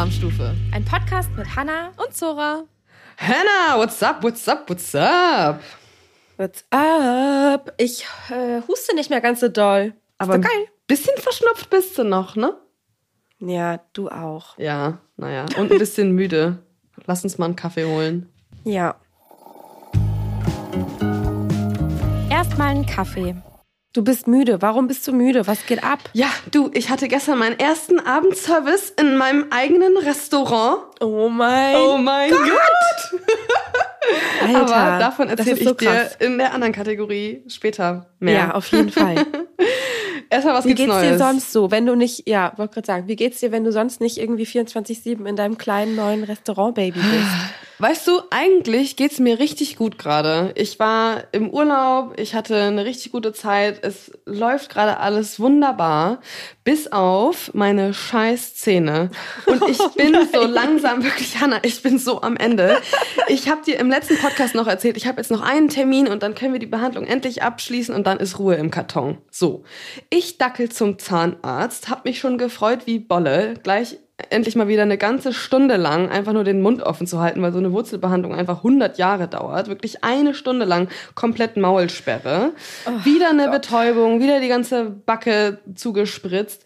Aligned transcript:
Alarmstufe. 0.00 0.54
Ein 0.72 0.82
Podcast 0.86 1.28
mit 1.36 1.54
Hannah 1.56 1.92
und 2.02 2.14
Zora. 2.16 2.62
Hannah, 3.18 3.76
what's 3.76 4.02
up, 4.02 4.24
what's 4.24 4.48
up, 4.48 4.64
what's 4.70 4.94
up? 4.94 5.60
What's 6.38 6.64
up? 6.70 7.74
Ich 7.76 8.06
äh, 8.30 8.62
huste 8.66 8.94
nicht 8.94 9.10
mehr 9.10 9.20
ganz 9.20 9.40
so 9.40 9.50
doll. 9.50 9.92
Aber 10.16 10.36
Ist 10.36 10.44
doch 10.44 10.48
geil. 10.50 10.66
bisschen 10.86 11.14
verschnupft 11.18 11.68
bist 11.68 11.98
du 11.98 12.04
noch, 12.04 12.34
ne? 12.34 12.56
Ja, 13.40 13.80
du 13.92 14.08
auch. 14.08 14.56
Ja, 14.56 15.00
naja. 15.18 15.44
Und 15.58 15.70
ein 15.70 15.78
bisschen 15.78 16.12
müde. 16.14 16.60
Lass 17.04 17.22
uns 17.22 17.36
mal 17.36 17.44
einen 17.44 17.56
Kaffee 17.56 17.84
holen. 17.84 18.32
Ja. 18.64 18.94
Erstmal 22.30 22.68
einen 22.68 22.86
Kaffee. 22.86 23.34
Du 23.92 24.04
bist 24.04 24.28
müde. 24.28 24.62
Warum 24.62 24.86
bist 24.86 25.08
du 25.08 25.12
müde? 25.12 25.48
Was 25.48 25.66
geht 25.66 25.82
ab? 25.82 25.98
Ja, 26.12 26.28
du, 26.52 26.70
ich 26.72 26.90
hatte 26.90 27.08
gestern 27.08 27.40
meinen 27.40 27.58
ersten 27.58 27.98
Abendservice 27.98 28.90
in 28.90 29.16
meinem 29.16 29.46
eigenen 29.50 29.96
Restaurant. 29.96 30.82
Oh 31.00 31.28
mein, 31.28 31.74
oh 31.74 31.98
mein 31.98 32.30
Gott! 32.30 32.40
Gott. 32.40 33.20
Alter, 34.46 34.76
Aber 34.76 34.98
davon 35.00 35.28
erzähle 35.28 35.58
ich 35.58 35.64
so 35.64 35.74
dir 35.74 36.08
in 36.20 36.38
der 36.38 36.54
anderen 36.54 36.72
Kategorie 36.72 37.42
später 37.48 38.06
mehr. 38.20 38.34
Ja, 38.34 38.54
auf 38.54 38.68
jeden 38.68 38.90
Fall. 38.90 39.26
Erstmal, 40.30 40.54
was 40.54 40.64
wie 40.66 40.68
gibt's 40.68 40.82
geht's 40.82 40.94
Neues? 40.94 41.08
dir 41.10 41.18
sonst 41.18 41.52
so, 41.52 41.72
wenn 41.72 41.84
du 41.84 41.96
nicht, 41.96 42.28
ja, 42.28 42.52
wollte 42.56 42.74
gerade 42.74 42.86
sagen, 42.86 43.08
wie 43.08 43.16
geht's 43.16 43.40
dir, 43.40 43.50
wenn 43.50 43.64
du 43.64 43.72
sonst 43.72 44.00
nicht 44.00 44.18
irgendwie 44.18 44.44
24-7 44.44 45.26
in 45.26 45.34
deinem 45.34 45.58
kleinen 45.58 45.96
neuen 45.96 46.22
Restaurant-Baby 46.22 47.00
bist? 47.00 47.26
Weißt 47.80 48.06
du, 48.06 48.20
eigentlich 48.28 48.96
geht's 48.96 49.20
mir 49.20 49.38
richtig 49.38 49.76
gut 49.76 49.96
gerade. 49.96 50.52
Ich 50.54 50.78
war 50.78 51.24
im 51.32 51.48
Urlaub, 51.48 52.12
ich 52.20 52.34
hatte 52.34 52.54
eine 52.54 52.84
richtig 52.84 53.10
gute 53.10 53.32
Zeit, 53.32 53.82
es 53.82 54.12
läuft 54.26 54.68
gerade 54.68 54.98
alles 54.98 55.40
wunderbar, 55.40 56.20
bis 56.62 56.92
auf 56.92 57.54
meine 57.54 57.94
scheiß 57.94 58.54
Zähne. 58.56 59.10
Und 59.46 59.66
ich 59.66 59.78
bin 59.96 60.14
Oh 60.14 60.26
so 60.30 60.46
langsam, 60.46 61.02
wirklich, 61.04 61.40
Hanna, 61.40 61.60
ich 61.62 61.82
bin 61.82 61.98
so 61.98 62.20
am 62.20 62.36
Ende. 62.36 62.76
Ich 63.28 63.48
habe 63.48 63.62
dir 63.64 63.78
im 63.78 63.88
letzten 63.88 64.18
Podcast 64.18 64.54
noch 64.54 64.66
erzählt, 64.66 64.98
ich 64.98 65.06
habe 65.06 65.16
jetzt 65.16 65.30
noch 65.30 65.40
einen 65.40 65.70
Termin 65.70 66.06
und 66.06 66.22
dann 66.22 66.34
können 66.34 66.52
wir 66.52 66.60
die 66.60 66.66
Behandlung 66.66 67.06
endlich 67.06 67.42
abschließen 67.42 67.94
und 67.94 68.06
dann 68.06 68.18
ist 68.18 68.38
Ruhe 68.38 68.56
im 68.56 68.70
Karton. 68.70 69.16
So, 69.30 69.64
ich 70.10 70.36
dackel 70.36 70.68
zum 70.68 70.98
Zahnarzt, 70.98 71.88
habe 71.88 72.02
mich 72.04 72.18
schon 72.18 72.36
gefreut 72.36 72.80
wie 72.84 72.98
Bolle, 72.98 73.54
gleich 73.62 73.96
endlich 74.30 74.56
mal 74.56 74.68
wieder 74.68 74.82
eine 74.82 74.98
ganze 74.98 75.32
Stunde 75.32 75.76
lang 75.76 76.10
einfach 76.10 76.32
nur 76.32 76.44
den 76.44 76.60
Mund 76.62 76.82
offen 76.82 77.06
zu 77.06 77.20
halten, 77.20 77.42
weil 77.42 77.52
so 77.52 77.58
eine 77.58 77.72
Wurzelbehandlung 77.72 78.34
einfach 78.34 78.58
100 78.58 78.98
Jahre 78.98 79.28
dauert. 79.28 79.68
Wirklich 79.68 80.04
eine 80.04 80.34
Stunde 80.34 80.66
lang 80.66 80.88
komplett 81.14 81.56
Maulsperre. 81.56 82.52
Oh, 82.86 83.04
wieder 83.04 83.30
eine 83.30 83.44
Gott. 83.46 83.62
Betäubung, 83.62 84.20
wieder 84.20 84.40
die 84.40 84.48
ganze 84.48 84.84
Backe 84.84 85.58
zugespritzt. 85.74 86.64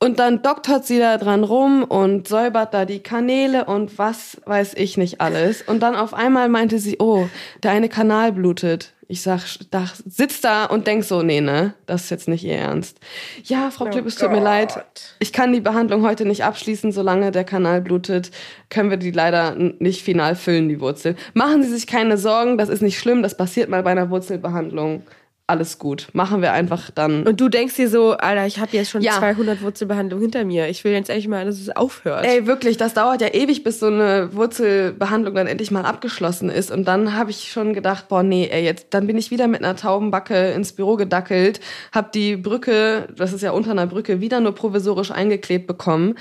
Und 0.00 0.20
dann 0.20 0.42
doktert 0.42 0.86
sie 0.86 1.00
da 1.00 1.16
dran 1.16 1.42
rum 1.42 1.82
und 1.82 2.28
säubert 2.28 2.72
da 2.72 2.84
die 2.84 3.00
Kanäle 3.00 3.64
und 3.64 3.98
was 3.98 4.40
weiß 4.44 4.74
ich 4.74 4.96
nicht 4.96 5.20
alles. 5.20 5.62
Und 5.62 5.80
dann 5.80 5.96
auf 5.96 6.14
einmal 6.14 6.48
meinte 6.48 6.78
sie, 6.78 6.98
oh, 7.00 7.28
der 7.64 7.72
eine 7.72 7.88
Kanal 7.88 8.32
blutet. 8.32 8.92
Ich 9.10 9.22
sag, 9.22 9.40
da, 9.70 9.86
sitz 10.06 10.42
da 10.42 10.66
und 10.66 10.86
denk 10.86 11.02
so, 11.02 11.22
nee, 11.22 11.40
ne, 11.40 11.72
das 11.86 12.04
ist 12.04 12.10
jetzt 12.10 12.28
nicht 12.28 12.44
ihr 12.44 12.56
Ernst. 12.56 13.00
Ja, 13.42 13.70
Frau 13.70 13.86
Oh 13.86 13.88
Klipp, 13.88 14.04
es 14.04 14.16
tut 14.16 14.30
mir 14.30 14.42
leid. 14.42 14.84
Ich 15.18 15.32
kann 15.32 15.50
die 15.54 15.62
Behandlung 15.62 16.02
heute 16.02 16.26
nicht 16.26 16.44
abschließen, 16.44 16.92
solange 16.92 17.30
der 17.30 17.44
Kanal 17.44 17.80
blutet, 17.80 18.30
können 18.68 18.90
wir 18.90 18.98
die 18.98 19.10
leider 19.10 19.54
nicht 19.54 20.02
final 20.02 20.36
füllen, 20.36 20.68
die 20.68 20.78
Wurzel. 20.80 21.16
Machen 21.32 21.62
Sie 21.62 21.70
sich 21.70 21.86
keine 21.86 22.18
Sorgen, 22.18 22.58
das 22.58 22.68
ist 22.68 22.82
nicht 22.82 22.98
schlimm, 22.98 23.22
das 23.22 23.34
passiert 23.34 23.70
mal 23.70 23.82
bei 23.82 23.92
einer 23.92 24.10
Wurzelbehandlung 24.10 25.02
alles 25.48 25.78
gut. 25.78 26.08
Machen 26.12 26.42
wir 26.42 26.52
einfach 26.52 26.90
dann. 26.90 27.26
Und 27.26 27.40
du 27.40 27.48
denkst 27.48 27.74
dir 27.74 27.88
so, 27.88 28.12
Alter, 28.12 28.46
ich 28.46 28.58
habe 28.60 28.76
jetzt 28.76 28.90
schon 28.90 29.00
Ja. 29.00 29.18
200 29.18 29.62
Wurzelbehandlungen 29.62 30.22
hinter 30.22 30.44
mir. 30.44 30.68
Ich 30.68 30.84
will 30.84 30.92
jetzt 30.92 31.08
endlich 31.08 31.26
mal, 31.26 31.44
dass 31.44 31.58
es 31.58 31.74
aufhört. 31.74 32.26
Ey, 32.26 32.46
wirklich, 32.46 32.76
das 32.76 32.92
dauert 32.94 33.22
ja 33.22 33.28
ewig, 33.28 33.64
bis 33.64 33.80
so 33.80 33.86
eine 33.86 34.34
Wurzelbehandlung 34.34 35.34
dann 35.34 35.46
endlich 35.46 35.70
mal 35.70 35.86
abgeschlossen 35.86 36.50
ist. 36.50 36.70
Und 36.70 36.86
dann 36.86 37.16
habe 37.16 37.30
ich 37.30 37.50
schon 37.50 37.72
gedacht, 37.72 38.08
boah, 38.08 38.22
nee, 38.22 38.46
ey, 38.50 38.62
jetzt, 38.62 38.88
dann 38.90 39.06
bin 39.06 39.16
ich 39.16 39.30
wieder 39.30 39.48
mit 39.48 39.64
einer 39.64 39.74
Taubenbacke 39.74 40.50
ins 40.52 40.74
Büro 40.74 40.96
gedackelt, 40.96 41.60
hab 41.92 42.12
die 42.12 42.36
Brücke, 42.36 43.08
das 43.16 43.32
ist 43.32 43.40
ja 43.42 43.52
unter 43.52 43.70
einer 43.70 43.86
Brücke, 43.86 44.20
wieder 44.20 44.40
nur 44.40 44.54
provisorisch 44.54 45.10
eingeklebt 45.10 45.66
bekommen, 45.66 46.16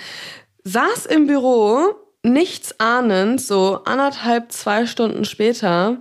saß 0.63 1.05
im 1.05 1.27
Büro, 1.27 1.79
nichts 2.23 2.79
ahnend, 2.79 3.41
so 3.41 3.81
anderthalb, 3.83 4.51
zwei 4.53 4.85
Stunden 4.85 5.25
später, 5.25 5.97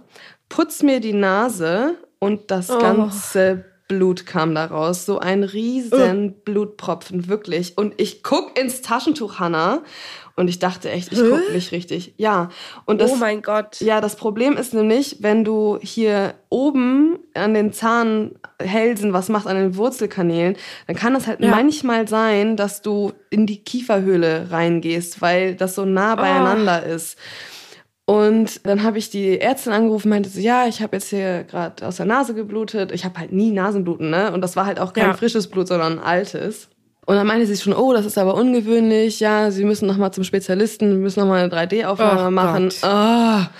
putz 0.48 0.82
mir 0.82 1.00
die 1.00 1.12
Nase 1.12 1.96
und 2.18 2.50
das 2.50 2.70
Oh. 2.70 2.78
ganze 2.78 3.64
Blut 3.88 4.26
kam 4.26 4.54
da 4.54 4.64
raus. 4.64 5.06
So 5.06 5.20
ein 5.20 5.44
riesen 5.44 6.32
Blutpropfen, 6.44 7.28
wirklich. 7.28 7.78
Und 7.78 7.94
ich 7.98 8.22
guck 8.24 8.58
ins 8.58 8.82
Taschentuch, 8.82 9.38
Hanna, 9.38 9.82
und 10.34 10.48
ich 10.48 10.58
dachte 10.58 10.90
echt, 10.90 11.12
ich 11.12 11.20
guck 11.20 11.52
nicht 11.54 11.72
richtig. 11.72 12.12
Ja. 12.18 12.50
Und 12.84 13.00
das, 13.00 13.12
oh 13.12 13.16
mein 13.16 13.40
Gott. 13.42 13.80
ja, 13.80 14.00
das 14.02 14.16
Problem 14.16 14.56
ist 14.58 14.74
nämlich, 14.74 15.18
wenn 15.20 15.44
du 15.44 15.78
hier 15.80 16.34
oben 16.50 17.18
an 17.34 17.54
den 17.54 17.72
Zahnhälsen 17.72 19.12
was 19.12 19.28
machst, 19.28 19.46
an 19.46 19.56
den 19.56 19.76
Wurzelkanälen, 19.76 20.56
dann 20.88 20.96
kann 20.96 21.14
es 21.14 21.26
halt 21.26 21.40
Ja. 21.40 21.50
manchmal 21.50 22.06
sein, 22.08 22.56
dass 22.56 22.82
du 22.82 23.12
in 23.30 23.46
die 23.46 23.62
Kieferhöhle 23.62 24.48
reingehst, 24.50 25.22
weil 25.22 25.54
das 25.54 25.74
so 25.74 25.84
nah 25.84 26.16
beieinander 26.16 26.84
ist. 26.84 27.16
Und 28.08 28.64
dann 28.64 28.84
habe 28.84 28.98
ich 28.98 29.10
die 29.10 29.40
Ärztin 29.40 29.72
angerufen, 29.72 30.08
meinte 30.10 30.28
so, 30.30 30.38
ja, 30.38 30.66
ich 30.68 30.80
habe 30.80 30.96
jetzt 30.96 31.10
hier 31.10 31.42
gerade 31.42 31.84
aus 31.84 31.96
der 31.96 32.06
Nase 32.06 32.34
geblutet. 32.34 32.92
Ich 32.92 33.04
habe 33.04 33.18
halt 33.18 33.32
nie 33.32 33.50
Nasenbluten, 33.50 34.10
ne? 34.10 34.32
Und 34.32 34.42
das 34.42 34.54
war 34.54 34.64
halt 34.64 34.78
auch 34.78 34.92
kein 34.92 35.06
Ja. 35.06 35.12
frisches 35.14 35.48
Blut, 35.48 35.66
sondern 35.66 35.98
altes. 35.98 36.68
Und 37.04 37.16
dann 37.16 37.26
meinte 37.26 37.46
sie 37.46 37.56
schon, 37.56 37.72
oh, 37.72 37.92
das 37.92 38.06
ist 38.06 38.16
aber 38.16 38.34
ungewöhnlich. 38.34 39.18
Ja, 39.20 39.50
Sie 39.50 39.64
müssen 39.64 39.86
noch 39.86 39.96
mal 39.96 40.12
zum 40.12 40.22
Spezialisten, 40.24 41.00
müssen 41.00 41.20
noch 41.20 41.26
mal 41.26 41.42
eine 41.42 41.52
3D-Aufnahme 41.52 42.28
Oh 42.28 42.30
machen. 42.30 42.68
Gott. 42.68 42.78
Ah. 42.84 43.50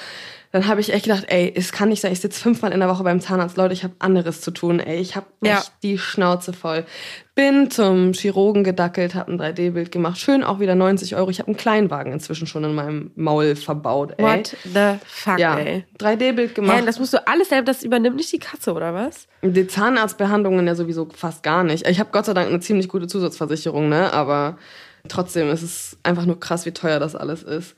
Dann 0.57 0.69
habe 0.69 0.81
ich 0.81 0.91
echt 0.91 1.05
gedacht, 1.05 1.25
ey, 1.29 1.53
es 1.55 1.71
kann 1.71 1.91
nicht 1.91 2.01
sein, 2.01 2.13
ich 2.13 2.21
sitze 2.21 2.41
fünfmal 2.41 2.73
in 2.73 2.81
der 2.81 2.89
Woche 2.89 3.05
beim 3.05 3.21
Zahnarzt, 3.21 3.59
Leute, 3.59 3.75
ich 3.75 3.85
habe 3.85 3.93
anderes 3.99 4.41
zu 4.41 4.51
tun, 4.51 4.81
ey, 4.81 4.99
ich 4.99 5.15
habe 5.15 5.27
Ja. 5.45 5.59
echt 5.59 5.73
die 5.83 5.99
Schnauze 5.99 6.55
voll. 6.55 6.87
Bin 7.35 7.71
zum 7.71 8.15
Chirurgen 8.15 8.65
gedackelt, 8.65 9.15
habe 9.15 9.31
ein 9.33 9.39
3D-Bild 9.39 9.93
gemacht, 9.93 10.17
schön 10.19 10.43
auch 10.43 10.59
wieder 10.59 10.75
90 10.75 11.15
Euro. 11.15 11.29
Ich 11.29 11.41
habe 11.41 11.49
einen 11.49 11.59
Kleinwagen 11.59 12.11
inzwischen 12.11 12.47
schon 12.47 12.65
in 12.65 12.75
meinem 12.75 13.11
Maul 13.17 13.55
verbaut, 13.55 14.15
ey. 14.17 14.25
What 14.25 14.57
the 14.65 14.95
fuck, 15.05 15.39
Ja, 15.39 15.59
ey. 15.59 15.85
3D-Bild 15.99 16.55
gemacht. 16.55 16.79
Hä, 16.79 16.87
das 16.87 16.99
musst 16.99 17.13
du 17.13 17.27
alles 17.29 17.51
selber, 17.51 17.67
das 17.67 17.83
übernimmt 17.83 18.17
nicht 18.17 18.33
die 18.33 18.39
Katze, 18.39 18.73
oder 18.73 18.95
was? 18.95 19.29
Die 19.43 19.67
Zahnarztbehandlungen 19.67 20.67
ja 20.67 20.75
sowieso 20.75 21.07
fast 21.15 21.43
gar 21.43 21.65
nicht. 21.65 21.87
Ich 21.87 22.01
habe 22.01 22.09
Gott 22.13 22.25
sei 22.25 22.33
Dank 22.33 22.49
eine 22.49 22.61
ziemlich 22.61 22.89
gute 22.89 23.09
Zusatzversicherung, 23.09 23.91
ne? 23.91 24.11
Aber 24.15 24.57
trotzdem 25.07 25.51
ist 25.51 25.61
es 25.63 25.99
einfach 26.03 26.25
nur 26.25 26.41
krass, 26.41 26.65
wie 26.65 26.73
teuer 26.73 26.99
das 26.99 27.15
alles 27.15 27.43
ist. 27.43 27.77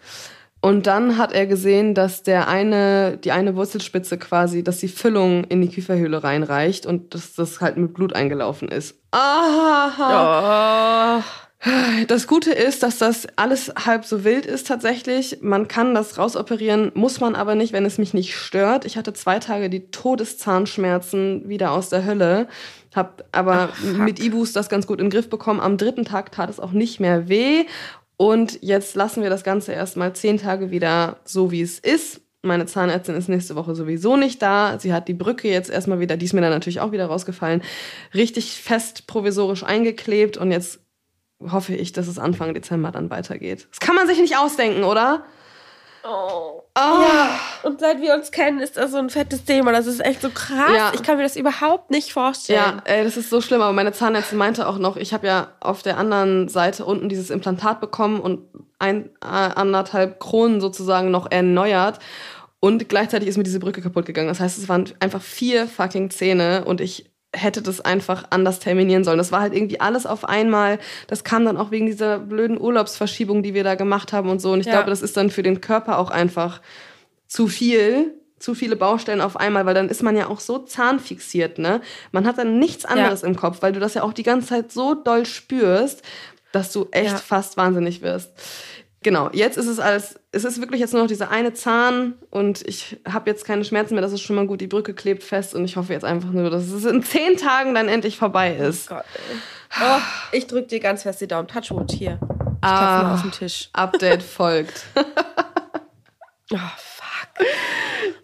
Und 0.61 0.89
dann 0.89 1.19
hat 1.19 1.33
er 1.33 1.47
gesehen, 1.47 1.95
dass 1.95 2.25
der 2.25 2.49
eine, 2.49 3.17
die 3.19 3.31
eine 3.31 3.55
Wurzelspitze 3.55 4.19
quasi, 4.19 4.65
dass 4.65 4.79
die 4.79 4.89
Füllung 4.89 5.45
in 5.45 5.61
die 5.61 5.69
Kieferhöhle 5.69 6.25
reinreicht 6.25 6.85
und 6.85 7.15
dass 7.15 7.35
das 7.35 7.61
halt 7.61 7.77
mit 7.77 7.95
Blut 7.95 8.13
eingelaufen 8.15 8.69
ist. 8.69 8.97
Aha. 9.13 10.09
Oh. 11.19 11.23
Das 12.07 12.29
Gute 12.29 12.53
ist, 12.53 12.85
dass 12.85 12.99
das 12.99 13.27
alles 13.35 13.73
halb 13.85 14.05
so 14.05 14.23
wild 14.23 14.47
ist 14.47 14.69
tatsächlich. 14.69 15.39
Man 15.43 15.67
kann 15.67 15.93
das 15.93 16.17
rausoperieren, 16.17 16.93
muss 16.95 17.19
man 17.19 17.35
aber 17.35 17.57
nicht, 17.57 17.73
wenn 17.73 17.85
es 17.85 17.99
mich 17.99 18.15
nicht 18.15 18.37
stört. 18.37 18.85
Ich 18.85 18.97
hatte 18.97 19.13
zwei 19.13 19.41
Tage 19.41 19.69
die 19.69 19.91
Todeszahnschmerzen 19.91 21.49
wieder 21.49 21.73
aus 21.73 21.89
der 21.89 22.05
Hölle, 22.05 22.47
hab 22.95 23.25
aber 23.33 23.71
mit 23.83 24.21
Ibus 24.21 24.53
das 24.53 24.69
ganz 24.69 24.87
gut 24.87 25.01
in 25.01 25.07
den 25.07 25.11
Griff 25.11 25.29
bekommen. 25.29 25.59
Am 25.61 25.79
dritten 25.79 26.05
Tag 26.05 26.31
tat 26.31 26.49
es 26.49 26.61
auch 26.61 26.73
nicht 26.73 27.01
mehr 27.01 27.29
weh 27.29 27.65
und 28.19 28.59
jetzt 28.63 28.97
lassen 28.97 29.23
wir 29.23 29.31
das 29.31 29.45
Ganze 29.45 29.73
erstmal 29.73 30.13
zehn 30.13 30.39
Tage 30.39 30.73
wieder 30.73 31.21
so, 31.25 31.53
wie 31.53 31.63
es 31.63 31.79
ist. 31.79 32.21
Meine 32.43 32.67
Zahnärztin 32.67 33.15
ist 33.15 33.29
nächste 33.29 33.55
Woche 33.55 33.77
sowieso 33.77 34.17
nicht 34.17 34.43
da. 34.43 34.77
Sie 34.81 34.93
hat 34.93 35.07
die 35.07 35.15
Brücke 35.15 35.49
jetzt 35.49 35.71
erstmal 35.71 36.01
wieder, 36.01 36.17
die 36.17 36.25
ist 36.25 36.33
mir 36.33 36.41
dann 36.41 36.51
natürlich 36.51 36.81
auch 36.81 36.91
wieder 36.91 37.07
rausgefallen, 37.07 37.63
richtig 38.15 38.61
fest 38.61 39.07
provisorisch 39.07 39.63
eingeklebt 39.63 40.37
und 40.37 40.51
jetzt 40.51 40.81
hoffe 41.41 41.77
ich, 41.77 41.93
dass 41.93 42.09
es 42.09 42.19
Anfang 42.19 42.55
Dezember 42.55 42.91
dann 42.91 43.09
weitergeht. 43.09 43.69
Das 43.71 43.79
kann 43.79 43.95
man 43.95 44.09
sich 44.09 44.19
nicht 44.19 44.37
ausdenken, 44.37 44.83
oder? 44.83 45.25
Oh. 46.05 46.63
Oh. 46.75 47.03
Ja, 47.03 47.41
und 47.65 47.81
seit 47.81 48.01
wir 48.01 48.15
uns 48.15 48.31
kennen, 48.31 48.61
ist 48.61 48.77
das 48.77 48.93
so 48.93 48.99
ein 48.99 49.11
fettes 49.11 49.45
Thema. 49.45 49.73
Das 49.73 49.87
ist 49.87 50.05
echt 50.05 50.23
so 50.23 50.31
krass. 50.31 50.73
Ja. 50.75 50.93
Ich 50.95 51.03
kann 51.03 51.17
mir 51.17 51.23
das 51.23 51.37
überhaupt 51.37 51.91
nicht 51.91 52.13
vorstellen. 52.13 52.83
Ja, 52.87 52.93
ey, 52.93 53.05
das 53.05 53.17
ist 53.17 53.31
so 53.31 53.41
schlimm. 53.41 53.61
Aber 53.61 53.73
meine 53.73 53.93
Zahnärztin 53.93 54.39
meinte 54.39 54.69
auch 54.69 54.79
noch, 54.79 54.97
ich 54.97 55.13
habe 55.13 55.27
ja 55.27 55.49
auf 55.61 55.83
der 55.83 55.99
anderen 55.99 56.49
Seite 56.49 56.85
unten 56.85 57.09
dieses 57.09 57.31
Implantat 57.31 57.81
bekommen 57.81 58.21
und 58.21 58.43
ein, 58.79 59.11
äh, 59.23 59.27
anderthalb 59.27 60.21
Kronen 60.21 60.61
sozusagen 60.61 61.11
noch 61.11 61.31
erneuert. 61.31 61.99
Und 62.61 62.89
gleichzeitig 62.89 63.29
ist 63.29 63.37
mir 63.37 63.45
diese 63.45 63.61
Brücke 63.61 63.83
kaputt 63.83 64.07
gegangen. 64.07 64.29
Das 64.29 64.41
heißt, 64.41 64.59
es 64.59 64.69
waren 64.69 64.85
einfach 65.01 65.23
vier 65.23 65.67
fucking 65.67 66.11
Zähne 66.11 66.65
und 66.65 66.81
ich 66.81 67.11
hätte 67.39 67.63
das 67.63 67.81
einfach 67.81 68.25
anders 68.31 68.59
terminieren 68.59 69.05
sollen. 69.05 69.19
Das 69.19 69.33
war 69.33 69.41
halt 69.41 69.55
irgendwie 69.55 69.81
alles 69.81 70.05
auf 70.07 70.25
einmal. 70.29 70.79
Das 71.07 71.25
kam 71.25 71.45
dann 71.45 71.57
auch 71.57 71.71
wegen 71.71 71.87
dieser 71.87 72.19
blöden 72.19 72.61
Urlaubsverschiebung, 72.61 73.43
die 73.43 73.55
wir 73.55 73.65
da 73.65 73.75
gemacht 73.75 74.13
haben 74.13 74.29
und 74.29 74.41
so. 74.41 74.53
Und 74.53 74.61
ich 74.61 74.67
Ja. 74.67 74.73
glaube, 74.73 74.91
das 74.91 75.03
ist 75.03 75.17
dann 75.17 75.31
für 75.31 75.43
den 75.43 75.61
Körper 75.61 75.99
auch 75.99 76.11
einfach 76.11 76.61
zu 77.27 77.47
viel, 77.49 78.15
zu 78.39 78.55
viele 78.55 78.77
Baustellen 78.77 79.21
auf 79.21 79.37
einmal, 79.37 79.67
weil 79.67 79.75
dann 79.75 79.89
ist 79.89 80.03
man 80.03 80.17
ja 80.17 80.29
auch 80.29 80.41
so 80.41 80.59
zahnfixiert, 80.59 81.59
ne? 81.59 81.81
Man 82.13 82.27
hat 82.27 82.39
dann 82.39 82.59
nichts 82.59 82.85
anderes 82.85 83.23
im 83.23 83.37
Kopf, 83.37 83.63
weil 83.63 83.73
du 83.73 83.81
das 83.81 83.95
ja 83.95 84.03
auch 84.03 84.13
die 84.13 84.23
ganze 84.23 84.49
Zeit 84.49 84.73
so 84.73 84.95
doll 84.95 85.27
spürst, 85.27 86.03
dass 86.53 86.73
du 86.73 86.87
echt 86.93 87.11
Ja. 87.13 87.17
fast 87.19 87.57
wahnsinnig 87.57 88.01
wirst. 88.01 88.31
Genau, 89.03 89.31
jetzt 89.33 89.57
ist 89.57 89.67
es 89.69 89.79
alles, 89.79 90.19
es 90.33 90.45
ist 90.45 90.61
wirklich 90.61 90.81
jetzt 90.81 90.93
nur 90.93 91.03
noch 91.03 91.09
dieser 91.09 91.31
eine 91.31 91.53
Zahn 91.53 92.15
und 92.31 92.67
ich 92.67 92.99
habe 93.09 93.31
jetzt 93.31 93.45
keine 93.45 93.65
Schmerzen 93.65 93.95
mehr, 93.95 94.03
das 94.03 94.13
ist 94.13 94.23
schon 94.23 94.35
mal 94.35 94.47
gut, 94.47 94.61
die 94.61 94.67
Brücke 94.67 94.93
klebt 94.93 95.23
fest 95.23 95.55
und 95.55 95.65
ich 95.65 95.77
hoffe 95.77 95.93
jetzt 95.93 96.05
einfach 96.05 96.31
nur, 96.31 96.51
dass 96.51 96.65
es 96.69 96.85
in 96.85 97.03
zehn 97.05 97.37
Tagen 97.37 97.75
dann 97.75 97.89
endlich 97.89 98.19
vorbei 98.19 98.55
ist. 98.57 98.91
Oh 98.91 98.95
Gott. 98.97 99.05
Oh, 99.81 100.01
ich 100.33 100.47
drücke 100.49 100.67
dir 100.67 100.81
ganz 100.81 101.05
fest 101.05 101.21
die 101.21 101.29
Daumen. 101.29 101.47
Touchwood 101.47 101.93
hier. 101.93 102.19
Ich 102.61 102.69
Ah. 102.69 103.03
mal 103.05 103.15
auf 103.15 103.23
den 103.23 103.31
Tisch. 103.31 103.71
Update 103.73 104.23
folgt. 104.23 104.83
Oh, 106.51 106.57
fuck. 106.77 107.47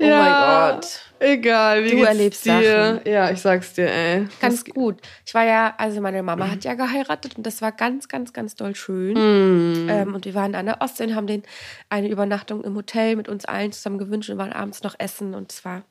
Oh 0.00 0.06
mein 0.06 0.32
Gott. 0.80 0.86
Egal, 1.24 1.84
wie 1.84 1.90
Du 1.90 1.96
geht's 1.96 2.08
erlebst 2.08 2.44
dir? 2.44 3.00
Ja, 3.06 3.30
ich 3.30 3.40
sag's 3.40 3.72
dir, 3.72 3.90
ey. 3.90 4.26
Ganz 4.40 4.62
gut. 4.62 5.00
Ich 5.24 5.32
war 5.32 5.44
ja, 5.44 5.74
also 5.78 6.02
meine 6.02 6.22
Mama 6.22 6.50
hat 6.50 6.64
ja 6.64 6.74
geheiratet 6.74 7.36
und 7.38 7.46
das 7.46 7.62
war 7.62 7.72
ganz, 7.72 8.08
ganz, 8.08 8.34
ganz 8.34 8.56
doll 8.56 8.74
schön. 8.74 9.14
Mm. 9.16 9.88
Ähm, 9.88 10.14
und 10.14 10.26
wir 10.26 10.34
waren 10.34 10.54
an 10.54 10.66
der 10.66 10.82
Ostsee 10.82 11.04
und 11.04 11.14
haben 11.14 11.26
den 11.26 11.42
eine 11.88 12.08
Übernachtung 12.08 12.62
im 12.62 12.76
Hotel 12.76 13.16
mit 13.16 13.30
uns 13.30 13.46
allen 13.46 13.72
zusammen 13.72 13.96
gewünscht 13.96 14.28
und 14.28 14.36
waren 14.36 14.52
abends 14.52 14.82
noch 14.82 14.96
essen 14.98 15.34
und 15.34 15.50
es 15.50 15.64
war 15.64 15.76
ein 15.76 15.84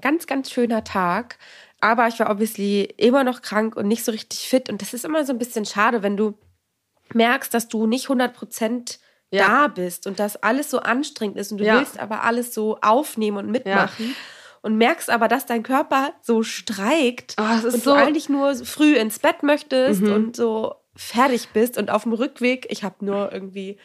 ganz, 0.00 0.26
ganz 0.26 0.50
schöner 0.50 0.84
Tag. 0.84 1.36
Aber 1.80 2.08
ich 2.08 2.18
war 2.18 2.30
obviously 2.30 2.84
immer 2.96 3.24
noch 3.24 3.42
krank 3.42 3.76
und 3.76 3.88
nicht 3.88 4.04
so 4.06 4.10
richtig 4.12 4.48
fit 4.48 4.70
und 4.70 4.80
das 4.80 4.94
ist 4.94 5.04
immer 5.04 5.22
so 5.26 5.34
ein 5.34 5.38
bisschen 5.38 5.66
schade, 5.66 6.02
wenn 6.02 6.16
du 6.16 6.32
merkst, 7.12 7.52
dass 7.52 7.68
du 7.68 7.86
nicht 7.86 8.08
100 8.08 8.32
Prozent 8.32 9.00
Ja. 9.30 9.46
da 9.46 9.68
bist 9.68 10.06
und 10.06 10.18
dass 10.18 10.42
alles 10.42 10.70
so 10.70 10.80
anstrengend 10.80 11.36
ist 11.36 11.52
und 11.52 11.58
du 11.58 11.64
Ja. 11.64 11.78
willst 11.78 12.00
aber 12.00 12.24
alles 12.24 12.54
so 12.54 12.78
aufnehmen 12.80 13.36
und 13.36 13.50
mitmachen. 13.50 14.14
Und 14.68 14.76
merkst 14.76 15.08
aber, 15.08 15.28
dass 15.28 15.46
dein 15.46 15.62
Körper 15.62 16.12
so 16.20 16.42
streikt 16.42 17.36
Oh, 17.40 17.66
und 17.66 17.82
so- 17.82 17.94
du 17.94 17.96
eigentlich 17.96 18.28
nur 18.28 18.54
früh 18.54 18.96
ins 18.96 19.18
Bett 19.18 19.42
möchtest 19.42 20.02
und 20.02 20.36
so 20.36 20.74
fertig 20.94 21.48
bist. 21.54 21.78
Und 21.78 21.90
auf 21.90 22.02
dem 22.02 22.12
Rückweg, 22.12 22.66
ich 22.68 22.84
habe 22.84 23.02
nur 23.02 23.32
irgendwie 23.32 23.78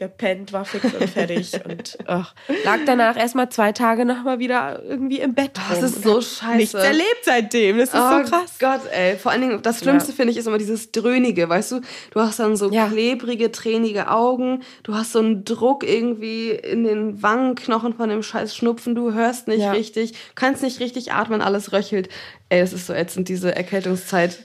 gepennt, 0.00 0.52
war 0.52 0.64
fix 0.64 0.92
und 0.92 1.08
fertig 1.08 1.52
und 1.64 1.96
ach, 2.06 2.34
lag 2.64 2.78
danach 2.86 3.16
erstmal 3.16 3.50
zwei 3.50 3.70
Tage 3.70 4.04
nochmal 4.04 4.40
wieder 4.40 4.82
irgendwie 4.82 5.20
im 5.20 5.34
Bett. 5.34 5.52
Das 5.68 5.82
ist 5.82 6.02
so 6.02 6.20
scheiße. 6.20 6.56
Nichts 6.56 6.74
erlebt 6.74 7.20
seitdem. 7.22 7.78
Das 7.78 7.90
ist 7.90 7.94
oh 7.94 8.24
so 8.24 8.28
krass. 8.30 8.56
Gott, 8.58 8.80
ey. 8.90 9.16
Vor 9.16 9.30
allen 9.30 9.42
Dingen, 9.42 9.62
das 9.62 9.78
Schlimmste 9.80 10.10
Ja. 10.10 10.16
finde 10.16 10.32
ich 10.32 10.38
ist 10.38 10.46
immer 10.48 10.58
dieses 10.58 10.90
Dröhnige, 10.90 11.48
weißt 11.48 11.72
du? 11.72 11.80
Du 12.12 12.20
hast 12.20 12.40
dann 12.40 12.56
so 12.56 12.70
Ja. 12.72 12.88
klebrige, 12.88 13.52
tränige 13.52 14.10
Augen, 14.10 14.62
du 14.82 14.94
hast 14.94 15.12
so 15.12 15.18
einen 15.20 15.44
Druck 15.44 15.84
irgendwie 15.86 16.50
in 16.50 16.82
den 16.84 17.22
Wangenknochen 17.22 17.94
von 17.94 18.08
dem 18.08 18.22
scheiß 18.22 18.56
Schnupfen, 18.56 18.94
du 18.94 19.12
hörst 19.12 19.46
nicht 19.46 19.60
Ja. 19.60 19.72
richtig, 19.72 20.14
kannst 20.34 20.62
nicht 20.62 20.80
richtig 20.80 21.12
atmen, 21.12 21.42
alles 21.42 21.72
röchelt. 21.72 22.08
Ey, 22.48 22.60
es 22.60 22.72
ist 22.72 22.86
so 22.86 22.94
ätzend, 22.94 23.28
diese 23.28 23.54
Erkältungszeit. 23.54 24.38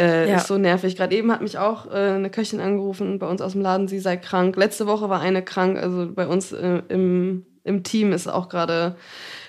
Äh, 0.00 0.28
Ja. 0.30 0.36
Ist 0.36 0.46
so 0.46 0.58
nervig. 0.58 0.96
Gerade 0.96 1.14
eben 1.16 1.30
hat 1.32 1.42
mich 1.42 1.58
auch 1.58 1.86
äh, 1.86 1.90
eine 2.14 2.30
Köchin 2.30 2.60
angerufen 2.60 3.18
bei 3.18 3.28
uns 3.28 3.40
aus 3.40 3.52
dem 3.52 3.60
Laden, 3.62 3.88
sie 3.88 3.98
sei 4.00 4.16
krank. 4.16 4.56
Letzte 4.56 4.86
Woche 4.86 5.08
war 5.08 5.20
eine 5.20 5.42
krank. 5.44 5.78
Also 5.78 6.10
bei 6.12 6.26
uns 6.26 6.52
äh, 6.52 6.82
im, 6.88 7.46
im 7.64 7.82
Team 7.82 8.12
ist 8.12 8.26
auch 8.28 8.48
gerade 8.48 8.96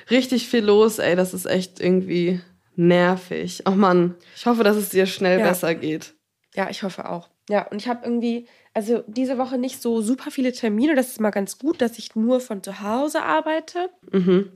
richtig 0.09 0.47
viel 0.47 0.63
los. 0.65 0.99
Ey, 0.99 1.15
das 1.15 1.33
ist 1.33 1.45
echt 1.45 1.79
irgendwie 1.79 2.41
nervig. 2.75 3.63
Oh 3.67 3.71
Mann, 3.71 4.15
ich 4.35 4.45
hoffe, 4.45 4.63
dass 4.63 4.75
es 4.77 4.89
dir 4.89 5.05
schnell 5.05 5.39
Ja. 5.39 5.47
besser 5.47 5.75
geht. 5.75 6.13
Ja, 6.55 6.69
ich 6.69 6.83
hoffe 6.83 7.09
auch. 7.09 7.29
Ja, 7.49 7.67
und 7.69 7.81
ich 7.81 7.87
habe 7.87 8.01
irgendwie, 8.05 8.47
also 8.73 9.03
diese 9.07 9.37
Woche 9.37 9.57
nicht 9.57 9.81
so 9.81 10.01
super 10.01 10.31
viele 10.31 10.51
Termine. 10.51 10.95
Das 10.95 11.07
ist 11.09 11.19
mal 11.21 11.31
ganz 11.31 11.57
gut, 11.57 11.81
dass 11.81 11.97
ich 11.97 12.15
nur 12.15 12.39
von 12.39 12.61
zu 12.63 12.81
Hause 12.81 13.23
arbeite. 13.23 13.89
Mhm. 14.11 14.51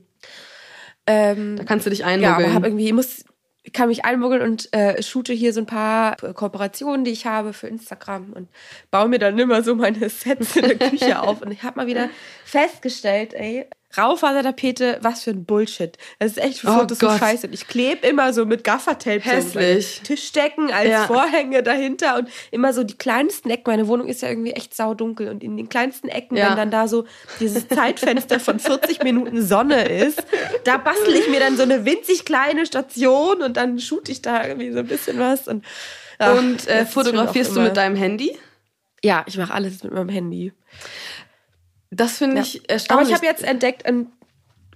Ähm, 1.06 1.56
Da 1.56 1.64
kannst 1.64 1.86
du 1.86 1.90
dich 1.90 2.00
ja, 2.00 2.06
einmogeln. 2.06 2.44
aber 2.46 2.54
habe 2.54 2.66
irgendwie, 2.66 2.92
muss, 2.92 3.24
kann 3.76 3.88
mich 3.88 4.06
einmogeln 4.06 4.40
und 4.40 4.72
äh, 4.72 5.02
shoote 5.02 5.34
hier 5.34 5.52
so 5.52 5.60
ein 5.60 5.66
paar 5.66 6.16
Kooperationen, 6.16 7.04
die 7.04 7.10
ich 7.10 7.26
habe 7.26 7.52
für 7.52 7.68
Instagram 7.68 8.32
und 8.32 8.48
baue 8.90 9.08
mir 9.08 9.18
dann 9.18 9.38
immer 9.38 9.62
so 9.62 9.74
meine 9.74 10.08
Sets 10.08 10.56
in 10.56 10.68
der 10.68 10.78
Küche 10.78 11.20
auf. 11.22 11.42
Und 11.42 11.52
ich 11.52 11.62
habe 11.62 11.80
mal 11.80 11.86
wieder 11.86 12.08
festgestellt, 12.44 13.34
ey, 13.34 13.66
Raufasertapete, 13.98 14.98
was 15.02 15.24
für 15.24 15.30
ein 15.30 15.44
Bullshit. 15.44 15.96
Das 16.18 16.32
ist 16.32 16.38
echt 16.38 16.64
Oh 16.64 16.86
so 16.88 17.10
scheiße. 17.10 17.46
Und 17.46 17.52
ich 17.52 17.66
klebe 17.68 18.06
immer 18.06 18.32
so 18.32 18.44
mit 18.46 18.64
Gaffertape 18.64 19.20
so 19.24 19.30
Hässlich. 19.30 19.54
meine 19.54 20.06
Tischdecken 20.06 20.72
als 20.72 20.88
Ja. 20.90 21.06
Vorhänge 21.06 21.62
dahinter 21.62 22.16
und 22.18 22.28
immer 22.50 22.72
so 22.72 22.84
die 22.84 22.96
kleinsten 22.96 23.50
Ecken. 23.50 23.70
Meine 23.70 23.88
Wohnung 23.88 24.08
ist 24.08 24.22
ja 24.22 24.28
irgendwie 24.28 24.52
echt 24.52 24.74
saudunkel 24.74 25.28
und 25.28 25.42
in 25.42 25.56
den 25.56 25.68
kleinsten 25.68 26.08
Ecken, 26.08 26.36
Ja. 26.36 26.50
wenn 26.50 26.56
dann 26.56 26.70
da 26.70 26.88
so 26.88 27.04
dieses 27.40 27.68
Zeitfenster 27.68 28.40
von 28.40 28.58
40 28.58 29.02
Minuten 29.02 29.42
Sonne 29.42 29.84
ist, 29.88 30.22
da 30.64 30.76
bastel 30.76 31.14
ich 31.14 31.28
mir 31.28 31.40
dann 31.40 31.56
so 31.56 31.62
eine 31.62 31.84
winzig 31.84 32.24
kleine 32.24 32.66
Station 32.66 33.42
und 33.42 33.56
dann 33.56 33.78
shoot 33.78 34.08
ich 34.08 34.22
da 34.22 34.46
irgendwie 34.46 34.72
so 34.72 34.78
ein 34.80 34.86
bisschen 34.86 35.18
was. 35.18 35.48
Und, 35.48 35.64
ach, 36.18 36.36
Und 36.38 36.66
äh, 36.68 36.84
fotografierst 36.86 37.54
du 37.56 37.60
mit 37.60 37.76
deinem 37.76 37.96
Handy? 37.96 38.36
Ja, 39.04 39.24
ich 39.26 39.36
mache 39.38 39.52
alles 39.54 39.82
mit 39.84 39.92
meinem 39.92 40.08
Handy. 40.08 40.52
Das 41.96 42.18
finde 42.18 42.36
Ja. 42.36 42.42
ich 42.42 42.60
Aber 42.60 42.68
erstaunlich. 42.70 43.08
ich 43.08 43.14
habe 43.14 43.26
jetzt 43.26 43.42
entdeckt, 43.44 43.82
ähm, 43.84 44.08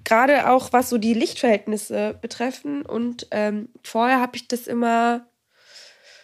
gerade 0.05 0.49
auch 0.51 0.73
was 0.73 0.89
so 0.91 0.99
die 0.99 1.15
Lichtverhältnisse 1.15 2.19
betreffen 2.21 2.83
und 2.83 3.27
ähm, 3.31 3.69
vorher 3.83 4.21
habe 4.21 4.37
ich 4.37 4.49
das 4.49 4.67
immer 4.67 5.27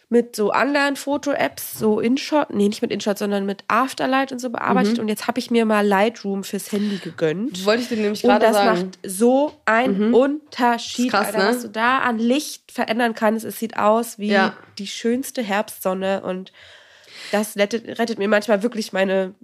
mit 0.08 0.36
so 0.36 0.50
anderen 0.52 0.94
Foto-Apps, 0.94 1.80
so 1.80 1.98
InShot, 1.98 2.50
nee, 2.54 2.68
nicht 2.68 2.80
mit 2.80 2.92
InShot, 2.92 3.18
sondern 3.18 3.44
mit 3.44 3.64
Afterlight 3.66 4.30
und 4.30 4.38
so 4.38 4.48
Mhm. 4.48 4.52
bearbeitet. 4.52 4.98
Und 5.00 5.08
jetzt 5.08 5.26
habe 5.26 5.40
ich 5.40 5.50
mir 5.50 5.64
mal 5.66 5.84
Lightroom 5.84 6.44
fürs 6.44 6.70
Handy 6.70 6.98
gegönnt. 6.98 7.64
wollte 7.66 7.82
ich 7.82 7.88
dir 7.88 7.96
nämlich 7.96 8.22
Und 8.22 8.30
gerade 8.30 8.46
das 8.46 8.54
sagen. 8.54 8.80
macht 8.86 8.98
so 9.04 9.52
einen 9.64 10.14
Unterschied, 10.14 11.06
Ist 11.06 11.10
krass, 11.10 11.26
Alter, 11.26 11.38
ne? 11.38 11.48
was 11.48 11.62
du 11.62 11.68
da 11.70 11.98
an 11.98 12.20
Licht 12.20 12.70
verändern 12.70 13.14
kannst. 13.16 13.44
Es 13.44 13.58
sieht 13.58 13.76
aus 13.78 14.16
wie 14.20 14.28
Ja. 14.28 14.56
die 14.78 14.86
schönste 14.86 15.42
Herbstsonne 15.42 16.22
und 16.22 16.52
das 17.32 17.56
rettet, 17.56 17.98
rettet 17.98 18.18
mir 18.20 18.28
manchmal 18.28 18.62
wirklich 18.62 18.92
meine 18.92 19.34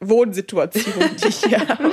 Wohnsituation, 0.00 1.16
die 1.22 1.28
ich 1.28 1.44
hier 1.44 1.60
habe. 1.68 1.92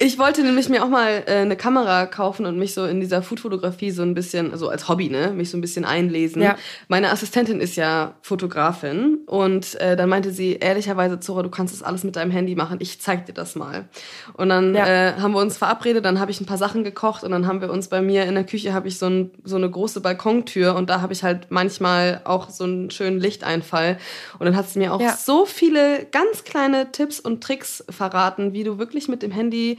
Ich 0.00 0.16
wollte 0.16 0.42
nämlich 0.44 0.68
mir 0.68 0.84
auch 0.84 0.88
mal 0.88 1.24
äh, 1.26 1.38
eine 1.38 1.56
Kamera 1.56 2.06
kaufen 2.06 2.46
und 2.46 2.56
mich 2.56 2.72
so 2.72 2.84
in 2.86 3.00
dieser 3.00 3.20
Foodfotografie 3.20 3.90
so 3.90 4.02
ein 4.02 4.14
bisschen, 4.14 4.52
also 4.52 4.68
als 4.68 4.88
Hobby, 4.88 5.08
ne, 5.08 5.32
mich 5.32 5.50
so 5.50 5.58
ein 5.58 5.60
bisschen 5.60 5.84
einlesen. 5.84 6.40
Ja. 6.40 6.56
Meine 6.86 7.10
Assistentin 7.10 7.60
ist 7.60 7.74
ja 7.74 8.14
Fotografin 8.22 9.18
und 9.26 9.74
äh, 9.80 9.96
dann 9.96 10.08
meinte 10.08 10.30
sie, 10.30 10.54
ehrlicherweise, 10.54 11.18
Zora, 11.18 11.42
du 11.42 11.50
kannst 11.50 11.74
das 11.74 11.82
alles 11.82 12.04
mit 12.04 12.14
deinem 12.14 12.30
Handy 12.30 12.54
machen, 12.54 12.76
ich 12.80 13.00
zeig 13.00 13.26
dir 13.26 13.32
das 13.32 13.56
mal. 13.56 13.88
Und 14.34 14.50
dann 14.50 14.72
Ja. 14.76 14.86
äh, 14.86 15.12
haben 15.14 15.32
wir 15.32 15.40
uns 15.40 15.58
verabredet, 15.58 16.04
dann 16.04 16.20
habe 16.20 16.30
ich 16.30 16.40
ein 16.40 16.46
paar 16.46 16.58
Sachen 16.58 16.84
gekocht 16.84 17.24
und 17.24 17.32
dann 17.32 17.48
haben 17.48 17.60
wir 17.60 17.70
uns 17.72 17.88
bei 17.88 18.00
mir 18.00 18.24
in 18.26 18.36
der 18.36 18.44
Küche, 18.44 18.72
habe 18.74 18.86
ich 18.86 18.98
so, 19.00 19.06
ein, 19.06 19.32
so 19.42 19.56
eine 19.56 19.68
große 19.68 20.00
Balkontür 20.00 20.76
und 20.76 20.88
da 20.90 21.00
habe 21.00 21.12
ich 21.12 21.24
halt 21.24 21.48
manchmal 21.50 22.20
auch 22.22 22.50
so 22.50 22.62
einen 22.62 22.92
schönen 22.92 23.18
Lichteinfall. 23.18 23.98
Und 24.38 24.46
dann 24.46 24.54
hat 24.54 24.68
sie 24.68 24.78
mir 24.78 24.94
auch 24.94 25.00
Ja. 25.00 25.16
so 25.16 25.44
viele 25.44 26.06
ganz 26.12 26.44
kleine 26.44 26.92
Tipps 26.92 27.18
und 27.18 27.42
Tricks 27.42 27.84
verraten, 27.90 28.52
wie 28.52 28.62
du 28.62 28.78
wirklich 28.78 29.08
mit 29.08 29.22
dem 29.24 29.32
Handy 29.32 29.76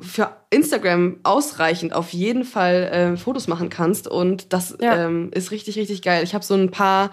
für 0.00 0.36
Instagram 0.50 1.20
ausreichend 1.22 1.92
auf 1.92 2.12
jeden 2.12 2.44
Fall 2.44 2.74
äh, 3.14 3.16
Fotos 3.16 3.46
machen 3.46 3.68
kannst 3.70 4.08
und 4.08 4.52
das 4.52 4.76
Ja. 4.80 5.06
ähm, 5.06 5.30
ist 5.32 5.50
richtig 5.52 5.76
richtig 5.78 6.02
geil. 6.02 6.24
Ich 6.24 6.34
habe 6.34 6.44
so 6.44 6.54
ein 6.54 6.70
paar, 6.72 7.10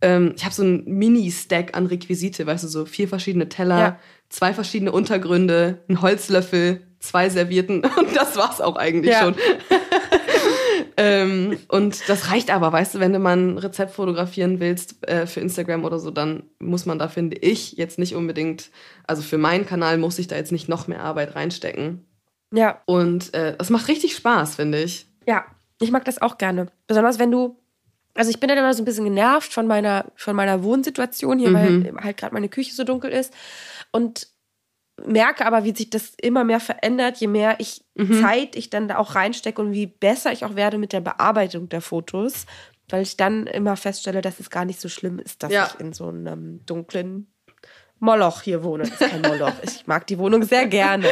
ähm, 0.00 0.32
ich 0.36 0.44
habe 0.44 0.54
so 0.54 0.62
ein 0.62 0.84
Mini-Stack 0.86 1.76
an 1.76 1.86
Requisite, 1.86 2.46
weißt 2.46 2.62
du, 2.64 2.68
so 2.68 2.84
vier 2.86 3.08
verschiedene 3.08 3.48
Teller, 3.48 3.78
Ja. 3.78 3.98
zwei 4.28 4.54
verschiedene 4.54 4.92
Untergründe, 4.92 5.82
ein 5.88 6.02
Holzlöffel, 6.02 6.82
zwei 7.00 7.28
Servietten 7.30 7.82
und 7.98 8.14
das 8.16 8.36
war's 8.36 8.60
auch 8.60 8.76
eigentlich 8.76 9.12
Ja. 9.12 9.20
schon. 9.22 9.34
ähm, 10.96 11.58
und 11.68 12.08
das 12.08 12.30
reicht 12.30 12.50
aber, 12.50 12.72
weißt 12.72 12.94
du, 12.94 13.00
wenn 13.00 13.12
du 13.12 13.18
mal 13.18 13.36
ein 13.36 13.58
Rezept 13.58 13.92
fotografieren 13.92 14.60
willst 14.60 15.06
äh, 15.08 15.26
für 15.26 15.40
Instagram 15.40 15.84
oder 15.84 15.98
so, 15.98 16.10
dann 16.10 16.44
muss 16.58 16.86
man 16.86 16.98
da, 16.98 17.08
finde 17.08 17.36
ich, 17.38 17.72
jetzt 17.72 17.98
nicht 17.98 18.14
unbedingt, 18.14 18.70
also 19.06 19.22
für 19.22 19.38
meinen 19.38 19.66
Kanal 19.66 19.98
muss 19.98 20.18
ich 20.18 20.28
da 20.28 20.36
jetzt 20.36 20.52
nicht 20.52 20.68
noch 20.68 20.86
mehr 20.88 21.00
Arbeit 21.02 21.34
reinstecken. 21.34 22.04
Ja, 22.52 22.80
Und 22.86 23.32
äh, 23.34 23.56
es 23.58 23.70
macht 23.70 23.88
richtig 23.88 24.14
Spaß, 24.16 24.56
finde 24.56 24.82
ich. 24.82 25.06
ja, 25.26 25.44
ich 25.80 25.90
mag 25.90 26.04
das 26.04 26.20
auch 26.20 26.36
gerne. 26.36 26.66
Besonders 26.86 27.18
wenn 27.18 27.30
du, 27.30 27.56
also 28.14 28.30
ich 28.30 28.38
bin 28.40 28.48
dann 28.48 28.58
immer 28.58 28.74
so 28.74 28.82
ein 28.82 28.84
bisschen 28.84 29.04
genervt 29.04 29.52
von 29.52 29.66
meiner, 29.66 30.04
von 30.16 30.36
meiner 30.36 30.62
Wohnsituation 30.62 31.38
hier, 31.38 31.52
weil 31.54 31.94
halt 32.02 32.16
gerade 32.18 32.34
meine 32.34 32.48
Küche 32.50 32.74
so 32.74 32.84
dunkel 32.84 33.10
ist. 33.10 33.32
Und 33.92 34.26
merke 35.06 35.46
aber, 35.46 35.64
wie 35.64 35.74
sich 35.74 35.88
das 35.88 36.12
immer 36.20 36.44
mehr 36.44 36.60
verändert, 36.60 37.16
je 37.18 37.28
mehr 37.28 37.56
ich 37.60 37.82
Zeit 38.20 38.56
ich 38.56 38.68
dann 38.68 38.88
da 38.88 38.98
auch 38.98 39.14
reinstecke 39.14 39.62
und 39.62 39.72
wie 39.72 39.86
besser 39.86 40.32
ich 40.32 40.44
auch 40.44 40.54
werde 40.56 40.76
mit 40.76 40.92
der 40.92 41.00
Bearbeitung 41.00 41.68
der 41.70 41.80
Fotos, 41.80 42.44
weil 42.90 43.02
ich 43.02 43.16
dann 43.16 43.46
immer 43.46 43.76
feststelle, 43.76 44.20
dass 44.20 44.40
es 44.40 44.50
gar 44.50 44.64
nicht 44.66 44.80
so 44.80 44.88
schlimm 44.90 45.18
ist, 45.18 45.42
dass 45.42 45.52
Ja. 45.52 45.70
ich 45.72 45.80
in 45.80 45.92
so 45.94 46.08
einem 46.08 46.66
dunklen 46.66 47.29
Moloch 48.00 48.42
hier 48.42 48.64
wohne. 48.64 48.84
Das 48.84 49.00
ist 49.00 49.10
kein 49.10 49.20
Moloch. 49.22 49.52
Ich 49.62 49.86
mag 49.86 50.06
die 50.06 50.18
Wohnung 50.18 50.42
sehr 50.42 50.66
gerne. 50.66 51.06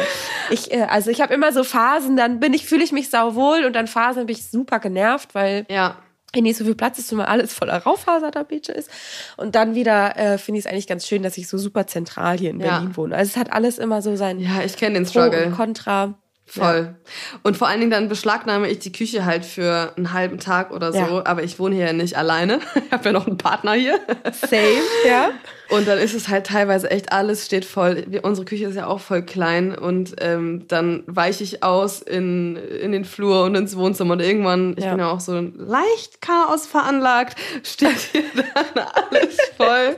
Ich, 0.49 0.71
äh, 0.73 0.83
also 0.89 1.09
ich 1.11 1.21
habe 1.21 1.33
immer 1.33 1.51
so 1.53 1.63
Phasen, 1.63 2.17
dann 2.17 2.39
bin 2.39 2.53
ich, 2.53 2.65
fühle 2.65 2.83
ich 2.83 2.91
mich 2.91 3.09
sauwohl 3.09 3.63
und 3.65 3.73
dann 3.73 3.87
Phasen 3.87 4.25
bin 4.25 4.35
ich 4.35 4.49
super 4.49 4.79
genervt, 4.79 5.35
weil 5.35 5.65
Ja. 5.69 5.95
hier 6.33 6.41
nicht 6.43 6.57
so 6.57 6.65
viel 6.65 6.75
Platz 6.75 6.97
ist 6.99 7.11
und 7.11 7.19
mal 7.19 7.25
alles 7.25 7.53
voller 7.53 7.77
Raufasertapete 7.77 8.71
ist. 8.71 8.89
Und 9.37 9.55
dann 9.55 9.75
wieder 9.75 10.17
äh, 10.17 10.37
finde 10.37 10.59
ich 10.59 10.65
es 10.65 10.71
eigentlich 10.71 10.87
ganz 10.87 11.07
schön, 11.07 11.21
dass 11.23 11.37
ich 11.37 11.47
so 11.47 11.57
super 11.57 11.85
zentral 11.87 12.37
hier 12.37 12.49
in 12.49 12.59
Ja. 12.59 12.77
Berlin 12.79 12.97
wohne. 12.97 13.15
Also 13.15 13.29
es 13.29 13.37
hat 13.37 13.53
alles 13.53 13.77
immer 13.77 14.01
so 14.01 14.15
sein 14.15 14.39
Ja, 14.39 14.61
ich 14.65 14.75
kenne 14.75 14.95
den 14.95 15.05
Pro 15.05 15.19
und 15.19 15.27
Struggle. 15.27 15.51
Contra. 15.51 16.13
Voll. 16.51 16.95
Ja. 16.95 17.39
Und 17.43 17.57
vor 17.57 17.67
allen 17.67 17.79
Dingen 17.79 17.91
dann 17.91 18.09
beschlagnahme 18.09 18.67
ich 18.69 18.79
die 18.79 18.91
Küche 18.91 19.23
halt 19.25 19.45
für 19.45 19.93
einen 19.95 20.13
halben 20.13 20.39
Tag 20.39 20.71
oder 20.71 20.91
so. 20.91 20.97
Ja. 20.97 21.25
Aber 21.27 21.43
ich 21.43 21.59
wohne 21.59 21.75
hier 21.75 21.85
ja 21.85 21.93
nicht 21.93 22.17
alleine. 22.17 22.59
Ich 22.87 22.91
habe 22.91 23.05
ja 23.05 23.11
noch 23.11 23.27
einen 23.27 23.37
Partner 23.37 23.73
hier. 23.73 23.99
Same, 24.31 24.81
ja. 25.07 25.29
Und 25.69 25.87
dann 25.87 25.99
ist 25.99 26.15
es 26.15 26.27
halt 26.27 26.47
teilweise 26.47 26.89
echt, 26.89 27.11
alles 27.11 27.45
steht 27.45 27.63
voll. 27.63 28.05
Unsere 28.23 28.45
Küche 28.45 28.65
ist 28.65 28.75
ja 28.75 28.87
auch 28.87 28.99
voll 28.99 29.21
klein. 29.21 29.75
Und 29.75 30.15
ähm, 30.19 30.67
dann 30.67 31.03
weiche 31.05 31.43
ich 31.43 31.63
aus 31.63 32.01
in, 32.01 32.55
in 32.55 32.91
den 32.91 33.05
Flur 33.05 33.43
und 33.43 33.55
ins 33.55 33.77
Wohnzimmer. 33.77 34.13
Und 34.13 34.21
irgendwann, 34.21 34.73
ich 34.77 34.85
ja. 34.85 34.91
bin 34.91 34.99
ja 34.99 35.11
auch 35.11 35.19
so 35.19 35.39
leicht 35.39 36.21
Chaos 36.21 36.65
veranlagt, 36.65 37.37
steht 37.63 37.99
hier 38.11 38.23
dann 38.35 38.85
alles 38.85 39.37
voll. 39.57 39.95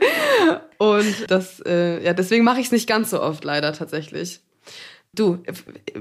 Und 0.76 1.30
das, 1.30 1.60
äh, 1.66 2.04
ja, 2.04 2.12
deswegen 2.12 2.44
mache 2.44 2.60
ich 2.60 2.66
es 2.66 2.72
nicht 2.72 2.88
ganz 2.88 3.10
so 3.10 3.22
oft 3.22 3.42
leider 3.44 3.72
tatsächlich. 3.72 4.40
Du, 5.14 5.42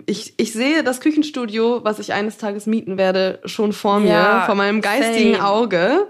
ich, 0.06 0.36
ich 0.38 0.54
sehe 0.54 0.84
das 0.84 1.02
Küchenstudio, 1.02 1.84
was 1.84 2.00
ich 2.00 2.14
eines 2.14 2.38
Tages 2.38 2.66
mieten 2.66 2.98
werde, 2.98 3.40
schon 3.44 3.74
vor 3.74 4.00
mir, 4.00 4.10
ja, 4.10 4.46
vor 4.46 4.56
meinem 4.56 4.80
geistigen 4.80 5.34
same. 5.34 5.46
Auge. 5.46 6.08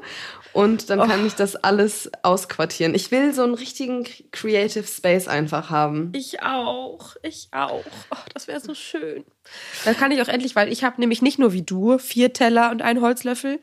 Und 0.53 0.89
dann 0.89 0.99
kann 0.99 1.23
oh. 1.23 1.25
ich 1.25 1.35
das 1.35 1.55
alles 1.55 2.11
ausquartieren. 2.23 2.93
Ich 2.93 3.11
will 3.11 3.33
so 3.33 3.43
einen 3.43 3.53
richtigen 3.53 4.05
Creative 4.31 4.85
Space 4.85 5.27
einfach 5.27 5.69
haben. 5.69 6.11
Ich 6.13 6.41
auch. 6.41 7.15
Ich 7.23 7.47
auch. 7.51 7.83
Oh, 8.11 8.17
das 8.33 8.47
wäre 8.47 8.59
so 8.59 8.73
schön. 8.73 9.23
Dann 9.85 9.95
kann 9.95 10.11
ich 10.11 10.21
auch 10.21 10.27
endlich, 10.27 10.55
weil 10.55 10.71
ich 10.71 10.83
habe 10.83 10.99
nämlich 10.99 11.21
nicht 11.21 11.39
nur 11.39 11.53
wie 11.53 11.61
du 11.61 11.97
vier 11.97 12.33
Teller 12.33 12.71
und 12.71 12.81
einen 12.81 13.01
Holzlöffel. 13.01 13.59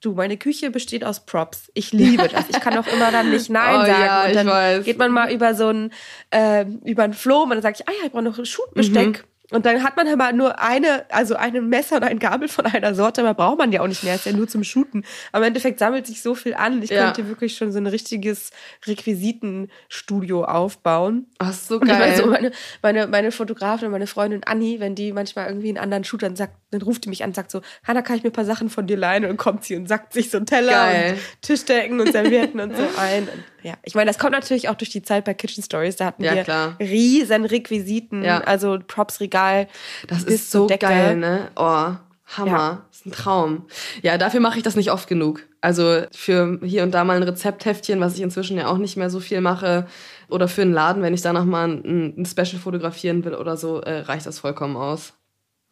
Du, 0.00 0.14
meine 0.14 0.38
Küche 0.38 0.70
besteht 0.70 1.04
aus 1.04 1.26
Props. 1.26 1.70
Ich 1.74 1.92
liebe 1.92 2.26
das. 2.28 2.48
Ich 2.48 2.60
kann 2.60 2.76
auch 2.78 2.86
immer 2.86 3.12
dann 3.12 3.30
nicht 3.30 3.50
Nein 3.50 3.80
oh, 3.82 3.86
sagen. 3.86 4.02
Ja, 4.02 4.24
und 4.24 4.34
dann 4.34 4.46
weiß. 4.46 4.84
geht 4.84 4.98
man 4.98 5.12
mal 5.12 5.30
über 5.32 5.54
so 5.54 5.68
ein, 5.68 5.92
äh, 6.30 6.64
über 6.84 7.02
ein 7.02 7.12
Floh 7.12 7.42
und 7.42 7.50
dann 7.50 7.62
sage 7.62 7.76
ich, 7.80 7.88
ah 7.88 7.92
ja, 7.92 8.06
ich 8.06 8.12
brauche 8.12 8.22
noch 8.22 8.38
ein 8.38 8.46
Schutbesteck. 8.46 9.18
Mhm. 9.18 9.29
Und 9.50 9.66
dann 9.66 9.82
hat 9.82 9.96
man 9.96 10.06
immer 10.06 10.32
nur 10.32 10.60
eine, 10.60 11.04
also 11.10 11.34
ein 11.34 11.68
Messer 11.68 11.96
und 11.96 12.04
ein 12.04 12.18
Gabel 12.18 12.48
von 12.48 12.66
einer 12.66 12.94
Sorte, 12.94 13.22
aber 13.22 13.34
braucht 13.34 13.58
man 13.58 13.72
ja 13.72 13.80
auch 13.80 13.86
nicht 13.86 14.04
mehr, 14.04 14.14
ist 14.14 14.26
ja 14.26 14.32
nur 14.32 14.48
zum 14.48 14.64
Shooten. 14.64 15.04
Aber 15.32 15.44
im 15.44 15.48
Endeffekt 15.48 15.78
sammelt 15.78 16.06
sich 16.06 16.22
so 16.22 16.34
viel 16.34 16.54
an. 16.54 16.82
Ich 16.82 16.90
ja. 16.90 17.04
könnte 17.04 17.28
wirklich 17.28 17.56
schon 17.56 17.72
so 17.72 17.78
ein 17.78 17.86
richtiges 17.86 18.50
Requisitenstudio 18.86 20.44
aufbauen. 20.44 21.26
Ach, 21.38 21.52
so 21.52 21.80
geil. 21.80 22.10
Und 22.10 22.16
so 22.16 22.26
meine, 22.26 22.52
meine, 22.82 23.06
meine 23.06 23.32
Fotografin 23.32 23.86
und 23.86 23.92
meine 23.92 24.06
Freundin 24.06 24.44
Anni, 24.44 24.80
wenn 24.80 24.94
die 24.94 25.12
manchmal 25.12 25.48
irgendwie 25.48 25.68
einen 25.68 25.78
anderen 25.78 26.04
Shootern 26.04 26.36
sagt, 26.36 26.54
dann 26.70 26.82
ruft 26.82 27.04
die 27.04 27.08
mich 27.08 27.24
an 27.24 27.30
und 27.30 27.34
sagt 27.34 27.50
so, 27.50 27.60
Hanna, 27.84 28.02
kann 28.02 28.16
ich 28.16 28.22
mir 28.22 28.30
ein 28.30 28.34
paar 28.34 28.44
Sachen 28.44 28.70
von 28.70 28.86
dir 28.86 28.96
leihen? 28.96 29.24
Und 29.24 29.30
dann 29.30 29.36
kommt 29.36 29.64
sie 29.64 29.76
und 29.76 29.88
sagt 29.88 30.12
sich 30.12 30.30
so 30.30 30.36
einen 30.36 30.46
Teller 30.46 30.72
geil. 30.72 31.12
und 31.12 31.42
Tischdecken 31.42 32.00
und 32.00 32.12
Servietten 32.12 32.60
und 32.60 32.76
so 32.76 32.82
ein. 32.98 33.28
Ja, 33.62 33.74
ich 33.82 33.94
meine, 33.94 34.10
das 34.10 34.18
kommt 34.18 34.32
natürlich 34.32 34.68
auch 34.68 34.74
durch 34.74 34.90
die 34.90 35.02
Zeit 35.02 35.24
bei 35.24 35.34
Kitchen 35.34 35.62
Stories. 35.62 35.96
Da 35.96 36.06
hatten 36.06 36.24
ja, 36.24 36.34
wir 36.34 36.44
klar. 36.44 36.76
riesen 36.78 37.44
Requisiten, 37.44 38.24
ja. 38.24 38.40
also 38.40 38.78
Props 38.86 39.20
Regal. 39.20 39.68
Das 40.08 40.24
ist 40.24 40.50
so 40.50 40.66
Decke. 40.66 40.86
geil, 40.86 41.16
ne? 41.16 41.50
Oh, 41.56 41.92
Hammer. 42.36 42.46
Ja. 42.46 42.84
Das 42.88 42.98
ist 42.98 43.06
ein 43.06 43.12
Traum. 43.12 43.66
Ja, 44.02 44.18
dafür 44.18 44.40
mache 44.40 44.58
ich 44.58 44.62
das 44.62 44.76
nicht 44.76 44.90
oft 44.90 45.08
genug. 45.08 45.46
Also 45.60 46.02
für 46.12 46.60
hier 46.62 46.82
und 46.82 46.92
da 46.92 47.04
mal 47.04 47.16
ein 47.16 47.22
Rezeptheftchen, 47.22 48.00
was 48.00 48.14
ich 48.14 48.20
inzwischen 48.20 48.56
ja 48.56 48.68
auch 48.68 48.78
nicht 48.78 48.96
mehr 48.96 49.10
so 49.10 49.20
viel 49.20 49.40
mache. 49.40 49.86
Oder 50.28 50.46
für 50.48 50.62
einen 50.62 50.72
Laden, 50.72 51.02
wenn 51.02 51.14
ich 51.14 51.22
da 51.22 51.32
nochmal 51.32 51.68
ein, 51.68 52.14
ein 52.18 52.26
Special 52.26 52.60
fotografieren 52.60 53.24
will 53.24 53.34
oder 53.34 53.56
so, 53.56 53.80
äh, 53.80 54.00
reicht 54.00 54.26
das 54.26 54.38
vollkommen 54.38 54.76
aus. 54.76 55.14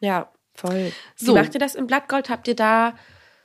Ja, 0.01 0.31
voll. 0.55 0.93
So. 1.17 1.33
Wie 1.33 1.39
macht 1.39 1.55
ihr 1.55 1.61
das 1.61 1.75
im 1.75 1.87
Blattgold? 1.87 2.29
Habt 2.29 2.49
ihr 2.49 2.57
da 2.57 2.95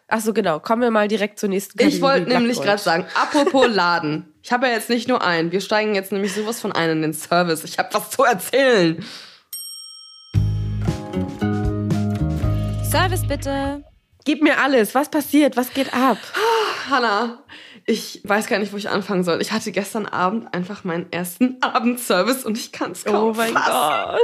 Ach 0.08 0.20
so, 0.20 0.34
genau. 0.34 0.60
Kommen 0.60 0.82
wir 0.82 0.92
mal 0.92 1.08
direkt 1.08 1.40
zur 1.40 1.50
nächsten 1.50 1.78
Kategorie. 1.78 1.96
Ich 1.96 2.02
wollte 2.02 2.30
nämlich 2.30 2.62
gerade 2.62 2.82
sagen, 2.82 3.06
apropos 3.16 3.68
Laden. 3.68 4.33
Ich 4.46 4.52
habe 4.52 4.68
ja 4.68 4.74
jetzt 4.74 4.90
nicht 4.90 5.08
nur 5.08 5.24
einen. 5.24 5.54
Wir 5.54 5.62
steigen 5.62 5.96
jetzt 5.96 6.12
nämlich 6.12 6.34
sowas 6.34 6.60
von 6.60 6.74
ein 6.74 6.90
in 6.90 7.02
den 7.02 7.14
Service. 7.14 7.64
Ich 7.64 7.80
habe 7.80 7.94
was 7.94 8.10
zu 8.10 8.24
erzählen. 8.24 9.02
Service 12.92 13.26
bitte. 13.26 13.86
Gib 14.26 14.42
mir 14.42 14.60
alles. 14.62 14.94
Was 14.96 15.10
passiert? 15.10 15.56
Was 15.56 15.74
geht 15.74 15.94
ab? 15.94 16.18
Hanna, 16.90 17.40
ich 17.86 18.20
weiß 18.26 18.48
gar 18.48 18.60
nicht, 18.60 18.74
wo 18.74 18.78
ich 18.78 18.90
anfangen 18.90 19.24
soll. 19.24 19.42
Ich 19.42 19.54
hatte 19.54 19.72
gestern 19.72 20.06
Abend 20.06 20.54
einfach 20.54 20.84
meinen 20.84 21.10
ersten 21.14 21.58
Abendservice 21.62 22.44
und 22.44 22.58
ich 22.58 22.74
kann 22.74 22.92
es 22.92 23.06
kaum 23.06 23.30
Oh 23.30 23.34
mein 23.34 23.54
fassen. 23.54 23.72
Gott. 23.72 24.22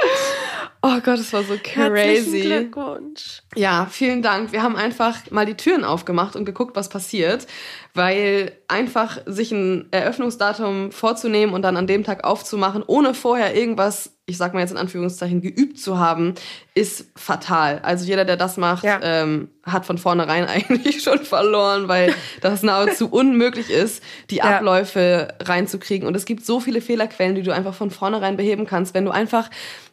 Oh 0.82 1.00
Gott, 1.04 1.20
es 1.20 1.34
war 1.34 1.44
so 1.44 1.56
crazy. 1.62 2.42
Glückwunsch. 2.42 3.42
Ja, 3.56 3.88
vielen 3.92 4.22
Dank. 4.22 4.54
Wir 4.54 4.64
haben 4.64 4.78
einfach 4.78 5.30
mal 5.30 5.46
die 5.46 5.56
Türen 5.56 5.84
aufgemacht 5.84 6.38
und 6.38 6.46
geguckt, 6.46 6.78
was 6.78 6.88
passiert, 6.88 7.48
weil 7.94 8.54
einfach 8.70 9.18
sich 9.26 9.52
ein 9.52 9.88
Eröffnungsdatum 9.92 10.94
vorzunehmen 10.94 11.54
und 11.54 11.64
dann 11.64 11.76
an 11.76 11.86
dem 11.86 12.06
Tag 12.06 12.24
aufzumachen, 12.24 12.82
ohne 12.88 13.14
vorher 13.14 13.58
irgendwas, 13.58 14.16
ich 14.26 14.38
sag 14.38 14.54
mal 14.54 14.62
jetzt 14.62 14.72
in 14.72 14.78
Anführungszeichen, 14.78 15.42
geübt 15.42 15.80
zu 15.80 15.98
haben, 15.98 16.36
ist 16.76 17.08
fatal. 17.18 17.80
Also 17.84 18.06
jeder, 18.06 18.24
der 18.24 18.38
das 18.38 18.56
macht, 18.56 18.86
ja. 18.86 19.02
ähm, 19.04 19.50
hat 19.64 19.86
von 19.86 19.98
vornherein 19.98 20.46
eigentlich 20.48 21.04
schon 21.04 21.26
verloren, 21.26 21.90
weil 21.90 22.16
das 22.42 22.64
nahezu 22.64 23.10
unmöglich 23.10 23.70
ist, 23.70 24.02
die 24.30 24.38
ja. 24.38 24.44
Abläufe 24.46 25.28
reinzukriegen. 25.42 26.08
Und 26.08 26.16
es 26.16 26.24
gibt 26.24 26.46
so 26.46 26.62
viele 26.62 26.80
Fehlerquellen, 26.80 27.36
die 27.36 27.44
du 27.44 27.54
einfach 27.54 27.74
von 27.74 27.92
vornherein 27.92 28.38
beheben 28.38 28.66
kannst, 28.66 28.94
wenn 28.94 29.04
du 29.04 29.12
einfach 29.12 29.50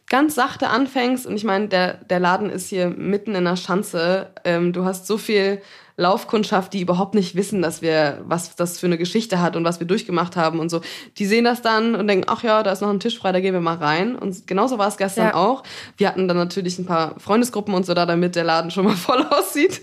ganz 0.09 0.35
sachte 0.35 0.69
anfängst, 0.69 1.25
und 1.25 1.35
ich 1.35 1.43
meine, 1.43 1.67
der, 1.67 1.93
der 1.95 2.19
Laden 2.19 2.49
ist 2.49 2.69
hier 2.69 2.89
mitten 2.89 3.35
in 3.35 3.45
der 3.45 3.55
Schanze, 3.55 4.31
ähm, 4.43 4.73
du 4.73 4.85
hast 4.85 5.05
so 5.07 5.17
viel 5.17 5.61
Laufkundschaft, 5.99 6.73
die 6.73 6.81
überhaupt 6.81 7.15
nicht 7.15 7.35
wissen, 7.35 7.63
dass 7.63 7.81
wir, 7.81 8.21
was 8.23 8.55
das 8.55 8.79
für 8.79 8.85
eine 8.85 8.99
Geschichte 8.99 9.41
hat 9.41 9.55
und 9.55 9.63
was 9.63 9.79
wir 9.79 9.87
durchgemacht 9.87 10.35
haben 10.35 10.59
und 10.59 10.69
so. 10.69 10.81
Die 11.17 11.25
sehen 11.25 11.43
das 11.43 11.63
dann 11.63 11.95
und 11.95 12.07
denken, 12.07 12.25
ach 12.29 12.43
ja, 12.43 12.61
da 12.61 12.71
ist 12.71 12.81
noch 12.81 12.89
ein 12.89 12.99
Tisch 12.99 13.17
frei, 13.17 13.31
da 13.31 13.39
gehen 13.39 13.53
wir 13.53 13.61
mal 13.61 13.77
rein. 13.77 14.15
Und 14.15 14.45
genauso 14.45 14.77
war 14.77 14.87
es 14.87 14.97
gestern 14.97 15.29
ja. 15.29 15.33
auch. 15.33 15.63
Wir 15.97 16.07
hatten 16.07 16.27
dann 16.27 16.37
natürlich 16.37 16.77
ein 16.77 16.85
paar 16.85 17.19
Freundesgruppen 17.19 17.73
und 17.73 17.85
so 17.85 17.95
da, 17.95 18.05
damit 18.05 18.35
der 18.35 18.43
Laden 18.43 18.69
schon 18.69 18.85
mal 18.85 18.95
voll 18.95 19.23
aussieht. 19.23 19.81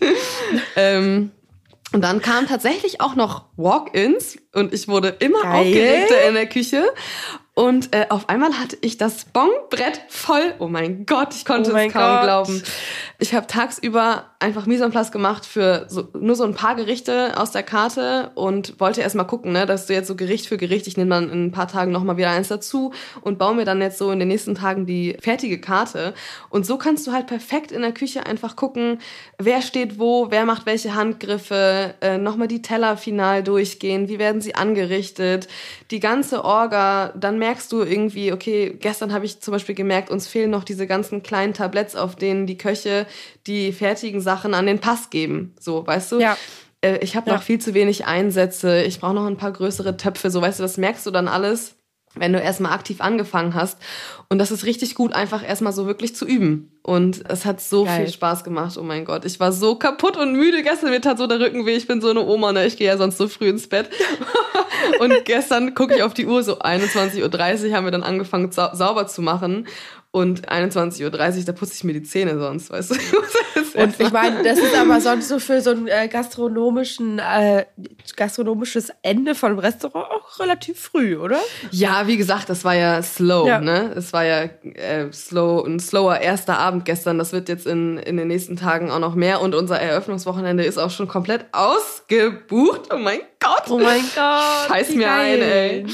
ähm, 0.76 1.32
und 1.92 2.02
dann 2.02 2.22
kamen 2.22 2.46
tatsächlich 2.46 3.00
auch 3.00 3.16
noch 3.16 3.44
Walk-ins 3.56 4.38
und 4.52 4.72
ich 4.72 4.88
wurde 4.88 5.08
immer 5.08 5.42
Geil. 5.42 5.60
aufgeregter 5.60 6.28
in 6.28 6.34
der 6.34 6.46
Küche. 6.46 6.84
Und 7.56 7.94
äh, 7.94 8.06
auf 8.08 8.28
einmal 8.28 8.58
hatte 8.58 8.76
ich 8.80 8.98
das 8.98 9.26
Bongbrett 9.26 10.00
voll. 10.08 10.54
Oh 10.58 10.66
mein 10.66 11.06
Gott, 11.06 11.34
ich 11.34 11.44
konnte 11.44 11.72
oh 11.72 11.76
es 11.76 11.92
kaum 11.92 12.16
Gott. 12.16 12.22
glauben. 12.24 12.62
Ich 13.20 13.32
habe 13.32 13.46
tagsüber 13.46 14.24
einfach 14.40 14.66
Mise 14.66 14.84
en 14.84 14.90
place 14.90 15.12
gemacht 15.12 15.46
für 15.46 15.86
so, 15.88 16.08
nur 16.18 16.34
so 16.34 16.42
ein 16.42 16.54
paar 16.54 16.74
Gerichte 16.74 17.40
aus 17.40 17.52
der 17.52 17.62
Karte 17.62 18.32
und 18.34 18.80
wollte 18.80 19.02
erst 19.02 19.14
mal 19.14 19.22
gucken, 19.22 19.52
ne, 19.52 19.66
dass 19.66 19.86
du 19.86 19.94
jetzt 19.94 20.08
so 20.08 20.16
Gericht 20.16 20.46
für 20.46 20.56
Gericht, 20.56 20.88
ich 20.88 20.96
nehme 20.96 21.10
dann 21.10 21.30
in 21.30 21.46
ein 21.46 21.52
paar 21.52 21.68
Tagen 21.68 21.92
nochmal 21.92 22.16
wieder 22.16 22.30
eins 22.30 22.48
dazu 22.48 22.92
und 23.20 23.38
baue 23.38 23.54
mir 23.54 23.64
dann 23.64 23.80
jetzt 23.80 23.98
so 23.98 24.10
in 24.10 24.18
den 24.18 24.28
nächsten 24.28 24.56
Tagen 24.56 24.84
die 24.84 25.16
fertige 25.20 25.60
Karte. 25.60 26.12
Und 26.50 26.66
so 26.66 26.76
kannst 26.76 27.06
du 27.06 27.12
halt 27.12 27.28
perfekt 27.28 27.70
in 27.70 27.82
der 27.82 27.92
Küche 27.92 28.26
einfach 28.26 28.56
gucken, 28.56 28.98
wer 29.38 29.62
steht 29.62 30.00
wo, 30.00 30.32
wer 30.32 30.44
macht 30.44 30.66
welche 30.66 30.96
Handgriffe, 30.96 31.94
äh, 32.00 32.18
nochmal 32.18 32.48
die 32.48 32.62
Teller 32.62 32.96
final 32.96 33.44
durchgehen, 33.44 34.08
wie 34.08 34.18
werden 34.18 34.40
sie 34.40 34.56
angerichtet, 34.56 35.46
die 35.94 36.00
ganze 36.00 36.44
Orga, 36.44 37.12
dann 37.16 37.38
merkst 37.38 37.70
du 37.70 37.82
irgendwie, 37.82 38.32
okay, 38.32 38.76
gestern 38.80 39.12
habe 39.12 39.26
ich 39.26 39.40
zum 39.40 39.52
Beispiel 39.52 39.76
gemerkt, 39.76 40.10
uns 40.10 40.26
fehlen 40.26 40.50
noch 40.50 40.64
diese 40.64 40.88
ganzen 40.88 41.22
kleinen 41.22 41.54
Tabletts, 41.54 41.94
auf 41.94 42.16
denen 42.16 42.48
die 42.48 42.58
Köche 42.58 43.06
die 43.46 43.70
fertigen 43.70 44.20
Sachen 44.20 44.54
an 44.54 44.66
den 44.66 44.80
Pass 44.80 45.10
geben. 45.10 45.54
So, 45.60 45.86
weißt 45.86 46.10
du? 46.10 46.18
Ja. 46.18 46.36
Äh, 46.80 46.98
ich 46.98 47.14
habe 47.14 47.30
ja. 47.30 47.36
noch 47.36 47.44
viel 47.44 47.60
zu 47.60 47.74
wenig 47.74 48.06
Einsätze, 48.06 48.82
ich 48.82 48.98
brauche 48.98 49.14
noch 49.14 49.26
ein 49.26 49.36
paar 49.36 49.52
größere 49.52 49.96
Töpfe, 49.96 50.30
so 50.30 50.42
weißt 50.42 50.58
du, 50.58 50.64
das 50.64 50.78
merkst 50.78 51.06
du 51.06 51.12
dann 51.12 51.28
alles 51.28 51.76
wenn 52.14 52.32
du 52.32 52.40
erstmal 52.40 52.72
aktiv 52.72 53.00
angefangen 53.00 53.54
hast. 53.54 53.78
Und 54.28 54.38
das 54.38 54.50
ist 54.50 54.64
richtig 54.64 54.94
gut, 54.94 55.12
einfach 55.12 55.46
erstmal 55.46 55.72
so 55.72 55.86
wirklich 55.86 56.14
zu 56.14 56.26
üben. 56.26 56.70
Und 56.82 57.24
es 57.28 57.44
hat 57.44 57.60
so 57.60 57.84
Geil. 57.84 58.04
viel 58.04 58.12
Spaß 58.12 58.44
gemacht. 58.44 58.76
Oh 58.78 58.82
mein 58.82 59.04
Gott, 59.04 59.24
ich 59.24 59.40
war 59.40 59.52
so 59.52 59.76
kaputt 59.76 60.16
und 60.16 60.32
müde. 60.34 60.62
Gestern 60.62 60.90
mir 60.90 61.00
tat 61.00 61.18
so 61.18 61.26
der 61.26 61.40
Rücken 61.40 61.66
weh. 61.66 61.74
Ich 61.74 61.86
bin 61.86 62.00
so 62.00 62.10
eine 62.10 62.20
Oma, 62.20 62.52
ne? 62.52 62.66
Ich 62.66 62.76
gehe 62.76 62.86
ja 62.86 62.96
sonst 62.96 63.18
so 63.18 63.28
früh 63.28 63.48
ins 63.48 63.68
Bett. 63.68 63.88
und 65.00 65.24
gestern 65.24 65.74
gucke 65.74 65.96
ich 65.96 66.02
auf 66.02 66.14
die 66.14 66.26
Uhr, 66.26 66.42
so 66.42 66.58
21.30 66.58 67.68
Uhr 67.68 67.76
haben 67.76 67.84
wir 67.84 67.90
dann 67.90 68.02
angefangen 68.02 68.52
sauber 68.52 69.06
zu 69.06 69.22
machen. 69.22 69.66
Und 70.14 70.48
21.30 70.48 71.02
Uhr, 71.38 71.44
da 71.44 71.52
putze 71.52 71.74
ich 71.74 71.82
mir 71.82 71.92
die 71.92 72.04
Zähne 72.04 72.38
sonst, 72.38 72.70
weißt 72.70 72.92
du. 72.92 72.94
Und 73.82 73.98
ich 73.98 74.12
meine, 74.12 74.44
das 74.44 74.60
ist 74.60 74.72
aber 74.76 75.00
sonst 75.00 75.26
so 75.26 75.40
für 75.40 75.60
so 75.60 75.70
ein 75.70 75.88
äh, 75.88 76.06
gastronomischen, 76.06 77.18
äh, 77.18 77.64
gastronomisches 78.14 78.92
Ende 79.02 79.34
von 79.34 79.50
einem 79.50 79.58
Restaurant 79.58 80.06
auch 80.12 80.38
relativ 80.38 80.78
früh, 80.78 81.16
oder? 81.16 81.40
Ja, 81.72 82.06
wie 82.06 82.16
gesagt, 82.16 82.48
das 82.48 82.64
war 82.64 82.76
ja 82.76 83.02
slow, 83.02 83.48
ja. 83.48 83.60
ne? 83.60 83.92
Es 83.96 84.12
war 84.12 84.24
ja 84.24 84.42
äh, 84.44 85.12
slow, 85.12 85.66
ein 85.66 85.80
slower 85.80 86.20
erster 86.20 86.60
Abend 86.60 86.84
gestern. 86.84 87.18
Das 87.18 87.32
wird 87.32 87.48
jetzt 87.48 87.66
in, 87.66 87.98
in 87.98 88.16
den 88.16 88.28
nächsten 88.28 88.54
Tagen 88.54 88.92
auch 88.92 89.00
noch 89.00 89.16
mehr. 89.16 89.40
Und 89.40 89.56
unser 89.56 89.80
Eröffnungswochenende 89.80 90.62
ist 90.62 90.78
auch 90.78 90.90
schon 90.90 91.08
komplett 91.08 91.46
ausgebucht. 91.50 92.82
Oh 92.94 92.98
mein 92.98 93.18
Gott. 93.40 93.64
Oh 93.68 93.78
mein 93.78 94.04
Gott. 94.14 94.68
Scheiß 94.68 94.94
mir 94.94 95.10
ein, 95.10 95.42
ey. 95.42 95.86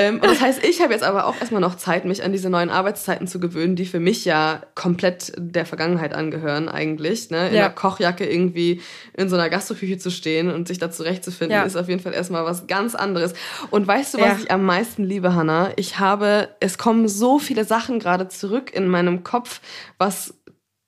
Ähm, 0.00 0.14
und 0.14 0.24
das 0.24 0.40
heißt, 0.40 0.64
ich 0.64 0.80
habe 0.80 0.92
jetzt 0.92 1.02
aber 1.02 1.26
auch 1.26 1.38
erstmal 1.38 1.60
noch 1.60 1.76
Zeit, 1.76 2.04
mich 2.04 2.22
an 2.22 2.32
diese 2.32 2.50
neuen 2.50 2.70
Arbeitszeiten 2.70 3.26
zu 3.26 3.40
gewöhnen, 3.40 3.76
die 3.76 3.86
für 3.86 4.00
mich 4.00 4.24
ja 4.24 4.62
komplett 4.74 5.32
der 5.36 5.66
Vergangenheit 5.66 6.14
angehören 6.14 6.68
eigentlich. 6.68 7.30
Ne? 7.30 7.48
In 7.48 7.54
ja. 7.54 7.64
einer 7.66 7.74
Kochjacke 7.74 8.28
irgendwie 8.28 8.80
in 9.16 9.28
so 9.28 9.36
einer 9.36 9.50
Gastroküche 9.50 9.98
zu 9.98 10.10
stehen 10.10 10.50
und 10.50 10.68
sich 10.68 10.78
da 10.78 10.90
zurechtzufinden, 10.90 11.56
ja. 11.56 11.64
ist 11.64 11.76
auf 11.76 11.88
jeden 11.88 12.00
Fall 12.00 12.14
erstmal 12.14 12.44
was 12.44 12.66
ganz 12.66 12.94
anderes. 12.94 13.34
Und 13.70 13.86
weißt 13.86 14.14
du, 14.14 14.18
was 14.18 14.26
ja. 14.26 14.38
ich 14.42 14.50
am 14.50 14.64
meisten 14.64 15.04
liebe, 15.04 15.34
Hannah? 15.34 15.72
Ich 15.76 15.98
habe, 15.98 16.48
es 16.60 16.78
kommen 16.78 17.08
so 17.08 17.38
viele 17.38 17.64
Sachen 17.64 17.98
gerade 17.98 18.28
zurück 18.28 18.72
in 18.74 18.88
meinem 18.88 19.22
Kopf, 19.24 19.60
was 19.98 20.34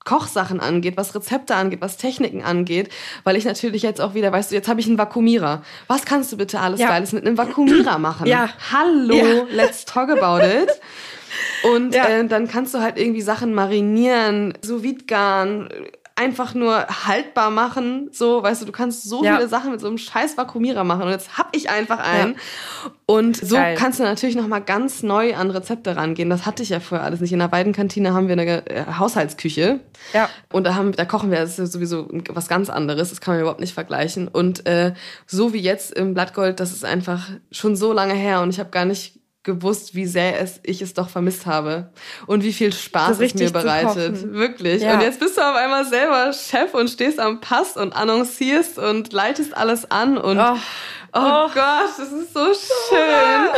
Kochsachen 0.05 0.59
angeht, 0.59 0.97
was 0.97 1.15
Rezepte 1.15 1.55
angeht, 1.55 1.81
was 1.81 1.97
Techniken 1.97 2.43
angeht, 2.43 2.89
weil 3.23 3.35
ich 3.35 3.45
natürlich 3.45 3.83
jetzt 3.83 4.01
auch 4.01 4.13
wieder, 4.13 4.31
weißt 4.31 4.51
du, 4.51 4.55
jetzt 4.55 4.67
habe 4.67 4.79
ich 4.79 4.87
einen 4.87 4.97
Vakuumierer. 4.97 5.63
Was 5.87 6.05
kannst 6.05 6.31
du 6.31 6.37
bitte 6.37 6.59
alles 6.59 6.79
ja. 6.79 6.89
Geiles 6.89 7.13
mit 7.13 7.25
einem 7.25 7.37
Vakuumierer 7.37 7.97
machen? 7.99 8.27
Ja. 8.33 8.49
Hallo, 8.71 9.15
ja. 9.15 9.45
let's 9.51 9.85
talk 9.85 10.09
about 10.09 10.43
it. 10.43 10.69
Und 11.63 11.93
ja. 11.93 12.07
äh, 12.07 12.27
dann 12.27 12.47
kannst 12.47 12.73
du 12.73 12.79
halt 12.79 12.97
irgendwie 12.97 13.21
Sachen 13.21 13.53
marinieren, 13.53 14.53
so 14.61 14.81
Wiedgarn, 14.81 15.69
einfach 16.15 16.53
nur 16.53 16.85
haltbar 17.07 17.49
machen. 17.49 18.09
So, 18.11 18.43
weißt 18.43 18.61
du, 18.61 18.65
du 18.65 18.71
kannst 18.71 19.03
so 19.03 19.23
ja. 19.23 19.35
viele 19.35 19.47
Sachen 19.47 19.71
mit 19.71 19.81
so 19.81 19.87
einem 19.87 19.97
scheiß 19.97 20.37
Vakuumierer 20.37 20.83
machen. 20.83 21.03
Und 21.03 21.09
jetzt 21.09 21.37
hab 21.37 21.55
ich 21.55 21.69
einfach 21.69 21.99
einen. 21.99 22.33
Ja. 22.33 22.91
Und 23.07 23.37
so 23.37 23.55
Geil. 23.55 23.75
kannst 23.75 23.99
du 23.99 24.03
natürlich 24.03 24.35
noch 24.35 24.47
mal 24.47 24.59
ganz 24.59 25.01
neu 25.01 25.35
an 25.35 25.49
Rezepte 25.49 25.95
rangehen. 25.95 26.29
Das 26.29 26.45
hatte 26.45 26.61
ich 26.61 26.69
ja 26.69 26.79
vorher 26.79 27.05
alles 27.05 27.19
nicht. 27.19 27.33
In 27.33 27.39
der 27.39 27.51
Weidenkantine 27.51 28.13
haben 28.13 28.27
wir 28.27 28.33
eine 28.33 28.65
äh, 28.67 28.85
Haushaltsküche. 28.97 29.79
Ja. 30.13 30.29
Und 30.51 30.65
da 30.65 30.75
haben, 30.75 30.91
da 30.91 31.05
kochen 31.05 31.31
wir, 31.31 31.39
das 31.39 31.57
ist 31.57 31.71
sowieso 31.71 32.07
was 32.29 32.47
ganz 32.47 32.69
anderes. 32.69 33.09
Das 33.09 33.19
kann 33.19 33.33
man 33.33 33.41
überhaupt 33.41 33.59
nicht 33.59 33.73
vergleichen. 33.73 34.27
Und 34.27 34.67
äh, 34.67 34.93
so 35.25 35.51
wie 35.51 35.61
jetzt 35.61 35.93
im 35.93 36.13
Blattgold, 36.13 36.59
das 36.59 36.73
ist 36.73 36.85
einfach 36.85 37.29
schon 37.51 37.75
so 37.75 37.91
lange 37.91 38.13
her. 38.13 38.41
Und 38.41 38.49
ich 38.49 38.59
habe 38.59 38.69
gar 38.69 38.85
nicht 38.85 39.19
gewusst, 39.43 39.93
wie 39.93 40.05
sehr 40.05 40.39
es, 40.39 40.59
ich 40.63 40.81
es 40.81 40.93
doch 40.93 41.09
vermisst 41.09 41.45
habe 41.45 41.89
und 42.27 42.43
wie 42.43 42.53
viel 42.53 42.71
Spaß 42.71 43.19
es 43.19 43.35
mir 43.35 43.51
bereitet. 43.51 44.33
Wirklich. 44.33 44.81
Ja. 44.81 44.95
Und 44.95 45.01
jetzt 45.01 45.19
bist 45.19 45.37
du 45.37 45.41
auf 45.41 45.55
einmal 45.55 45.85
selber 45.85 46.31
Chef 46.33 46.73
und 46.73 46.89
stehst 46.89 47.19
am 47.19 47.41
Pass 47.41 47.75
und 47.75 47.93
annoncierst 47.93 48.79
und 48.79 49.11
leitest 49.11 49.55
alles 49.55 49.89
an 49.91 50.17
und 50.17 50.39
oh, 50.39 50.55
oh, 51.13 51.19
oh 51.19 51.49
Gott, 51.53 51.89
das 51.97 52.11
ist 52.11 52.33
so 52.33 52.45
schön. 52.53 53.49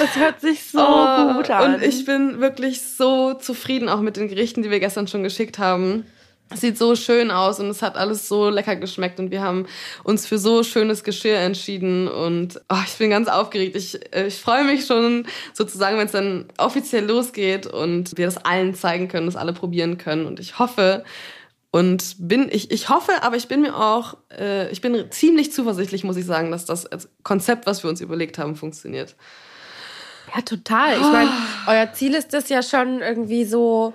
Das 0.00 0.16
hört 0.16 0.40
sich 0.40 0.70
so 0.70 0.80
oh, 0.80 1.34
gut 1.34 1.50
an. 1.50 1.74
Und 1.74 1.82
ich 1.82 2.04
bin 2.04 2.40
wirklich 2.40 2.82
so 2.82 3.34
zufrieden 3.34 3.88
auch 3.88 4.00
mit 4.00 4.16
den 4.16 4.28
Gerichten, 4.28 4.62
die 4.62 4.70
wir 4.70 4.80
gestern 4.80 5.06
schon 5.06 5.22
geschickt 5.22 5.58
haben 5.58 6.04
sieht 6.54 6.78
so 6.78 6.94
schön 6.96 7.30
aus 7.30 7.60
und 7.60 7.68
es 7.68 7.82
hat 7.82 7.96
alles 7.96 8.28
so 8.28 8.48
lecker 8.48 8.76
geschmeckt 8.76 9.18
und 9.18 9.30
wir 9.30 9.42
haben 9.42 9.66
uns 10.04 10.26
für 10.26 10.38
so 10.38 10.62
schönes 10.62 11.04
Geschirr 11.04 11.38
entschieden 11.38 12.08
und 12.08 12.60
oh, 12.68 12.82
ich 12.86 12.96
bin 12.98 13.10
ganz 13.10 13.28
aufgeregt. 13.28 13.76
Ich, 13.76 14.00
äh, 14.14 14.26
ich 14.26 14.40
freue 14.40 14.64
mich 14.64 14.86
schon 14.86 15.26
sozusagen, 15.52 15.98
wenn 15.98 16.06
es 16.06 16.12
dann 16.12 16.46
offiziell 16.58 17.06
losgeht 17.06 17.66
und 17.66 18.16
wir 18.16 18.26
das 18.26 18.44
allen 18.44 18.74
zeigen 18.74 19.08
können, 19.08 19.26
das 19.26 19.36
alle 19.36 19.52
probieren 19.52 19.98
können 19.98 20.26
und 20.26 20.40
ich 20.40 20.58
hoffe 20.58 21.04
und 21.70 22.16
bin 22.18 22.48
ich 22.52 22.70
ich 22.70 22.88
hoffe, 22.88 23.12
aber 23.22 23.36
ich 23.36 23.48
bin 23.48 23.62
mir 23.62 23.76
auch 23.76 24.16
äh, 24.38 24.70
ich 24.70 24.80
bin 24.80 25.10
ziemlich 25.10 25.52
zuversichtlich, 25.52 26.04
muss 26.04 26.16
ich 26.16 26.26
sagen, 26.26 26.50
dass 26.50 26.66
das 26.66 26.88
Konzept, 27.22 27.66
was 27.66 27.82
wir 27.82 27.90
uns 27.90 28.00
überlegt 28.00 28.38
haben, 28.38 28.56
funktioniert. 28.56 29.16
Ja, 30.34 30.42
total. 30.42 30.94
Ich 30.94 31.12
meine, 31.12 31.30
euer 31.66 31.92
Ziel 31.92 32.14
ist 32.14 32.32
es 32.32 32.48
ja 32.48 32.62
schon 32.62 33.00
irgendwie 33.00 33.44
so 33.44 33.92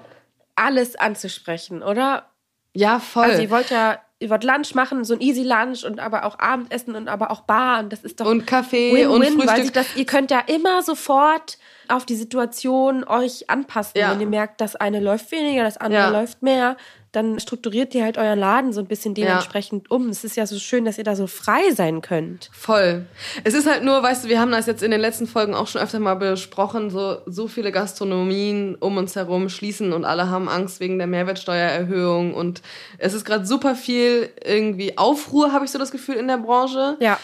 alles 0.56 0.96
anzusprechen, 0.96 1.82
oder? 1.82 2.26
Ja, 2.78 3.00
voll. 3.00 3.24
Also 3.24 3.42
ihr 3.42 3.50
wollt 3.50 3.72
ja, 3.72 4.00
ihr 4.20 4.30
wollt 4.30 4.44
Lunch 4.44 4.76
machen, 4.76 5.04
so 5.04 5.16
ein 5.16 5.22
Easy 5.22 5.42
Lunch 5.42 5.84
und 5.84 6.00
aber 6.00 6.26
auch 6.26 6.38
Abendessen 6.38 6.96
und 6.96 7.08
aber 7.08 7.32
auch 7.32 7.42
Bar 7.42 7.80
und 7.80 7.92
das 7.92 8.04
ist 8.04 8.20
doch 8.20 8.28
und 8.28 8.46
Kaffee 8.46 8.94
Win 8.94 9.08
-win, 9.08 9.10
und 9.10 9.24
Frühstück. 9.24 9.48
Weil 9.48 9.70
das, 9.72 9.96
ihr 9.96 10.06
könnt 10.06 10.30
ja 10.30 10.42
immer 10.46 10.84
sofort 10.84 11.58
auf 11.90 12.06
die 12.06 12.16
Situation 12.16 13.04
euch 13.04 13.50
anpassen, 13.50 14.00
ja. 14.00 14.12
wenn 14.12 14.22
ihr 14.22 14.28
merkt, 14.28 14.62
das 14.62 14.76
eine 14.76 15.00
läuft 15.00 15.32
weniger, 15.32 15.64
das 15.64 15.78
andere 15.78 16.02
ja. 16.02 16.10
läuft 16.10 16.42
mehr 16.42 16.78
dann 17.18 17.40
strukturiert 17.40 17.96
ihr 17.96 18.04
halt 18.04 18.18
euren 18.18 18.38
Laden 18.38 18.74
so 18.74 18.82
ein 18.82 18.86
bisschen 18.86 19.16
dementsprechend 19.16 19.88
ja. 19.90 19.96
um. 19.96 20.10
Es 20.10 20.24
ist 20.24 20.36
ja 20.36 20.46
so 20.46 20.60
schön, 20.60 20.86
dass 20.86 21.00
ihr 21.00 21.04
da 21.04 21.16
so 21.16 21.26
frei 21.26 21.72
sein 21.74 22.02
könnt. 22.02 22.50
Voll. 22.54 23.08
Es 23.44 23.54
ist 23.54 23.68
halt 23.68 23.84
nur, 23.84 24.04
weißt 24.04 24.26
du, 24.26 24.30
wir 24.30 24.40
haben 24.40 24.52
das 24.52 24.68
jetzt 24.68 24.84
in 24.84 24.92
den 24.92 25.00
letzten 25.00 25.26
Folgen 25.26 25.56
auch 25.56 25.68
schon 25.68 25.82
öfter 25.82 26.00
mal 26.00 26.16
besprochen, 26.16 26.92
so, 26.92 27.18
so 27.26 27.48
viele 27.48 27.72
Gastronomien 27.72 28.76
um 28.76 28.98
uns 28.98 29.16
herum 29.16 29.50
schließen 29.50 29.94
und 29.94 30.06
alle 30.06 30.30
haben 30.30 30.48
Angst 30.48 30.80
wegen 30.80 31.00
der 31.00 31.08
Mehrwertsteuererhöhung 31.08 32.36
und 32.36 32.62
es 33.00 33.14
ist 33.14 33.26
gerade 33.26 33.48
super 33.48 33.74
viel 33.76 34.30
irgendwie 34.44 34.98
Aufruhr, 34.98 35.54
habe 35.54 35.66
ich 35.66 35.72
so 35.72 35.80
das 35.80 35.92
Gefühl, 35.92 36.16
in 36.16 36.28
der 36.28 36.38
Branche. 36.38 36.98
Ja. 37.00 37.20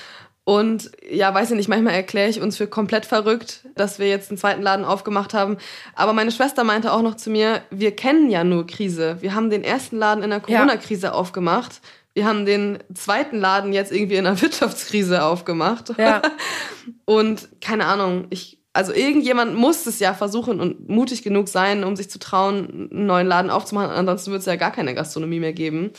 Und 0.45 0.91
ja, 1.09 1.33
weiß 1.33 1.51
ich 1.51 1.57
nicht, 1.57 1.69
manchmal 1.69 1.93
erkläre 1.93 2.29
ich 2.29 2.41
uns 2.41 2.57
für 2.57 2.67
komplett 2.67 3.05
verrückt, 3.05 3.61
dass 3.75 3.97
wir 3.97 4.09
jetzt 4.09 4.29
einen 4.29 4.37
zweiten 4.37 4.61
Laden 4.61 4.83
aufgemacht 4.83 5.33
haben. 5.33 5.57
Aber 5.95 6.11
meine 6.11 6.31
Schwester 6.31 6.65
meinte 6.65 6.91
auch 6.91 7.01
noch 7.01 7.15
zu 7.15 7.29
mir, 7.29 7.61
wir 7.69 7.95
kennen 7.95 8.29
ja 8.29 8.43
nur 8.43 8.67
Krise. 8.67 9.17
Wir 9.21 9.35
haben 9.35 9.49
den 9.49 9.63
ersten 9.63 9.97
Laden 9.97 10.23
in 10.23 10.31
der 10.31 10.41
Corona-Krise 10.41 11.07
ja. 11.07 11.11
aufgemacht. 11.13 11.79
Wir 12.13 12.25
haben 12.25 12.45
den 12.45 12.79
zweiten 12.93 13.39
Laden 13.39 13.71
jetzt 13.71 13.93
irgendwie 13.93 14.15
in 14.15 14.25
der 14.25 14.41
Wirtschaftskrise 14.41 15.23
aufgemacht. 15.23 15.97
Ja. 15.97 16.21
Und 17.05 17.47
keine 17.61 17.85
Ahnung, 17.85 18.27
ich, 18.29 18.59
also 18.73 18.91
irgendjemand 18.91 19.55
muss 19.55 19.85
es 19.85 19.99
ja 19.99 20.13
versuchen 20.13 20.59
und 20.59 20.89
mutig 20.89 21.21
genug 21.21 21.47
sein, 21.47 21.83
um 21.83 21.95
sich 21.95 22.09
zu 22.09 22.17
trauen, 22.17 22.89
einen 22.91 23.05
neuen 23.05 23.27
Laden 23.27 23.51
aufzumachen. 23.51 23.91
Ansonsten 23.91 24.31
wird 24.31 24.41
es 24.41 24.47
ja 24.47 24.55
gar 24.55 24.71
keine 24.71 24.95
Gastronomie 24.95 25.39
mehr 25.39 25.53
geben 25.53 25.91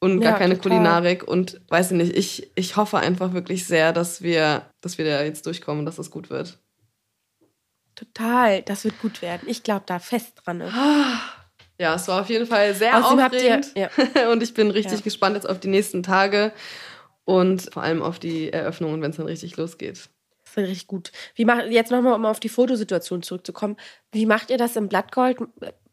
und 0.00 0.20
gar 0.20 0.32
ja, 0.32 0.38
keine 0.38 0.56
total. 0.56 0.70
Kulinarik 0.70 1.26
und 1.26 1.60
weiß 1.68 1.92
ich 1.92 1.96
nicht, 1.96 2.16
ich, 2.16 2.50
ich 2.54 2.76
hoffe 2.76 2.98
einfach 2.98 3.32
wirklich 3.32 3.66
sehr, 3.66 3.92
dass 3.92 4.22
wir, 4.22 4.62
dass 4.80 4.98
wir 4.98 5.04
da 5.04 5.22
jetzt 5.22 5.46
durchkommen 5.46 5.80
und 5.80 5.86
dass 5.86 5.98
es 5.98 6.10
gut 6.10 6.30
wird. 6.30 6.58
Total, 7.94 8.62
das 8.62 8.84
wird 8.84 9.00
gut 9.00 9.22
werden. 9.22 9.48
Ich 9.48 9.62
glaube 9.62 9.84
da 9.86 9.98
fest 9.98 10.42
dran. 10.44 10.62
Ja, 11.78 11.94
es 11.94 12.08
war 12.08 12.22
auf 12.22 12.30
jeden 12.30 12.46
Fall 12.46 12.74
sehr 12.74 12.96
Außerdem 12.96 13.26
aufregend 13.26 13.72
ihr, 13.74 13.90
ja. 14.14 14.30
und 14.32 14.42
ich 14.42 14.54
bin 14.54 14.70
richtig 14.70 15.00
ja. 15.00 15.04
gespannt 15.04 15.36
jetzt 15.36 15.46
auf 15.46 15.60
die 15.60 15.68
nächsten 15.68 16.02
Tage 16.02 16.52
und 17.26 17.68
vor 17.70 17.82
allem 17.82 18.00
auf 18.00 18.18
die 18.18 18.50
Eröffnungen, 18.50 19.02
wenn 19.02 19.10
es 19.10 19.18
dann 19.18 19.26
richtig 19.26 19.58
losgeht. 19.58 20.08
Das 20.42 20.56
wird 20.56 20.68
richtig 20.68 20.86
gut. 20.86 21.12
Wie 21.34 21.44
macht, 21.44 21.66
jetzt 21.66 21.90
nochmal, 21.90 22.14
um 22.14 22.24
auf 22.24 22.40
die 22.40 22.48
Fotosituation 22.48 23.22
zurückzukommen. 23.22 23.76
Wie 24.10 24.24
macht 24.24 24.48
ihr 24.48 24.56
das 24.56 24.76
im 24.76 24.88
Blattgold? 24.88 25.36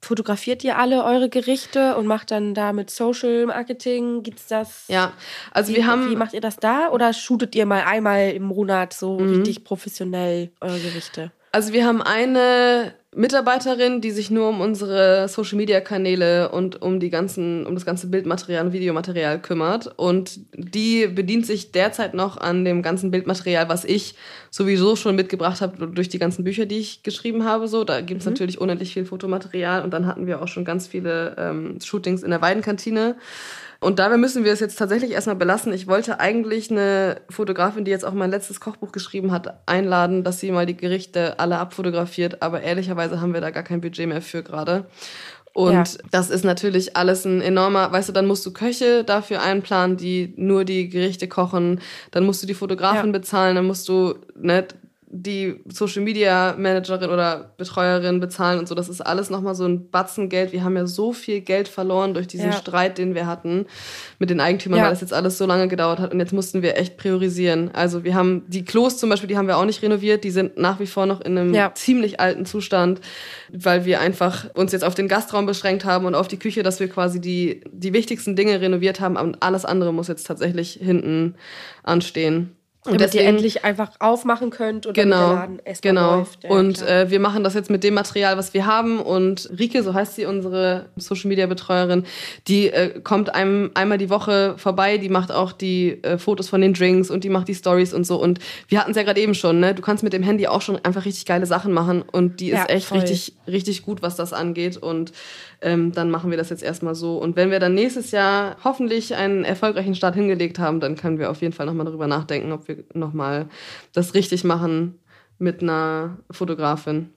Fotografiert 0.03 0.63
ihr 0.63 0.77
alle 0.77 1.03
eure 1.03 1.29
Gerichte 1.29 1.95
und 1.95 2.05
macht 2.05 2.31
dann 2.31 2.53
da 2.53 2.73
mit 2.73 2.89
Social 2.89 3.45
Marketing? 3.45 4.23
Gibt's 4.23 4.47
das? 4.47 4.85
Ja, 4.87 5.13
also 5.51 5.71
wie, 5.71 5.77
wir 5.77 5.87
haben. 5.87 6.09
Wie 6.09 6.15
macht 6.15 6.33
ihr 6.33 6.41
das 6.41 6.57
da 6.57 6.89
oder 6.89 7.13
shootet 7.13 7.55
ihr 7.55 7.65
mal 7.65 7.83
einmal 7.83 8.31
im 8.31 8.43
Monat 8.43 8.93
so 8.93 9.19
mhm. 9.19 9.35
richtig 9.35 9.63
professionell 9.63 10.51
eure 10.61 10.79
Gerichte? 10.79 11.31
Also 11.51 11.73
wir 11.73 11.85
haben 11.85 12.01
eine 12.01 12.95
Mitarbeiterin, 13.15 14.02
die 14.02 14.12
sich 14.12 14.32
nur 14.32 14.49
um 14.49 14.62
unsere 14.62 15.28
Social 15.28 15.58
Media 15.58 15.82
Kanäle 15.82 16.49
und 16.49 16.82
um 16.82 16.99
die 16.99 17.10
ganzen, 17.10 17.65
um 17.65 17.76
das 17.76 17.86
ganze 17.86 18.08
Bildmaterial 18.08 18.65
und 18.65 18.73
Videomaterial 18.73 19.41
kümmert. 19.41 19.91
Und 19.97 20.39
die 20.56 21.08
bedient 21.08 21.45
sich 21.45 21.71
derzeit 21.71 22.13
noch 22.13 22.38
an 22.38 22.65
dem 22.65 22.82
ganzen 22.82 23.12
Bildmaterial, 23.12 23.69
was 23.69 23.86
ich 23.86 24.15
sowieso 24.49 24.95
schon 24.95 25.15
mitgebracht 25.15 25.62
habe 25.62 25.88
durch 25.88 26.10
die 26.10 26.19
ganzen 26.19 26.43
Bücher, 26.43 26.65
die 26.65 26.80
ich 26.80 27.04
geschrieben 27.04 27.45
habe. 27.45 27.67
So, 27.67 27.84
da 27.84 28.02
gibt 28.02 28.21
es 28.21 28.26
mhm. 28.26 28.34
natürlich 28.34 28.60
unendlich 28.62 28.93
viel 28.93 29.06
Fotomaterial 29.06 29.84
und 29.84 29.91
dann 29.91 30.06
hatten 30.06 30.28
wir 30.28 30.41
auch 30.41 30.47
schon 30.47 30.65
ganz 30.65 30.88
viele 30.88 31.36
ähm, 31.38 31.80
Shootings 31.82 32.23
in 32.23 32.32
der 32.32 32.41
Weidenkantine. 32.41 33.15
Und 33.84 33.99
dabei 33.99 34.15
müssen 34.15 34.45
wir 34.45 34.54
es 34.54 34.62
jetzt 34.62 34.80
tatsächlich 34.80 35.12
erstmal 35.12 35.36
belassen. 35.36 35.73
Ich 35.73 35.88
wollte 35.88 36.21
eigentlich 36.21 36.71
eine 36.71 37.17
Fotografin, 37.30 37.84
die 37.84 37.91
jetzt 37.91 38.06
auch 38.06 38.13
mein 38.13 38.32
letztes 38.32 38.62
Kochbuch 38.62 38.93
geschrieben 38.93 39.34
hat, 39.34 39.60
einladen, 39.67 40.23
dass 40.23 40.39
sie 40.39 40.52
mal 40.52 40.65
die 40.65 40.78
Gerichte 40.78 41.38
alle 41.38 41.58
abfotografiert. 41.58 42.41
Aber 42.41 42.62
ehrlicherweise 42.62 43.02
haben 43.11 43.33
wir 43.33 43.41
da 43.41 43.51
gar 43.51 43.63
kein 43.63 43.81
Budget 43.81 44.07
mehr 44.07 44.21
für 44.21 44.43
gerade. 44.43 44.85
Und 45.53 45.73
ja. 45.73 45.83
das 46.09 46.31
ist 46.31 46.43
natürlich 46.43 46.97
alles 46.97 47.25
ein 47.25 47.39
enormer, 47.39 47.91
weißt 47.91 48.09
du, 48.09 48.13
dann 48.13 48.25
musst 48.25 48.43
du 48.45 48.51
Köche 48.51 49.03
dafür 49.03 49.41
einplanen, 49.41 49.97
die 49.97 50.33
nur 50.35 50.65
die 50.65 50.89
Gerichte 50.89 51.27
kochen, 51.27 51.79
dann 52.09 52.25
musst 52.25 52.41
du 52.41 52.47
die 52.47 52.55
Fotografin 52.55 53.07
ja. 53.07 53.11
bezahlen, 53.11 53.55
dann 53.55 53.67
musst 53.67 53.87
du 53.87 54.15
ne, 54.35 54.67
die 55.15 55.62
Social 55.67 56.02
Media 56.02 56.56
Managerin 56.58 57.12
oder 57.12 57.54
Betreuerin 57.58 58.19
bezahlen 58.19 58.58
und 58.58 58.67
so. 58.67 58.73
Das 58.73 58.89
ist 58.89 58.99
alles 58.99 59.30
nochmal 59.30 59.54
so 59.54 59.63
ein 59.63 59.91
Batzen 59.91 60.28
Geld. 60.28 60.52
Wir 60.54 60.63
haben 60.63 60.76
ja 60.76 60.88
so 60.88 61.13
viel 61.13 61.41
Geld 61.41 61.67
verloren 61.67 62.15
durch 62.15 62.26
diesen 62.26 62.47
ja. 62.47 62.54
Streit, 62.54 62.97
den 62.97 63.13
wir 63.13 63.28
hatten 63.28 63.67
mit 64.17 64.32
den 64.32 64.39
Eigentümern, 64.39 64.80
ja. 64.80 64.86
weil 64.86 64.91
das 64.91 65.02
jetzt 65.02 65.13
alles 65.13 65.38
so 65.38 65.45
lange 65.45 65.67
gedauert 65.67 65.99
hat. 65.99 66.12
Und 66.12 66.19
jetzt 66.19 66.34
mussten 66.34 66.63
wir 66.63 66.78
echt 66.78 66.97
priorisieren. 66.97 67.69
Also 67.73 68.04
wir 68.04 68.15
haben 68.15 68.43
die 68.47 68.65
Klos 68.65 68.97
zum 68.97 69.12
Beispiel, 69.12 69.28
die 69.28 69.38
haben 69.38 69.47
wir 69.47 69.58
auch 69.58 69.65
nicht 69.65 69.84
renoviert. 69.84 70.23
Die 70.23 70.32
sind 70.32 70.58
nach 70.58 70.80
wie 70.80 70.88
vor 70.88 71.06
noch 71.06 71.21
in 71.21 71.38
einem 71.38 71.54
ja. 71.54 71.71
ziemlich 71.76 72.19
alten 72.19 72.47
Zustand, 72.47 72.99
weil 73.52 73.86
wir 73.86 73.99
einfach 73.99 74.49
uns 74.56 74.71
jetzt 74.71 74.84
auf 74.84 74.95
den 74.95 75.08
Gastraum 75.08 75.45
beschränkt 75.45 75.86
haben 75.86 76.08
und 76.08 76.15
auf 76.15 76.28
die 76.28 76.39
Küche, 76.39 76.63
dass 76.63 76.80
wir 76.80 76.89
quasi 76.89 77.21
die, 77.21 77.62
die 77.71 77.93
wichtigsten 77.93 78.36
Dinge 78.36 78.60
renoviert 78.60 78.99
haben. 78.99 79.17
Und 79.17 79.43
alles 79.43 79.63
andere 79.63 79.93
muss 79.93 80.08
jetzt 80.08 80.26
tatsächlich 80.26 80.80
hinten 80.82 81.36
anstehen. 81.84 82.56
Und 82.85 82.93
damit 82.93 83.01
deswegen, 83.01 83.23
ihr 83.23 83.29
endlich 83.29 83.63
einfach 83.63 83.91
aufmachen 83.99 84.49
könnt 84.49 84.85
und 84.85 84.93
genau, 84.93 85.29
der 85.29 85.35
Laden 85.35 85.59
erstmal 85.63 85.93
genau. 85.93 86.15
läuft. 86.17 86.43
Ja, 86.43 86.49
und 86.49 86.81
äh, 86.81 87.09
wir 87.09 87.21
machen 87.21 87.43
das 87.43 87.53
jetzt 87.53 87.69
mit 87.69 87.83
dem 87.83 87.93
Material, 87.93 88.37
was 88.37 88.53
wir 88.53 88.65
haben. 88.65 88.99
Und 88.99 89.49
Rike, 89.57 89.83
so 89.83 89.93
heißt 89.93 90.15
sie, 90.15 90.25
unsere 90.25 90.87
Social 90.97 91.29
Media 91.29 91.45
Betreuerin, 91.45 92.05
die 92.47 92.67
äh, 92.67 92.99
kommt 92.99 93.33
einem 93.33 93.71
einmal 93.73 93.97
die 93.97 94.09
Woche 94.09 94.55
vorbei. 94.57 94.97
Die 94.97 95.07
macht 95.07 95.31
auch 95.31 95.53
die 95.53 96.03
äh, 96.03 96.17
Fotos 96.17 96.49
von 96.49 96.59
den 96.59 96.73
Drinks 96.73 97.09
und 97.09 97.23
die 97.23 97.29
macht 97.29 97.47
die 97.47 97.55
Stories 97.55 97.93
und 97.93 98.05
so. 98.05 98.21
Und 98.21 98.39
wir 98.67 98.81
hatten 98.81 98.91
es 98.91 98.97
ja 98.97 99.03
gerade 99.03 99.21
eben 99.21 99.33
schon. 99.33 99.61
Ne, 99.61 99.73
du 99.73 99.81
kannst 99.81 100.03
mit 100.03 100.11
dem 100.11 100.23
Handy 100.23 100.47
auch 100.47 100.61
schon 100.61 100.77
einfach 100.83 101.05
richtig 101.05 101.25
geile 101.25 101.45
Sachen 101.45 101.71
machen. 101.71 102.01
Und 102.01 102.41
die 102.41 102.49
ist 102.49 102.57
ja, 102.57 102.65
echt 102.65 102.87
voll. 102.87 102.99
richtig, 102.99 103.33
richtig 103.47 103.83
gut, 103.83 104.01
was 104.01 104.17
das 104.17 104.33
angeht. 104.33 104.75
Und 104.75 105.13
ähm, 105.63 105.91
dann 105.93 106.12
machen 106.12 106.30
wir 106.30 106.38
das 106.38 106.49
jetzt 106.49 106.63
erstmal 106.63 106.95
so. 106.95 107.17
Und 107.17 107.36
wenn 107.36 107.52
wir 107.52 107.60
dann 107.60 107.73
nächstes 107.73 108.12
Jahr 108.12 108.58
hoffentlich 108.63 109.15
einen 109.15 109.43
erfolgreichen 109.43 109.95
Start 109.95 110.15
hingelegt 110.15 110.60
haben, 110.60 110.80
dann 110.80 110.95
können 110.95 111.19
wir 111.19 111.32
auf 111.32 111.41
jeden 111.41 111.54
Fall 111.54 111.65
nochmal 111.65 111.86
darüber 111.86 112.08
nachdenken, 112.08 112.52
ob 112.52 112.67
wir 112.67 112.84
nochmal 112.93 113.47
das 113.93 114.13
richtig 114.13 114.43
machen 114.43 114.99
mit 115.39 115.62
einer 115.62 116.17
Fotografin. 116.32 117.10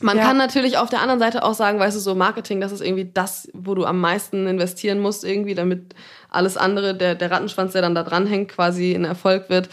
Man 0.00 0.16
Ja. 0.16 0.24
kann 0.24 0.36
natürlich 0.36 0.78
auf 0.78 0.90
der 0.90 1.00
anderen 1.00 1.20
Seite 1.20 1.44
auch 1.44 1.54
sagen, 1.54 1.78
weißt 1.78 1.96
du, 1.96 2.00
so 2.00 2.16
Marketing, 2.16 2.60
das 2.60 2.72
ist 2.72 2.80
irgendwie 2.80 3.08
das, 3.12 3.48
wo 3.54 3.74
du 3.76 3.84
am 3.84 4.00
meisten 4.00 4.48
investieren 4.48 4.98
musst, 4.98 5.22
irgendwie, 5.24 5.54
damit 5.54 5.94
alles 6.28 6.56
andere, 6.56 6.96
der, 6.96 7.14
der 7.14 7.30
Rattenschwanz, 7.30 7.72
der 7.72 7.82
dann 7.82 7.94
da 7.94 8.02
dranhängt, 8.02 8.50
quasi 8.50 8.94
ein 8.94 9.04
Erfolg 9.04 9.48
wird. 9.48 9.68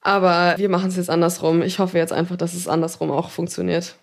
Aber 0.00 0.54
wir 0.56 0.70
machen 0.70 0.88
es 0.88 0.96
jetzt 0.96 1.10
andersrum. 1.10 1.60
Ich 1.60 1.78
hoffe 1.78 1.98
jetzt 1.98 2.12
einfach, 2.12 2.36
dass 2.36 2.54
es 2.54 2.66
andersrum 2.66 3.10
auch 3.10 3.30
funktioniert. 3.30 3.96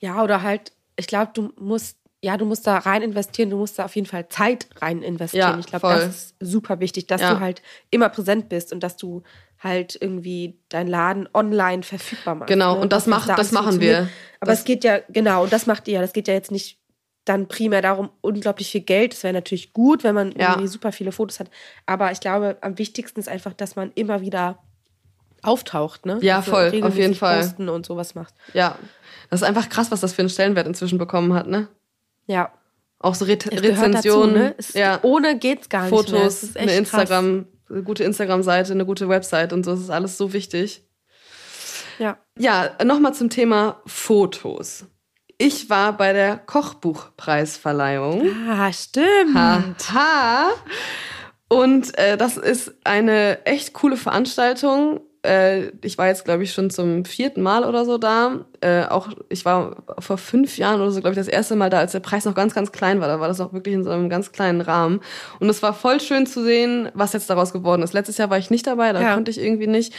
Ja, 0.00 0.22
oder 0.22 0.42
halt, 0.42 0.72
ich 0.96 1.06
glaube, 1.06 1.32
du 1.34 1.52
musst, 1.58 1.97
ja, 2.22 2.36
du 2.36 2.44
musst 2.44 2.66
da 2.66 2.78
rein 2.78 3.02
investieren, 3.02 3.50
du 3.50 3.56
musst 3.56 3.78
da 3.78 3.84
auf 3.84 3.94
jeden 3.94 4.06
Fall 4.08 4.28
Zeit 4.28 4.68
rein 4.80 5.02
investieren. 5.02 5.52
Ja, 5.52 5.58
ich 5.58 5.66
glaube, 5.66 5.86
das 5.88 6.06
ist 6.06 6.34
super 6.40 6.80
wichtig, 6.80 7.06
dass 7.06 7.20
Ja. 7.20 7.34
du 7.34 7.40
halt 7.40 7.62
immer 7.90 8.08
präsent 8.08 8.48
bist 8.48 8.72
und 8.72 8.80
dass 8.82 8.96
du 8.96 9.22
halt 9.60 9.96
irgendwie 10.00 10.58
deinen 10.68 10.88
Laden 10.88 11.28
online 11.34 11.82
verfügbar 11.82 12.34
machst. 12.36 12.48
Genau, 12.48 12.74
ne? 12.74 12.80
und 12.80 12.92
das 12.92 13.06
macht- 13.06 13.28
da 13.28 13.34
das 13.36 13.52
machen 13.52 13.80
wir. 13.80 14.08
Aber 14.40 14.50
Das- 14.52 14.60
es 14.60 14.64
geht 14.64 14.84
ja, 14.84 14.98
genau, 15.08 15.44
und 15.44 15.52
das 15.52 15.66
macht 15.66 15.86
ihr 15.88 15.94
ja, 15.94 16.00
das 16.00 16.12
geht 16.12 16.28
ja 16.28 16.34
jetzt 16.34 16.50
nicht 16.50 16.78
dann 17.24 17.46
primär 17.46 17.82
darum, 17.82 18.08
unglaublich 18.22 18.70
viel 18.70 18.80
Geld. 18.80 19.12
Das 19.12 19.22
wäre 19.22 19.34
natürlich 19.34 19.72
gut, 19.74 20.02
wenn 20.02 20.14
man 20.14 20.32
Ja. 20.32 20.52
irgendwie 20.52 20.68
super 20.68 20.92
viele 20.92 21.12
Fotos 21.12 21.38
hat. 21.40 21.50
Aber 21.86 22.10
ich 22.10 22.20
glaube, 22.20 22.56
am 22.62 22.78
wichtigsten 22.78 23.20
ist 23.20 23.28
einfach, 23.28 23.52
dass 23.52 23.76
man 23.76 23.92
immer 23.96 24.22
wieder 24.22 24.58
auftaucht, 25.42 26.06
ne? 26.06 26.18
Ja, 26.22 26.40
du 26.40 26.50
voll, 26.50 26.82
auf 26.82 26.96
jeden 26.96 27.14
Fall. 27.14 27.40
Posten 27.40 27.68
und 27.68 27.86
sowas 27.86 28.14
machst. 28.14 28.34
Ja, 28.54 28.76
das 29.30 29.42
ist 29.42 29.46
einfach 29.46 29.68
krass, 29.68 29.90
was 29.90 30.00
das 30.00 30.12
für 30.14 30.22
einen 30.22 30.30
Stellenwert 30.30 30.66
inzwischen 30.66 30.98
bekommen 30.98 31.32
hat, 31.34 31.46
ne? 31.46 31.68
Ja. 32.28 32.52
Auch 33.00 33.14
so 33.14 33.24
Re 33.24 33.32
Es 33.32 33.44
gehört 33.44 33.62
dazu, 33.62 33.84
Rezensionen, 33.84 34.34
ne? 34.34 34.54
Es, 34.58 34.74
ja, 34.74 35.00
Ohne 35.02 35.38
geht's 35.38 35.68
gar 35.68 35.82
nicht 35.82 35.90
Fotos, 35.90 36.56
eine. 36.56 36.76
Instagram, 36.76 37.46
eine 37.70 37.82
gute 37.82 38.04
Instagram-Seite, 38.04 38.72
eine 38.72 38.86
gute 38.86 39.08
Website 39.08 39.52
und 39.52 39.64
so, 39.64 39.72
das 39.72 39.80
ist 39.80 39.90
alles 39.90 40.16
so 40.16 40.32
wichtig. 40.32 40.84
Ja. 41.98 42.18
Ja, 42.38 42.70
nochmal 42.84 43.14
zum 43.14 43.30
Thema 43.30 43.82
Fotos. 43.86 44.84
Ich 45.38 45.70
war 45.70 45.96
bei 45.96 46.12
der 46.12 46.36
Kochbuchpreisverleihung. 46.36 48.28
Ah, 48.50 48.72
stimmt. 48.72 49.34
Haha. 49.34 50.50
Und 51.48 51.96
äh, 51.96 52.16
das 52.16 52.36
ist 52.36 52.74
eine 52.84 53.46
echt 53.46 53.72
coole 53.72 53.96
Veranstaltung. 53.96 55.00
Äh, 55.22 55.72
ich 55.82 55.98
war 55.98 56.06
jetzt, 56.06 56.24
glaube 56.24 56.42
ich, 56.44 56.52
schon 56.52 56.70
zum 56.70 57.04
vierten 57.04 57.42
Mal 57.42 57.64
oder 57.64 57.84
so 57.84 57.98
da. 57.98 58.44
Äh, 58.60 58.84
auch 58.84 59.08
ich 59.28 59.44
war 59.44 59.76
vor 59.98 60.18
fünf 60.18 60.58
Jahren 60.58 60.80
oder 60.80 60.90
so, 60.90 61.00
glaube 61.00 61.12
ich, 61.14 61.18
das 61.18 61.28
erste 61.28 61.56
Mal 61.56 61.70
da, 61.70 61.78
als 61.80 61.92
der 61.92 62.00
Preis 62.00 62.24
noch 62.24 62.34
ganz, 62.34 62.54
ganz 62.54 62.72
klein 62.72 63.00
war. 63.00 63.08
Da 63.08 63.20
war 63.20 63.28
das 63.28 63.40
auch 63.40 63.52
wirklich 63.52 63.74
in 63.74 63.84
so 63.84 63.90
einem 63.90 64.08
ganz 64.08 64.32
kleinen 64.32 64.60
Rahmen. 64.60 65.00
Und 65.40 65.48
es 65.48 65.62
war 65.62 65.74
voll 65.74 66.00
schön 66.00 66.26
zu 66.26 66.42
sehen, 66.44 66.88
was 66.94 67.12
jetzt 67.12 67.30
daraus 67.30 67.52
geworden 67.52 67.82
ist. 67.82 67.92
Letztes 67.94 68.18
Jahr 68.18 68.30
war 68.30 68.38
ich 68.38 68.50
nicht 68.50 68.66
dabei, 68.66 68.92
da 68.92 69.00
Ja. 69.02 69.14
konnte 69.14 69.30
ich 69.30 69.38
irgendwie 69.38 69.66
nicht. 69.66 69.92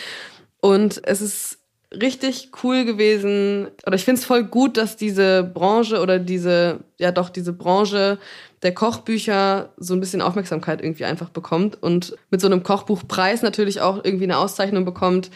Und 0.62 1.02
es 1.06 1.22
ist 1.22 1.58
richtig 1.92 2.52
cool 2.64 2.86
gewesen. 2.86 3.68
Oder 3.86 3.96
ich 3.96 4.06
finde 4.06 4.20
es 4.20 4.26
voll 4.26 4.44
gut, 4.44 4.78
dass 4.78 4.96
diese 4.96 5.44
Branche 5.44 6.00
oder 6.02 6.20
diese, 6.20 6.80
ja 7.00 7.12
doch, 7.12 7.30
diese 7.30 7.54
Branche 7.54 8.20
der 8.64 8.74
Kochbücher 8.74 9.74
so 9.78 9.94
ein 9.94 10.00
bisschen 10.00 10.22
Aufmerksamkeit 10.22 10.82
irgendwie 10.82 11.06
einfach 11.06 11.30
bekommt 11.30 11.82
und 11.82 12.16
mit 12.30 12.42
so 12.42 12.48
einem 12.48 12.64
Kochbuchpreis 12.64 13.42
natürlich 13.42 13.82
auch 13.82 14.04
irgendwie 14.04 14.26
eine 14.26 14.38
Auszeichnung 14.38 14.84
bekommt, 14.86 15.30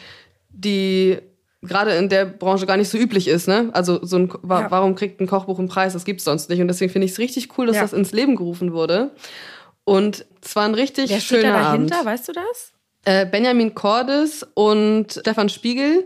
die 0.49 1.19
gerade 1.61 1.91
in 1.95 2.09
der 2.09 2.25
Branche 2.25 2.65
gar 2.65 2.75
nicht 2.75 2.89
so 2.89 2.97
üblich 2.97 3.27
ist, 3.29 3.47
ne? 3.47 3.69
Also 3.71 4.05
so 4.05 4.17
ein, 4.17 4.33
wa 4.41 4.61
Ja. 4.61 4.71
warum 4.71 4.95
kriegt 4.95 5.21
ein 5.21 5.27
Kochbuch 5.27 5.59
einen 5.59 5.69
Preis? 5.69 5.93
Das 5.93 6.03
gibt's 6.03 6.25
sonst 6.25 6.49
nicht. 6.49 6.59
Und 6.59 6.67
deswegen 6.67 6.91
finde 6.91 7.05
ich 7.05 7.13
es 7.13 7.19
richtig 7.19 7.57
cool, 7.57 7.67
dass 7.67 7.77
Ja. 7.77 7.81
das 7.83 7.93
ins 7.93 8.11
Leben 8.11 8.35
gerufen 8.35 8.73
wurde. 8.73 9.11
Und 9.85 10.25
es 10.41 10.55
war 10.57 10.65
ein 10.65 10.73
richtig 10.75 11.09
Wer 11.09 11.19
steht 11.21 11.39
schöner 11.41 11.53
da 11.53 11.63
dahinter? 11.71 11.95
Abend. 11.95 12.07
Weißt 12.07 12.27
du 12.27 12.33
das? 12.33 12.71
Äh, 13.05 13.25
Benjamin 13.25 13.73
Cordes 13.75 14.45
und 14.53 15.13
Stefan 15.13 15.47
Spiegel. 15.49 16.05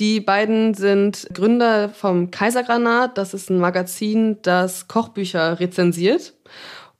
Die 0.00 0.20
beiden 0.20 0.72
sind 0.72 1.28
Gründer 1.34 1.90
vom 1.90 2.30
Kaisergranat. 2.30 3.18
Das 3.18 3.34
ist 3.34 3.50
ein 3.50 3.58
Magazin, 3.58 4.38
das 4.40 4.88
Kochbücher 4.88 5.60
rezensiert. 5.60 6.32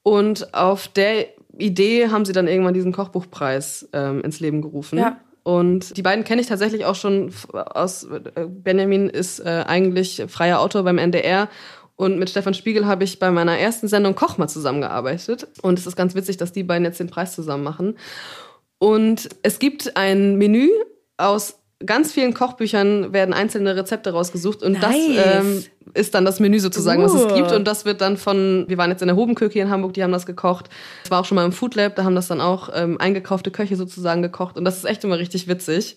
Und 0.02 0.52
auf 0.52 0.86
der 0.86 1.28
Idee 1.56 2.08
haben 2.10 2.26
sie 2.26 2.34
dann 2.34 2.46
irgendwann 2.46 2.74
diesen 2.74 2.92
Kochbuchpreis 2.92 3.88
ähm, 3.94 4.20
ins 4.20 4.40
Leben 4.40 4.60
gerufen. 4.60 4.98
Ja. 4.98 5.18
Und 5.42 5.96
die 5.96 6.02
beiden 6.02 6.24
kenne 6.24 6.42
ich 6.42 6.46
tatsächlich 6.46 6.84
auch 6.84 6.94
schon 6.94 7.32
aus. 7.52 8.04
äh, 8.04 8.44
Benjamin 8.46 9.08
ist 9.08 9.40
äh, 9.40 9.64
eigentlich 9.66 10.22
freier 10.28 10.60
Autor 10.60 10.82
beim 10.82 10.98
NDR. 10.98 11.48
Und 11.96 12.18
mit 12.18 12.28
Stefan 12.28 12.52
Spiegel 12.52 12.86
habe 12.86 13.04
ich 13.04 13.18
bei 13.18 13.30
meiner 13.30 13.58
ersten 13.58 13.88
Sendung 13.88 14.14
Koch 14.14 14.36
mal 14.36 14.48
zusammengearbeitet. 14.48 15.48
Und 15.62 15.78
es 15.78 15.86
ist 15.86 15.96
ganz 15.96 16.14
witzig, 16.14 16.36
dass 16.36 16.52
die 16.52 16.64
beiden 16.64 16.84
jetzt 16.84 17.00
den 17.00 17.08
Preis 17.08 17.34
zusammen 17.34 17.64
machen. 17.64 17.96
Und 18.78 19.30
es 19.42 19.58
gibt 19.58 19.96
ein 19.96 20.36
Menü 20.36 20.68
aus 21.16 21.59
ganz 21.84 22.12
vielen 22.12 22.34
Kochbüchern 22.34 23.12
werden 23.12 23.32
einzelne 23.34 23.74
Rezepte 23.74 24.10
rausgesucht 24.12 24.62
und 24.62 24.72
Nice. 24.72 24.82
das 24.82 25.44
ähm, 25.44 25.64
ist 25.94 26.14
dann 26.14 26.24
das 26.24 26.38
Menü 26.40 26.60
sozusagen, 26.60 27.02
was 27.02 27.14
es 27.14 27.24
Uh. 27.24 27.34
gibt 27.34 27.52
und 27.52 27.66
das 27.66 27.84
wird 27.84 28.00
dann 28.00 28.16
von, 28.16 28.64
wir 28.68 28.76
waren 28.78 28.90
jetzt 28.90 29.00
in 29.02 29.08
der 29.08 29.16
Hobenküche 29.16 29.58
in 29.60 29.70
Hamburg, 29.70 29.94
die 29.94 30.02
haben 30.02 30.12
das 30.12 30.26
gekocht. 30.26 30.66
Ich 31.04 31.10
war 31.10 31.20
auch 31.20 31.24
schon 31.24 31.36
mal 31.36 31.44
im 31.44 31.52
Food 31.52 31.74
Lab, 31.74 31.96
da 31.96 32.04
haben 32.04 32.14
das 32.14 32.28
dann 32.28 32.40
auch 32.40 32.68
ähm, 32.74 33.00
eingekaufte 33.00 33.50
Köche 33.50 33.76
sozusagen 33.76 34.20
gekocht 34.22 34.56
und 34.58 34.64
das 34.64 34.76
ist 34.76 34.84
echt 34.84 35.02
immer 35.04 35.18
richtig 35.18 35.48
witzig. 35.48 35.96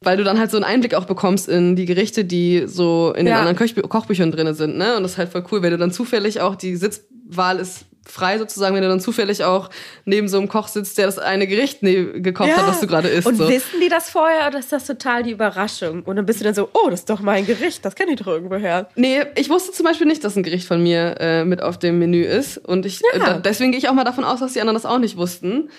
Weil 0.00 0.18
du 0.18 0.24
dann 0.24 0.38
halt 0.38 0.50
so 0.50 0.58
einen 0.58 0.64
Einblick 0.64 0.94
auch 0.94 1.06
bekommst 1.06 1.48
in 1.48 1.76
die 1.76 1.86
Gerichte, 1.86 2.24
die 2.26 2.64
so 2.66 3.14
in 3.16 3.24
den 3.24 3.32
Ja. 3.32 3.38
anderen 3.38 3.56
Kochbü 3.56 3.80
Kochbüchern 3.82 4.30
drin 4.32 4.52
sind, 4.52 4.76
ne? 4.76 4.96
Und 4.96 5.02
das 5.02 5.12
ist 5.12 5.18
halt 5.18 5.30
voll 5.30 5.44
cool, 5.50 5.62
wenn 5.62 5.70
du 5.70 5.78
dann 5.78 5.92
zufällig 5.92 6.42
auch, 6.42 6.56
die 6.56 6.76
Sitzwahl 6.76 7.58
ist 7.58 7.86
frei 8.06 8.38
sozusagen, 8.38 8.74
wenn 8.74 8.82
du 8.82 8.88
dann 8.88 9.00
zufällig 9.00 9.44
auch 9.44 9.70
neben 10.04 10.28
so 10.28 10.38
einem 10.38 10.48
Koch 10.48 10.68
sitzt, 10.68 10.98
der 10.98 11.06
das 11.06 11.18
eine 11.18 11.46
Gericht 11.46 11.80
gekocht 11.80 12.56
hat, 12.56 12.66
was 12.66 12.80
du 12.80 12.86
gerade 12.86 13.08
isst. 13.08 13.26
Und 13.26 13.36
so. 13.36 13.48
wissen 13.48 13.80
die 13.82 13.88
das 13.88 14.10
vorher 14.10 14.48
oder 14.48 14.58
ist 14.58 14.72
das 14.72 14.86
total 14.86 15.22
die 15.22 15.30
Überraschung? 15.32 16.02
Und 16.02 16.16
dann 16.16 16.26
bist 16.26 16.40
du 16.40 16.44
dann 16.44 16.54
so, 16.54 16.68
oh, 16.72 16.90
das 16.90 17.00
ist 17.00 17.10
doch 17.10 17.20
mein 17.20 17.46
Gericht, 17.46 17.84
das 17.84 17.94
kenne 17.94 18.12
ich 18.12 18.18
doch 18.18 18.26
irgendwoher. 18.26 18.88
Nee, 18.94 19.22
ich 19.36 19.48
wusste 19.50 19.72
zum 19.72 19.84
Beispiel 19.84 20.06
nicht, 20.06 20.22
dass 20.24 20.36
ein 20.36 20.42
Gericht 20.42 20.66
von 20.66 20.82
mir 20.82 21.16
äh, 21.20 21.44
mit 21.44 21.62
auf 21.62 21.78
dem 21.78 21.98
Menü 21.98 22.22
ist. 22.22 22.58
Und 22.58 22.86
ich, 22.86 23.00
Ja. 23.16 23.36
äh, 23.36 23.40
deswegen 23.40 23.70
gehe 23.72 23.78
ich 23.78 23.88
auch 23.88 23.94
mal 23.94 24.04
davon 24.04 24.24
aus, 24.24 24.40
dass 24.40 24.52
die 24.52 24.60
anderen 24.60 24.74
das 24.74 24.86
auch 24.86 24.98
nicht 24.98 25.16
wussten. 25.16 25.70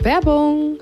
Werbung. 0.00 0.78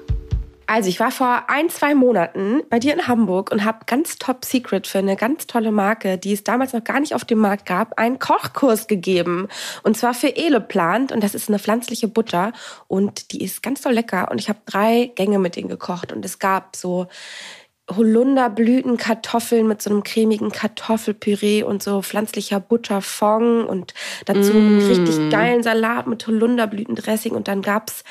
Also 0.72 0.88
ich 0.88 1.00
war 1.00 1.10
vor 1.10 1.46
ein, 1.48 1.68
zwei 1.68 1.96
Monaten 1.96 2.62
bei 2.70 2.78
dir 2.78 2.94
in 2.94 3.08
Hamburg 3.08 3.50
und 3.50 3.64
habe 3.64 3.80
ganz 3.86 4.18
top 4.18 4.44
secret 4.44 4.86
für 4.86 5.00
eine 5.00 5.16
ganz 5.16 5.48
tolle 5.48 5.72
Marke, 5.72 6.16
die 6.16 6.32
es 6.32 6.44
damals 6.44 6.72
noch 6.72 6.84
gar 6.84 7.00
nicht 7.00 7.12
auf 7.12 7.24
dem 7.24 7.38
Markt 7.38 7.66
gab, 7.66 7.98
einen 7.98 8.20
Kochkurs 8.20 8.86
gegeben. 8.86 9.48
Und 9.82 9.96
zwar 9.96 10.14
für 10.14 10.36
Eleplant. 10.36 11.10
Und 11.10 11.24
das 11.24 11.34
ist 11.34 11.48
eine 11.48 11.58
pflanzliche 11.58 12.06
Butter. 12.06 12.52
Und 12.86 13.32
die 13.32 13.42
ist 13.42 13.64
ganz 13.64 13.80
doll 13.80 13.94
lecker. 13.94 14.30
Und 14.30 14.40
ich 14.40 14.48
habe 14.48 14.60
drei 14.64 15.10
Gänge 15.16 15.40
mit 15.40 15.56
denen 15.56 15.68
gekocht. 15.68 16.12
Und 16.12 16.24
es 16.24 16.38
gab 16.38 16.76
so 16.76 17.08
Holunderblütenkartoffeln 17.90 19.66
mit 19.66 19.82
so 19.82 19.90
einem 19.90 20.02
cremigen 20.02 20.50
Kartoffelpüree 20.50 21.62
und 21.62 21.82
so 21.82 22.02
pflanzlicher 22.02 22.60
Butterfond 22.60 23.68
und 23.68 23.94
dazu 24.24 24.52
einen 24.52 24.86
richtig 24.86 25.30
geilen 25.30 25.62
Salat 25.62 26.06
mit 26.06 26.26
Holunderblütendressing 26.26 27.32
und 27.32 27.48
dann 27.48 27.62
gab's 27.62 28.04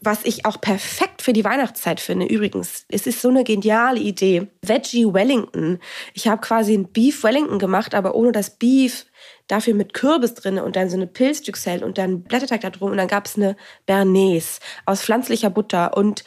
was 0.00 0.24
ich 0.24 0.46
auch 0.46 0.60
perfekt 0.60 1.22
für 1.22 1.32
die 1.32 1.44
Weihnachtszeit 1.44 2.00
finde. 2.00 2.26
Übrigens, 2.26 2.84
es 2.88 3.06
ist 3.06 3.20
so 3.20 3.28
eine 3.28 3.44
geniale 3.44 4.00
Idee. 4.00 4.48
Veggie 4.62 5.12
Wellington. 5.12 5.78
Ich 6.12 6.28
habe 6.28 6.40
quasi 6.40 6.74
ein 6.74 6.88
Beef 6.92 7.24
Wellington 7.24 7.58
gemacht, 7.58 7.94
aber 7.94 8.14
ohne 8.14 8.32
das 8.32 8.50
Beef. 8.50 9.06
Dafür 9.46 9.74
mit 9.74 9.92
Kürbis 9.92 10.34
drin 10.34 10.58
und 10.58 10.74
dann 10.74 10.88
so 10.88 10.96
eine 10.96 11.06
Pilzstückzell 11.06 11.84
und 11.84 11.98
dann 11.98 12.22
Blätterteig 12.22 12.62
da 12.62 12.70
drum 12.70 12.92
und 12.92 12.96
dann 12.96 13.08
gab's 13.08 13.36
eine 13.36 13.56
Bernays 13.84 14.58
aus 14.86 15.02
pflanzlicher 15.02 15.50
Butter 15.50 15.96
und 15.96 16.24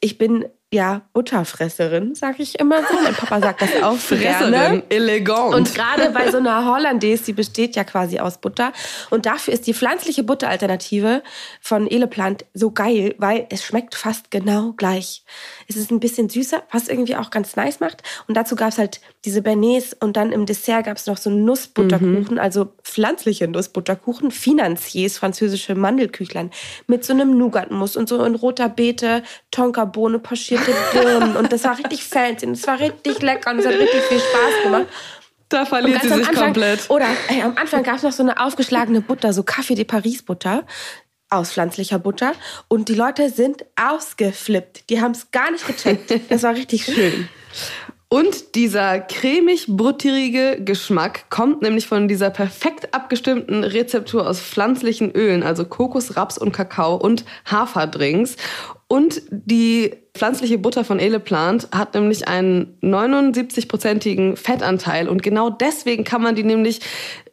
ich 0.00 0.18
bin 0.18 0.46
ja 0.76 1.02
Butterfresserin, 1.12 2.14
sag 2.14 2.38
ich 2.38 2.58
immer 2.60 2.82
so. 2.82 2.94
Mein 3.02 3.14
Papa 3.14 3.40
sagt 3.40 3.62
das 3.62 3.82
auch 3.82 3.92
so 3.92 4.14
Fresserin, 4.14 4.52
gerne. 4.52 4.82
elegant. 4.90 5.54
Und 5.54 5.74
gerade 5.74 6.10
bei 6.10 6.30
so 6.30 6.36
einer 6.36 6.64
Hollandaise, 6.64 7.24
die 7.24 7.32
besteht 7.32 7.74
ja 7.74 7.84
quasi 7.84 8.20
aus 8.20 8.38
Butter. 8.38 8.72
Und 9.10 9.26
dafür 9.26 9.54
ist 9.54 9.66
die 9.66 9.74
pflanzliche 9.74 10.22
Butteralternative 10.22 11.22
von 11.60 11.86
Eleplant 11.86 12.44
so 12.54 12.70
geil, 12.70 13.14
weil 13.18 13.46
es 13.50 13.64
schmeckt 13.64 13.94
fast 13.94 14.30
genau 14.30 14.72
gleich. 14.76 15.24
Es 15.66 15.76
ist 15.76 15.90
ein 15.90 15.98
bisschen 15.98 16.28
süßer, 16.28 16.62
was 16.70 16.88
irgendwie 16.88 17.16
auch 17.16 17.30
ganz 17.30 17.56
nice 17.56 17.80
macht. 17.80 18.02
Und 18.28 18.36
dazu 18.36 18.54
gab's 18.54 18.78
halt 18.78 19.00
diese 19.24 19.42
Bernays 19.42 19.94
und 19.98 20.16
dann 20.16 20.30
im 20.30 20.46
Dessert 20.46 20.84
gab's 20.84 21.06
noch 21.06 21.16
so 21.16 21.30
einen 21.30 21.44
Nussbutterkuchen, 21.44 22.38
also 22.38 22.72
pflanzliche 22.82 23.48
Nussbutterkuchen, 23.48 24.30
Financiers, 24.30 25.18
französische 25.18 25.74
Mandelküchlein, 25.74 26.50
mit 26.86 27.04
so 27.04 27.14
einem 27.14 27.36
Nougatmus 27.38 27.96
und 27.96 28.08
so 28.08 28.22
in 28.22 28.34
roter 28.34 28.68
Beete, 28.68 29.22
Tonkabohne, 29.50 30.18
pochierte 30.66 31.06
Birnen. 31.06 31.36
Und 31.36 31.52
das 31.52 31.64
war 31.64 31.78
richtig 31.78 32.04
fancy 32.04 32.46
und 32.46 32.52
es 32.52 32.66
war 32.66 32.78
richtig 32.78 33.22
lecker 33.22 33.50
und 33.50 33.58
es 33.58 33.66
hat 33.66 33.74
richtig 33.74 34.02
viel 34.02 34.18
Spaß 34.18 34.62
gemacht. 34.64 34.86
da 35.48 35.64
verliert 35.64 36.02
sie 36.02 36.08
sich 36.08 36.28
Anfang, 36.28 36.44
komplett. 36.44 36.90
Oder 36.90 37.06
ey, 37.28 37.42
am 37.42 37.56
Anfang 37.56 37.82
gab 37.82 37.96
es 37.96 38.02
noch 38.02 38.12
so 38.12 38.22
eine 38.22 38.40
aufgeschlagene 38.40 39.00
Butter, 39.00 39.32
so 39.32 39.42
Café 39.42 39.74
de 39.74 39.84
Paris 39.84 40.22
Butter 40.22 40.64
aus 41.28 41.52
pflanzlicher 41.52 41.98
Butter. 41.98 42.32
Und 42.68 42.88
die 42.88 42.94
Leute 42.94 43.30
sind 43.30 43.64
ausgeflippt. 43.80 44.90
Die 44.90 45.00
haben 45.00 45.12
es 45.12 45.30
gar 45.30 45.50
nicht 45.50 45.66
gecheckt. 45.66 46.12
Das 46.30 46.42
war 46.42 46.54
richtig 46.54 46.84
schön. 46.84 47.28
Und 48.08 48.54
dieser 48.54 49.00
cremig-butterige 49.00 50.62
Geschmack 50.62 51.28
kommt 51.28 51.62
nämlich 51.62 51.88
von 51.88 52.06
dieser 52.06 52.30
perfekt 52.30 52.94
abgestimmten 52.94 53.64
Rezeptur 53.64 54.28
aus 54.28 54.40
pflanzlichen 54.40 55.10
Ölen, 55.10 55.42
also 55.42 55.64
Kokos, 55.64 56.16
Raps 56.16 56.38
und 56.38 56.52
Kakao 56.52 56.94
und 56.94 57.24
Haferdrinks. 57.50 58.36
Und 58.88 59.22
die 59.30 59.94
pflanzliche 60.14 60.58
Butter 60.58 60.84
von 60.84 61.00
Eleplant 61.00 61.68
hat 61.72 61.94
nämlich 61.94 62.28
einen 62.28 62.78
79-prozentigen 62.82 64.36
Fettanteil. 64.36 65.08
Und 65.08 65.24
genau 65.24 65.50
deswegen 65.50 66.04
kann 66.04 66.22
man 66.22 66.36
die 66.36 66.44
nämlich 66.44 66.80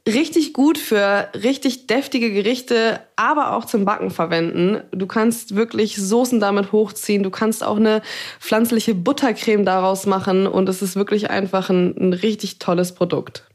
richtig 0.07 0.53
gut 0.53 0.79
für 0.79 1.29
richtig 1.35 1.87
deftige 1.87 2.31
Gerichte, 2.31 2.99
aber 3.15 3.55
auch 3.55 3.65
zum 3.65 3.85
Backen 3.85 4.09
verwenden. 4.09 4.81
Du 4.91 5.05
kannst 5.05 5.55
wirklich 5.55 5.95
Soßen 5.95 6.39
damit 6.39 6.71
hochziehen. 6.71 7.21
Du 7.21 7.29
kannst 7.29 7.63
auch 7.63 7.77
eine 7.77 8.01
pflanzliche 8.39 8.95
Buttercreme 8.95 9.63
daraus 9.63 10.07
machen. 10.07 10.47
Und 10.47 10.67
es 10.69 10.81
ist 10.81 10.95
wirklich 10.95 11.29
einfach 11.29 11.69
ein, 11.69 11.95
ein 11.97 12.13
richtig 12.13 12.57
tolles 12.57 12.95
Produkt. 12.95 13.45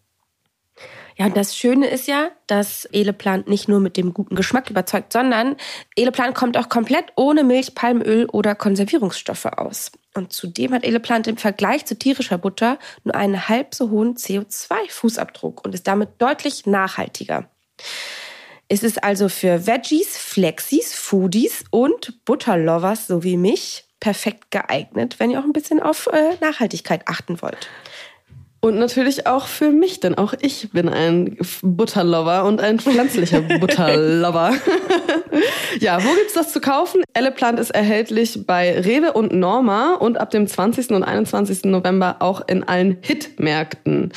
Ja, 1.19 1.27
und 1.27 1.37
das 1.37 1.57
Schöne 1.57 1.89
ist 1.89 2.07
ja, 2.07 2.31
dass 2.47 2.85
Eleplant 2.87 3.49
nicht 3.49 3.69
nur 3.69 3.81
mit 3.81 3.97
dem 3.97 4.15
guten 4.15 4.37
Geschmack 4.37 4.71
überzeugt, 4.71 5.13
sondern 5.13 5.57
Eleplant 5.97 6.37
kommt 6.37 6.57
auch 6.57 6.69
komplett 6.69 7.07
ohne 7.17 7.43
Milch, 7.43 7.75
Palmöl 7.75 8.27
oder 8.27 8.55
Konservierungsstoffe 8.55 9.47
aus. 9.47 9.91
Und 10.15 10.33
zudem 10.33 10.73
hat 10.73 10.85
Eleplant 10.85 11.27
im 11.27 11.37
Vergleich 11.37 11.85
zu 11.87 11.99
tierischer 11.99 12.39
Butter 12.39 12.79
nur 13.03 13.17
einen 13.17 13.49
halb 13.49 13.75
so 13.75 13.91
hohen 13.91 14.15
CO2-Fußabdruck 14.15 15.65
und 15.65 15.75
ist 15.75 15.89
damit 15.89 16.11
deutlich 16.19 16.67
nachhaltiger. 16.67 17.51
Es 18.69 18.85
ist 18.85 19.03
also 19.03 19.29
für 19.29 19.67
Veggies, 19.67 20.17
Flexis, 20.17 20.95
Foodies 20.95 21.65
und 21.71 22.25
Butterlovers 22.27 23.09
so 23.09 23.25
wie 23.25 23.37
mich 23.37 23.85
perfekt 23.99 24.53
geeignet, 24.53 25.17
wenn 25.19 25.33
ihr 25.33 25.41
auch 25.41 25.45
ein 25.45 25.53
bisschen 25.53 25.81
auf 25.81 26.07
äh, 26.13 26.37
Nachhaltigkeit 26.41 27.09
achten 27.09 27.43
wollt. 27.43 27.69
Und 28.61 28.77
natürlich 28.77 29.27
auch 29.29 29.47
für 29.47 29.71
mich, 29.71 30.01
denn 30.01 30.17
auch 30.17 30.35
ich 30.41 30.71
bin 30.73 30.89
ein 30.89 31.39
Butterlover 31.63 32.45
und 32.45 32.61
ein 32.61 32.81
pflanzlicher 32.81 33.41
Butterlover. 33.61 34.53
ja, 35.81 36.03
wo 36.03 36.13
gibt's 36.15 36.35
das 36.35 36.53
zu 36.53 36.61
kaufen? 36.61 37.03
Elleplant 37.15 37.61
ist 37.61 37.71
erhältlich 37.71 38.47
bei 38.47 38.81
Rewe 38.81 39.13
und 39.13 39.33
Norma 39.33 39.95
und 39.95 40.19
ab 40.19 40.31
dem 40.31 40.49
20. 40.49 40.91
und 40.91 41.05
21. 41.05 41.65
November 41.65 42.17
auch 42.19 42.43
in 42.49 42.65
allen 42.65 42.99
Hitmärkten. 43.01 44.13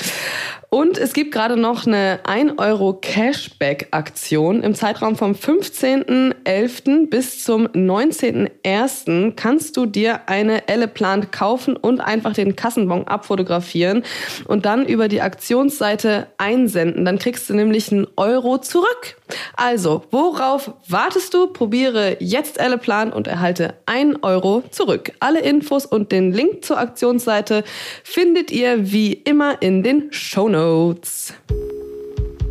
Und 0.74 0.98
es 0.98 1.12
gibt 1.12 1.34
gerade 1.34 1.58
noch 1.58 1.86
eine 1.86 2.22
1 2.24 2.54
Euro 2.58 2.94
Cashback-Aktion. 2.94 4.64
Im 4.64 4.74
Zeitraum 4.74 5.18
vom 5.18 5.34
15.11. 5.34 7.10
bis 7.10 7.44
zum 7.44 7.68
19.01. 7.68 9.34
kannst 9.36 9.76
du 9.76 9.86
dir 9.86 10.30
eine 10.30 10.70
Elle 10.70 10.88
Plant 10.88 11.34
kaufen 11.34 11.76
und 11.76 12.00
einfach 12.00 12.32
den 12.32 12.56
Kassenbon 12.56 13.06
abfotografieren 13.06 14.04
und 14.46 14.66
dann 14.66 14.86
über 14.86 15.10
die 15.10 15.20
Aktionsseite 15.20 16.28
einsenden. 16.38 17.04
Dann 17.04 17.20
kriegst 17.20 17.50
du 17.50 17.54
nämlich 17.54 17.92
einen 17.92 18.08
Euro 18.16 18.58
zurück. 18.58 19.18
Also, 19.58 20.06
worauf 20.10 20.72
wartest 20.88 21.34
du? 21.34 21.48
Probiere 21.48 22.16
jetzt 22.22 22.58
Elle 22.58 22.78
Plant 22.78 23.14
und 23.14 23.28
erhalte 23.28 23.74
1 23.88 24.24
Euro 24.24 24.64
zurück. 24.72 25.12
Alle 25.20 25.42
Infos 25.42 25.86
und 25.86 26.14
den 26.14 26.32
Link 26.32 26.64
zur 26.64 26.78
Aktionsseite 26.78 27.66
findet 28.06 28.52
ihr 28.52 28.94
wie 28.94 29.12
immer 29.12 29.62
in 29.62 29.84
den 29.84 30.14
Show 30.14 30.48
Notes. 30.62 31.34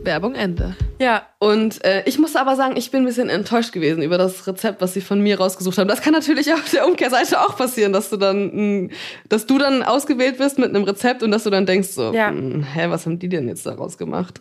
Werbung 0.03 0.35
Ende. 0.35 0.75
Ja. 0.99 1.29
Und 1.39 1.85
äh, 1.85 2.03
ich 2.07 2.19
muss 2.19 2.35
aber 2.35 2.57
sagen, 2.57 2.77
ich 2.77 2.91
bin 2.91 3.03
ein 3.03 3.07
bisschen 3.07 3.29
enttäuscht 3.29 3.71
gewesen 3.71 4.03
über 4.03 4.19
das 4.19 4.49
Rezept, 4.49 4.81
was 4.81 4.95
sie 4.95 5.01
von 5.01 5.21
mir 5.21 5.39
rausgesucht 5.39 5.79
haben. 5.79 5.87
Das 5.87 6.03
kann 6.03 6.13
natürlich 6.13 6.53
auf 6.53 6.69
der 6.73 6.89
Umkehrseite 6.89 7.41
auch 7.41 7.57
passieren, 7.57 7.93
dass 7.93 8.11
du 8.11 8.17
dann, 8.17 8.47
mh, 8.47 8.51
hm, 8.51 8.91
dass 9.29 9.47
du 9.47 9.59
dann 9.59 9.85
ausgewählt 9.85 10.41
wirst 10.41 10.59
mit 10.59 10.71
einem 10.71 10.83
Rezept 10.83 11.23
und 11.23 11.31
dass 11.31 11.45
du 11.45 11.51
dann 11.51 11.67
denkst 11.67 11.91
so, 11.91 12.13
ja. 12.13 12.33
mh, 12.33 12.41
hm, 12.41 12.63
hä, 12.65 12.87
was 12.89 13.07
haben 13.07 13.21
die 13.21 13.29
denn 13.29 13.47
jetzt 13.47 13.65
daraus 13.65 13.97
gemacht? 13.97 14.41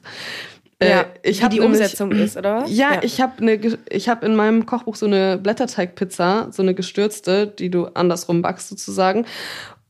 Ja, 0.81 1.01
äh, 1.01 1.05
ich 1.21 1.43
wie 1.43 1.49
die 1.49 1.59
nämlich, 1.59 1.81
Umsetzung 1.81 2.11
ist, 2.13 2.37
oder 2.37 2.63
was? 2.63 2.75
Ja, 2.75 2.93
ja. 2.93 2.99
ich 3.03 3.21
habe 3.21 3.45
ne, 3.45 3.59
ich 3.89 4.09
habe 4.09 4.25
in 4.25 4.35
meinem 4.35 4.65
Kochbuch 4.65 4.95
so 4.95 5.05
eine 5.05 5.37
Blätterteigpizza, 5.37 6.47
so 6.51 6.63
eine 6.63 6.73
gestürzte, 6.73 7.45
die 7.45 7.69
du 7.69 7.85
andersrum 7.93 8.41
backst 8.41 8.69
sozusagen. 8.69 9.25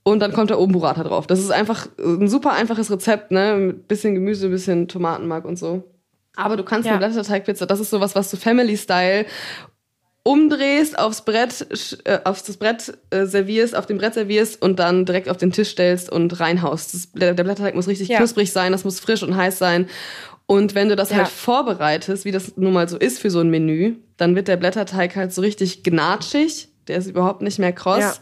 Und 0.04 0.20
dann 0.20 0.34
kommt 0.34 0.50
da 0.50 0.58
oben 0.58 0.74
Burrata 0.74 1.04
drauf. 1.04 1.28
Das 1.28 1.40
ist 1.40 1.52
einfach 1.52 1.88
ein 2.00 2.28
super 2.30 2.54
einfaches 2.54 2.90
Rezept, 2.90 3.32
ne? 3.32 3.56
Mit 3.58 3.88
bisschen 3.88 4.16
Gemüse, 4.16 4.50
bisschen 4.50 4.88
Tomatenmark 4.88 5.46
und 5.46 5.58
so. 5.58 5.84
Aber 6.36 6.56
du 6.56 6.64
kannst 6.64 6.86
ja. 6.86 6.94
eine 6.94 7.06
Blätterteigpizza, 7.06 7.66
das 7.66 7.80
ist 7.80 7.90
sowas, 7.90 8.16
was 8.16 8.32
du 8.32 8.38
Family-Style 8.38 9.26
umdrehst, 10.24 10.98
aufs 10.98 11.24
Brett, 11.24 11.68
äh, 12.06 12.20
aufs 12.24 12.44
das 12.44 12.58
Brett 12.58 12.98
äh, 13.10 13.26
servierst, 13.26 13.76
auf 13.76 13.86
dem 13.86 13.98
Brett 13.98 14.14
servierst 14.14 14.62
und 14.62 14.80
dann 14.80 15.06
direkt 15.06 15.30
auf 15.30 15.38
den 15.38 15.52
Tisch 15.52 15.70
stellst 15.70 16.10
und 16.12 16.40
reinhaust. 16.40 16.94
Das, 16.94 17.12
der 17.14 17.34
Blätterteig 17.34 17.76
muss 17.76 17.88
richtig 17.88 18.10
ja. 18.10 18.18
knusprig 18.18 18.52
sein, 18.52 18.72
das 18.72 18.84
muss 18.84 19.00
frisch 19.00 19.24
und 19.24 19.36
heiß 19.36 19.58
sein. 19.58 19.90
Und 20.46 20.76
wenn 20.76 20.90
du 20.90 20.96
das 20.96 21.12
ja. 21.12 21.18
halt 21.18 21.28
vorbereitest, 21.28 22.26
wie 22.26 22.32
das 22.32 22.58
nun 22.58 22.74
mal 22.74 22.90
so 22.90 22.98
ist 22.98 23.20
für 23.20 23.30
so 23.30 23.40
ein 23.40 23.50
Menü, 23.50 23.96
dann 24.18 24.36
wird 24.36 24.48
der 24.48 24.58
Blätterteig 24.58 25.16
halt 25.16 25.34
so 25.34 25.42
richtig 25.42 25.84
gnatschig. 25.84 26.70
Der 26.88 26.98
ist 26.98 27.08
überhaupt 27.08 27.42
nicht 27.42 27.60
mehr 27.60 27.72
kross. 27.72 28.00
Ja. 28.00 28.14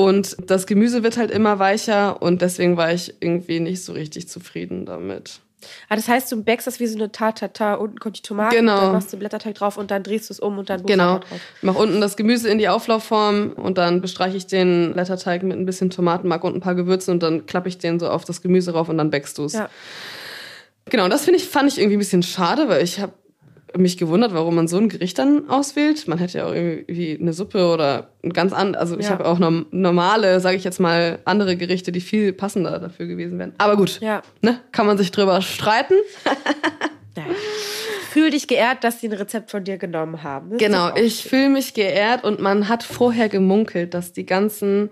Und 0.00 0.36
das 0.46 0.66
Gemüse 0.66 1.02
wird 1.02 1.18
halt 1.18 1.30
immer 1.30 1.58
weicher 1.58 2.22
und 2.22 2.40
deswegen 2.40 2.78
war 2.78 2.90
ich 2.90 3.16
irgendwie 3.20 3.60
nicht 3.60 3.84
so 3.84 3.92
richtig 3.92 4.28
zufrieden 4.30 4.86
damit. 4.86 5.40
Ah, 5.90 5.96
das 5.96 6.08
heißt, 6.08 6.32
du 6.32 6.42
backst 6.42 6.66
das 6.66 6.80
wie 6.80 6.86
so 6.86 6.96
eine 6.96 7.12
Tatata, 7.12 7.74
unten 7.74 7.98
kommt 7.98 8.16
die 8.16 8.22
Tomate, 8.22 8.56
genau. 8.56 8.80
dann 8.80 8.92
machst 8.92 9.12
du 9.12 9.18
Blätterteig 9.18 9.56
drauf 9.56 9.76
und 9.76 9.90
dann 9.90 10.02
drehst 10.02 10.30
du 10.30 10.32
es 10.32 10.40
um 10.40 10.56
und 10.56 10.70
dann 10.70 10.86
Genau. 10.86 11.18
Drauf. 11.18 11.40
Mach 11.60 11.74
unten 11.74 12.00
das 12.00 12.16
Gemüse 12.16 12.48
in 12.48 12.56
die 12.56 12.70
Auflaufform 12.70 13.52
und 13.52 13.76
dann 13.76 14.00
bestreiche 14.00 14.38
ich 14.38 14.46
den 14.46 14.94
Blätterteig 14.94 15.42
mit 15.42 15.58
ein 15.58 15.66
bisschen 15.66 15.90
Tomatenmark 15.90 16.44
und 16.44 16.54
ein 16.54 16.60
paar 16.60 16.74
Gewürzen 16.74 17.12
und 17.12 17.22
dann 17.22 17.44
klappe 17.44 17.68
ich 17.68 17.76
den 17.76 18.00
so 18.00 18.08
auf 18.08 18.24
das 18.24 18.40
Gemüse 18.40 18.72
rauf 18.72 18.88
und 18.88 18.96
dann 18.96 19.10
backst 19.10 19.36
du 19.36 19.44
es. 19.44 19.52
Ja. 19.52 19.68
Genau, 20.86 21.08
das 21.08 21.26
finde 21.26 21.38
ich, 21.40 21.46
fand 21.46 21.70
ich 21.70 21.78
irgendwie 21.78 21.96
ein 21.96 22.00
bisschen 22.00 22.22
schade, 22.22 22.70
weil 22.70 22.82
ich 22.82 23.00
habe 23.00 23.12
mich 23.76 23.96
gewundert, 23.98 24.34
warum 24.34 24.56
man 24.56 24.68
so 24.68 24.78
ein 24.78 24.88
Gericht 24.88 25.18
dann 25.18 25.48
auswählt. 25.48 26.08
Man 26.08 26.18
hätte 26.18 26.38
ja 26.38 26.46
auch 26.46 26.54
irgendwie 26.54 27.18
eine 27.20 27.32
Suppe 27.32 27.68
oder 27.68 28.10
ein 28.24 28.32
ganz 28.32 28.52
an, 28.52 28.74
also 28.74 28.98
ich 28.98 29.06
ja. 29.06 29.12
habe 29.12 29.26
auch 29.26 29.38
normale, 29.38 30.40
sage 30.40 30.56
ich 30.56 30.64
jetzt 30.64 30.80
mal, 30.80 31.20
andere 31.24 31.56
Gerichte, 31.56 31.92
die 31.92 32.00
viel 32.00 32.32
passender 32.32 32.78
dafür 32.78 33.06
gewesen 33.06 33.38
wären. 33.38 33.54
Aber 33.58 33.76
gut, 33.76 34.00
ja. 34.00 34.22
ne, 34.42 34.60
kann 34.72 34.86
man 34.86 34.98
sich 34.98 35.10
drüber 35.10 35.40
streiten. 35.42 35.94
ja. 37.16 37.24
Fühl 38.10 38.30
dich 38.30 38.48
geehrt, 38.48 38.82
dass 38.82 39.00
sie 39.00 39.08
ein 39.08 39.12
Rezept 39.12 39.50
von 39.52 39.62
dir 39.62 39.78
genommen 39.78 40.24
haben. 40.24 40.50
Das 40.50 40.58
genau, 40.58 40.94
ich 40.96 41.22
fühle 41.22 41.50
mich 41.50 41.74
geehrt 41.74 42.24
und 42.24 42.40
man 42.40 42.68
hat 42.68 42.82
vorher 42.82 43.28
gemunkelt, 43.28 43.94
dass 43.94 44.12
die 44.12 44.26
ganzen 44.26 44.90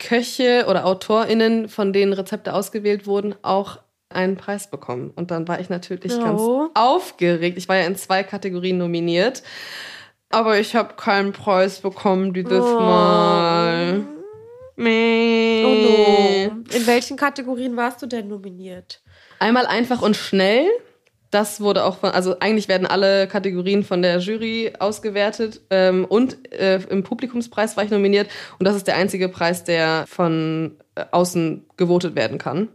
Köche 0.00 0.66
oder 0.68 0.84
AutorInnen, 0.84 1.68
von 1.68 1.92
denen 1.92 2.12
Rezepte 2.12 2.54
ausgewählt 2.54 3.06
wurden, 3.06 3.34
auch 3.42 3.78
einen 4.10 4.36
Preis 4.36 4.70
bekommen. 4.70 5.10
Und 5.14 5.30
dann 5.30 5.48
war 5.48 5.60
ich 5.60 5.68
natürlich 5.68 6.14
oh. 6.14 6.22
ganz 6.22 6.40
aufgeregt. 6.74 7.58
Ich 7.58 7.68
war 7.68 7.76
ja 7.76 7.86
in 7.86 7.96
zwei 7.96 8.22
Kategorien 8.22 8.78
nominiert. 8.78 9.42
Aber 10.30 10.58
ich 10.58 10.76
habe 10.76 10.94
keinen 10.94 11.32
Preis 11.32 11.80
bekommen 11.80 12.34
dieses 12.34 12.62
oh. 12.62 12.78
Mal. 12.80 14.06
Meh. 14.76 15.64
Oh 15.64 15.68
no. 15.68 16.76
In 16.76 16.86
welchen 16.86 17.16
Kategorien 17.16 17.76
warst 17.76 18.02
du 18.02 18.06
denn 18.06 18.28
nominiert? 18.28 19.02
Einmal 19.38 19.66
einfach 19.66 20.02
und 20.02 20.16
schnell. 20.16 20.66
Das 21.30 21.60
wurde 21.60 21.84
auch 21.84 21.98
von, 21.98 22.10
also 22.10 22.38
eigentlich 22.40 22.68
werden 22.68 22.86
alle 22.86 23.28
Kategorien 23.28 23.84
von 23.84 24.00
der 24.00 24.18
Jury 24.18 24.72
ausgewertet. 24.78 25.60
Ähm, 25.70 26.04
und 26.06 26.52
äh, 26.52 26.80
im 26.88 27.02
Publikumspreis 27.02 27.76
war 27.76 27.84
ich 27.84 27.90
nominiert. 27.90 28.28
Und 28.58 28.66
das 28.66 28.76
ist 28.76 28.86
der 28.86 28.96
einzige 28.96 29.28
Preis, 29.28 29.64
der 29.64 30.04
von 30.06 30.78
äh, 30.94 31.04
außen 31.10 31.66
gewotet 31.76 32.14
werden 32.14 32.38
kann. 32.38 32.68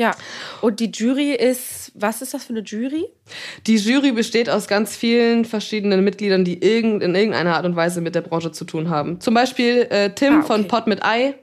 Ja, 0.00 0.16
und 0.62 0.80
die 0.80 0.90
Jury 0.90 1.32
ist, 1.32 1.92
was 1.94 2.22
ist 2.22 2.32
das 2.32 2.44
für 2.44 2.54
eine 2.54 2.62
Jury? 2.62 3.04
Die 3.66 3.76
Jury 3.76 4.12
besteht 4.12 4.48
aus 4.48 4.66
ganz 4.66 4.96
vielen 4.96 5.44
verschiedenen 5.44 6.02
Mitgliedern, 6.02 6.42
die 6.42 6.62
irgend, 6.64 7.02
in 7.02 7.14
irgendeiner 7.14 7.54
Art 7.54 7.66
und 7.66 7.76
Weise 7.76 8.00
mit 8.00 8.14
der 8.14 8.22
Branche 8.22 8.50
zu 8.50 8.64
tun 8.64 8.88
haben. 8.88 9.20
Zum 9.20 9.34
Beispiel 9.34 9.86
äh, 9.90 10.14
Tim 10.14 10.32
ah, 10.32 10.38
okay. 10.38 10.46
von 10.46 10.68
Pot 10.68 10.86
mit 10.86 11.04
Ei. 11.04 11.34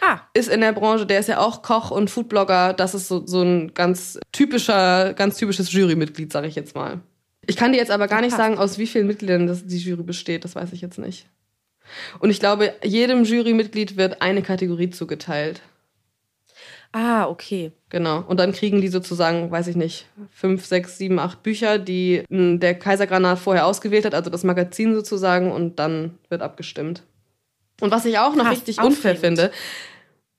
Ah. 0.00 0.20
Ist 0.32 0.48
in 0.48 0.62
der 0.62 0.72
Branche, 0.72 1.04
der 1.04 1.20
ist 1.20 1.28
ja 1.28 1.40
auch 1.40 1.60
Koch 1.60 1.90
und 1.90 2.08
Foodblogger. 2.08 2.72
Das 2.72 2.94
ist 2.94 3.08
so, 3.08 3.26
so 3.26 3.42
ein 3.42 3.74
ganz 3.74 4.18
typischer, 4.32 5.12
ganz 5.12 5.36
typisches 5.36 5.70
Jurymitglied, 5.74 6.32
sage 6.32 6.46
ich 6.46 6.54
jetzt 6.54 6.74
mal. 6.74 7.00
Ich 7.44 7.56
kann 7.56 7.72
dir 7.72 7.78
jetzt 7.78 7.90
aber 7.90 8.08
gar 8.08 8.22
nicht 8.22 8.34
sagen, 8.34 8.56
aus 8.56 8.78
wie 8.78 8.86
vielen 8.86 9.06
Mitgliedern 9.06 9.46
das, 9.46 9.66
die 9.66 9.76
Jury 9.76 10.04
besteht. 10.04 10.46
Das 10.46 10.54
weiß 10.54 10.72
ich 10.72 10.80
jetzt 10.80 10.98
nicht. 10.98 11.26
Und 12.18 12.30
ich 12.30 12.40
glaube, 12.40 12.72
jedem 12.82 13.24
Jurymitglied 13.24 13.98
wird 13.98 14.22
eine 14.22 14.40
Kategorie 14.40 14.88
zugeteilt. 14.88 15.60
Ah, 16.92 17.26
okay. 17.26 17.72
Genau. 17.88 18.22
Und 18.26 18.38
dann 18.38 18.52
kriegen 18.52 18.80
die 18.82 18.88
sozusagen, 18.88 19.50
weiß 19.50 19.66
ich 19.66 19.76
nicht, 19.76 20.06
fünf, 20.30 20.66
sechs, 20.66 20.98
sieben, 20.98 21.18
acht 21.18 21.42
Bücher, 21.42 21.78
die 21.78 22.22
hm, 22.28 22.60
der 22.60 22.78
Kaisergranat 22.78 23.38
vorher 23.38 23.66
ausgewählt 23.66 24.04
hat, 24.04 24.14
also 24.14 24.28
das 24.28 24.44
Magazin 24.44 24.94
sozusagen, 24.94 25.50
und 25.50 25.78
dann 25.78 26.18
wird 26.28 26.42
abgestimmt. 26.42 27.02
Und 27.80 27.90
was 27.90 28.04
ich 28.04 28.18
auch 28.18 28.34
noch 28.34 28.44
Krass, 28.44 28.58
richtig 28.58 28.80
unfair 28.80 29.16
finde, 29.16 29.50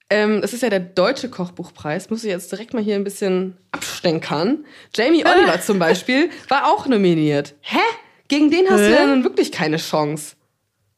ähm, 0.09 0.41
es 0.43 0.53
ist 0.53 0.61
ja 0.61 0.69
der 0.69 0.79
deutsche 0.79 1.29
Kochbuchpreis, 1.29 2.11
muss 2.11 2.23
ich 2.23 2.29
jetzt 2.29 2.51
direkt 2.51 2.73
mal 2.73 2.83
hier 2.83 2.95
ein 2.95 3.03
bisschen 3.03 3.57
abstenkern. 3.71 4.65
Jamie 4.95 5.25
Oliver 5.25 5.59
zum 5.59 5.79
Beispiel 5.79 6.29
war 6.49 6.71
auch 6.71 6.85
nominiert. 6.85 7.55
Hä? 7.61 7.79
Gegen 8.27 8.51
den 8.51 8.69
hast 8.69 8.81
Hä? 8.81 8.89
du 8.89 8.93
ja 8.93 9.05
nun 9.07 9.23
wirklich 9.23 9.51
keine 9.51 9.77
Chance. 9.77 10.35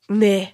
Nee. 0.10 0.50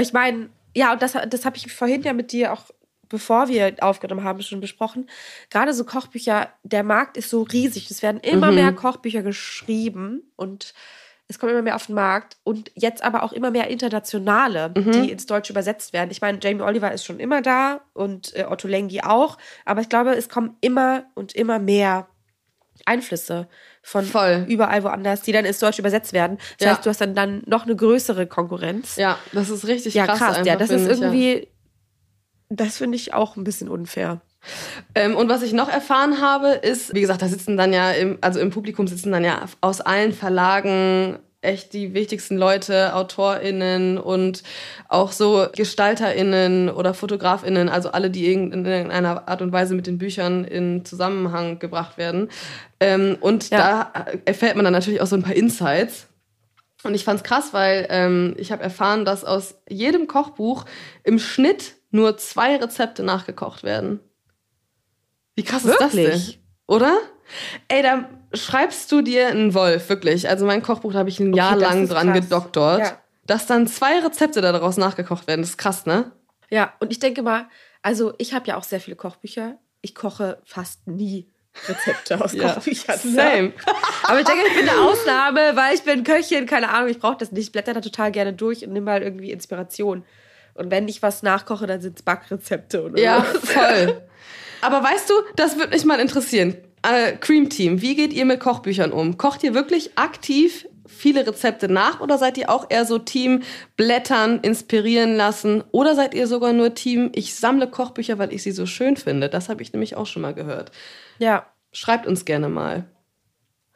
Ich 0.00 0.12
meine, 0.12 0.48
ja, 0.74 0.92
und 0.92 1.02
das, 1.02 1.12
das 1.28 1.44
habe 1.44 1.56
ich 1.56 1.72
vorhin 1.72 2.02
ja 2.02 2.12
mit 2.12 2.32
dir 2.32 2.52
auch 2.52 2.64
bevor 3.08 3.48
wir 3.48 3.74
aufgenommen 3.80 4.24
haben, 4.24 4.42
schon 4.42 4.60
besprochen. 4.60 5.08
Gerade 5.50 5.72
so 5.74 5.84
Kochbücher, 5.84 6.48
der 6.62 6.82
Markt 6.82 7.16
ist 7.16 7.30
so 7.30 7.42
riesig. 7.42 7.90
Es 7.90 8.02
werden 8.02 8.20
immer 8.20 8.48
mhm. 8.50 8.54
mehr 8.56 8.72
Kochbücher 8.72 9.22
geschrieben 9.22 10.30
und 10.36 10.74
es 11.28 11.40
kommen 11.40 11.50
immer 11.52 11.62
mehr 11.62 11.74
auf 11.74 11.86
den 11.86 11.96
Markt 11.96 12.36
und 12.44 12.70
jetzt 12.76 13.02
aber 13.02 13.24
auch 13.24 13.32
immer 13.32 13.50
mehr 13.50 13.68
internationale, 13.68 14.72
Mhm. 14.76 14.92
die 14.92 15.10
ins 15.10 15.26
Deutsche 15.26 15.52
übersetzt 15.52 15.92
werden. 15.92 16.10
Ich 16.12 16.20
meine, 16.20 16.38
Jamie 16.40 16.62
Oliver 16.62 16.92
ist 16.92 17.04
schon 17.04 17.18
immer 17.18 17.42
da 17.42 17.80
und 17.94 18.34
äh, 18.36 18.44
Otto 18.44 18.68
Lengi 18.68 19.00
auch, 19.02 19.36
aber 19.64 19.80
ich 19.80 19.88
glaube, 19.88 20.14
es 20.14 20.28
kommen 20.28 20.56
immer 20.60 21.04
und 21.14 21.34
immer 21.34 21.58
mehr 21.58 22.06
Einflüsse 22.84 23.48
von 23.82 24.04
Voll. 24.04 24.44
überall 24.48 24.84
woanders, 24.84 25.22
die 25.22 25.32
dann 25.32 25.44
ins 25.44 25.58
Deutsche 25.58 25.80
übersetzt 25.80 26.12
werden. 26.12 26.38
Das 26.58 26.66
Ja. 26.66 26.70
heißt, 26.74 26.86
du 26.86 26.90
hast 26.90 27.00
dann, 27.00 27.14
dann 27.14 27.42
noch 27.46 27.64
eine 27.64 27.74
größere 27.74 28.26
Konkurrenz. 28.26 28.96
Ja, 28.96 29.18
das 29.32 29.48
ist 29.50 29.66
richtig 29.66 29.94
Ja, 29.94 30.06
krass. 30.06 30.18
krass, 30.18 30.40
ja, 30.44 30.56
das 30.56 30.70
ist 30.70 30.86
irgendwie, 30.86 31.48
das 32.48 32.78
finde 32.78 32.96
ich 32.96 33.14
auch 33.14 33.36
ein 33.36 33.44
bisschen 33.44 33.68
unfair. 33.68 34.20
Ähm, 34.94 35.16
und 35.16 35.28
was 35.28 35.42
ich 35.42 35.52
noch 35.52 35.68
erfahren 35.68 36.20
habe, 36.20 36.48
ist, 36.48 36.94
wie 36.94 37.00
gesagt, 37.00 37.22
da 37.22 37.28
sitzen 37.28 37.56
dann 37.56 37.72
ja, 37.72 37.90
im, 37.90 38.18
also 38.20 38.38
im 38.38 38.50
Publikum 38.50 38.86
sitzen 38.86 39.10
dann 39.12 39.24
ja 39.24 39.44
aus 39.60 39.80
allen 39.80 40.12
Verlagen 40.12 41.18
echt 41.42 41.72
die 41.74 41.94
wichtigsten 41.94 42.36
Leute, 42.36 42.94
AutorInnen 42.94 43.98
und 43.98 44.42
auch 44.88 45.12
so 45.12 45.46
GestalterInnen 45.54 46.68
oder 46.70 46.92
FotografInnen, 46.92 47.68
also 47.68 47.90
alle, 47.90 48.10
die 48.10 48.32
in 48.32 48.64
irgendeiner 48.64 49.28
Art 49.28 49.42
und 49.42 49.52
Weise 49.52 49.74
mit 49.74 49.86
den 49.86 49.98
Büchern 49.98 50.44
in 50.44 50.84
Zusammenhang 50.84 51.58
gebracht 51.58 51.98
werden. 51.98 52.30
Ähm, 52.80 53.16
und 53.20 53.50
Ja. 53.50 53.92
da 53.94 54.06
erfährt 54.24 54.56
man 54.56 54.64
dann 54.64 54.72
natürlich 54.72 55.00
auch 55.00 55.06
so 55.06 55.14
ein 55.16 55.22
paar 55.22 55.36
Insights. 55.36 56.08
Und 56.82 56.94
ich 56.94 57.04
fand's 57.04 57.22
krass, 57.22 57.52
weil 57.52 57.86
ähm, 57.90 58.34
ich 58.38 58.50
habe 58.52 58.62
erfahren, 58.62 59.04
dass 59.04 59.24
aus 59.24 59.54
jedem 59.68 60.08
Kochbuch 60.08 60.64
im 61.04 61.18
Schnitt 61.18 61.75
nur 61.90 62.16
zwei 62.18 62.56
Rezepte 62.56 63.02
nachgekocht 63.02 63.62
werden. 63.62 64.00
Wie 65.34 65.44
krass 65.44 65.64
ist 65.64 65.80
das 65.80 65.92
denn? 65.92 66.04
Wirklich? 66.06 66.40
Oder? 66.66 66.96
Ey, 67.68 67.82
da 67.82 68.08
schreibst 68.32 68.90
du 68.92 69.02
dir 69.02 69.28
einen 69.28 69.54
Wolf, 69.54 69.88
wirklich. 69.88 70.28
Also 70.28 70.46
mein 70.46 70.62
Kochbuch, 70.62 70.92
da 70.92 71.00
habe 71.00 71.08
ich 71.08 71.20
ein 71.20 71.34
Jahr 71.34 71.52
das 71.58 71.62
lang 71.62 71.88
dran 71.88 72.12
krass. 72.12 72.20
gedoktort. 72.20 72.80
Ja. 72.80 72.98
Dass 73.26 73.46
dann 73.46 73.66
zwei 73.66 73.98
Rezepte 74.00 74.40
daraus 74.40 74.76
nachgekocht 74.76 75.26
werden, 75.26 75.42
das 75.42 75.50
ist 75.50 75.58
krass, 75.58 75.84
ne? 75.86 76.12
Ja, 76.48 76.72
und 76.78 76.92
ich 76.92 77.00
denke 77.00 77.22
mal, 77.22 77.48
also 77.82 78.14
ich 78.18 78.34
habe 78.34 78.46
ja 78.46 78.56
auch 78.56 78.62
sehr 78.62 78.80
viele 78.80 78.96
Kochbücher. 78.96 79.58
Ich 79.82 79.94
koche 79.94 80.40
fast 80.44 80.86
nie 80.86 81.28
Rezepte 81.68 82.22
aus 82.24 82.32
Ja, 82.34 82.52
Kochbüchern. 82.54 82.98
ne? 83.04 83.10
same. 83.12 83.52
Aber 84.04 84.20
ich 84.20 84.26
denke, 84.26 84.42
ich 84.48 84.54
bin 84.60 84.68
eine 84.68 84.80
Ausnahme, 84.80 85.40
weil 85.56 85.74
ich 85.74 85.82
bin 85.82 86.04
Köchin, 86.04 86.46
keine 86.46 86.70
Ahnung, 86.70 86.88
ich 86.88 86.98
brauche 87.00 87.16
das 87.16 87.32
nicht. 87.32 87.46
Ich 87.46 87.52
blätter 87.52 87.74
da 87.74 87.80
total 87.80 88.12
gerne 88.12 88.32
durch 88.32 88.64
und 88.64 88.72
nehme 88.72 88.86
mal 88.86 89.02
irgendwie 89.02 89.32
Inspiration. 89.32 90.04
Und 90.56 90.70
wenn 90.70 90.88
ich 90.88 91.02
was 91.02 91.22
nachkoche, 91.22 91.66
dann 91.66 91.80
sind 91.80 91.96
es 91.98 92.02
Backrezepte 92.02 92.84
oder 92.84 92.98
Ja, 93.00 93.24
so. 93.32 93.38
voll. 93.40 94.02
Aber 94.62 94.82
weißt 94.82 95.10
du, 95.10 95.14
das 95.36 95.56
würde 95.56 95.70
mich 95.74 95.84
mal 95.84 96.00
interessieren. 96.00 96.56
Äh, 96.82 97.12
Cream 97.16 97.50
Team, 97.50 97.82
wie 97.82 97.94
geht 97.94 98.12
ihr 98.12 98.24
mit 98.24 98.40
Kochbüchern 98.40 98.92
um? 98.92 99.16
Kocht 99.18 99.42
ihr 99.44 99.54
wirklich 99.54 99.96
aktiv 99.98 100.66
viele 100.88 101.26
Rezepte 101.26 101.68
nach 101.68 102.00
oder 102.00 102.16
seid 102.16 102.38
ihr 102.38 102.48
auch 102.48 102.66
eher 102.70 102.84
so 102.86 102.98
Team 102.98 103.42
blättern, 103.76 104.38
inspirieren 104.40 105.16
lassen 105.16 105.62
oder 105.72 105.94
seid 105.94 106.14
ihr 106.14 106.26
sogar 106.28 106.52
nur 106.52 106.74
Team 106.74 107.10
ich 107.14 107.34
sammle 107.34 107.68
Kochbücher, 107.68 108.18
weil 108.18 108.32
ich 108.32 108.42
sie 108.44 108.52
so 108.52 108.66
schön 108.66 108.96
finde? 108.96 109.28
Das 109.28 109.48
habe 109.48 109.62
ich 109.62 109.72
nämlich 109.72 109.96
auch 109.96 110.06
schon 110.06 110.22
mal 110.22 110.34
gehört. 110.34 110.70
Ja, 111.18 111.46
Schreibt 111.72 112.06
uns 112.06 112.24
gerne 112.24 112.48
mal. 112.48 112.84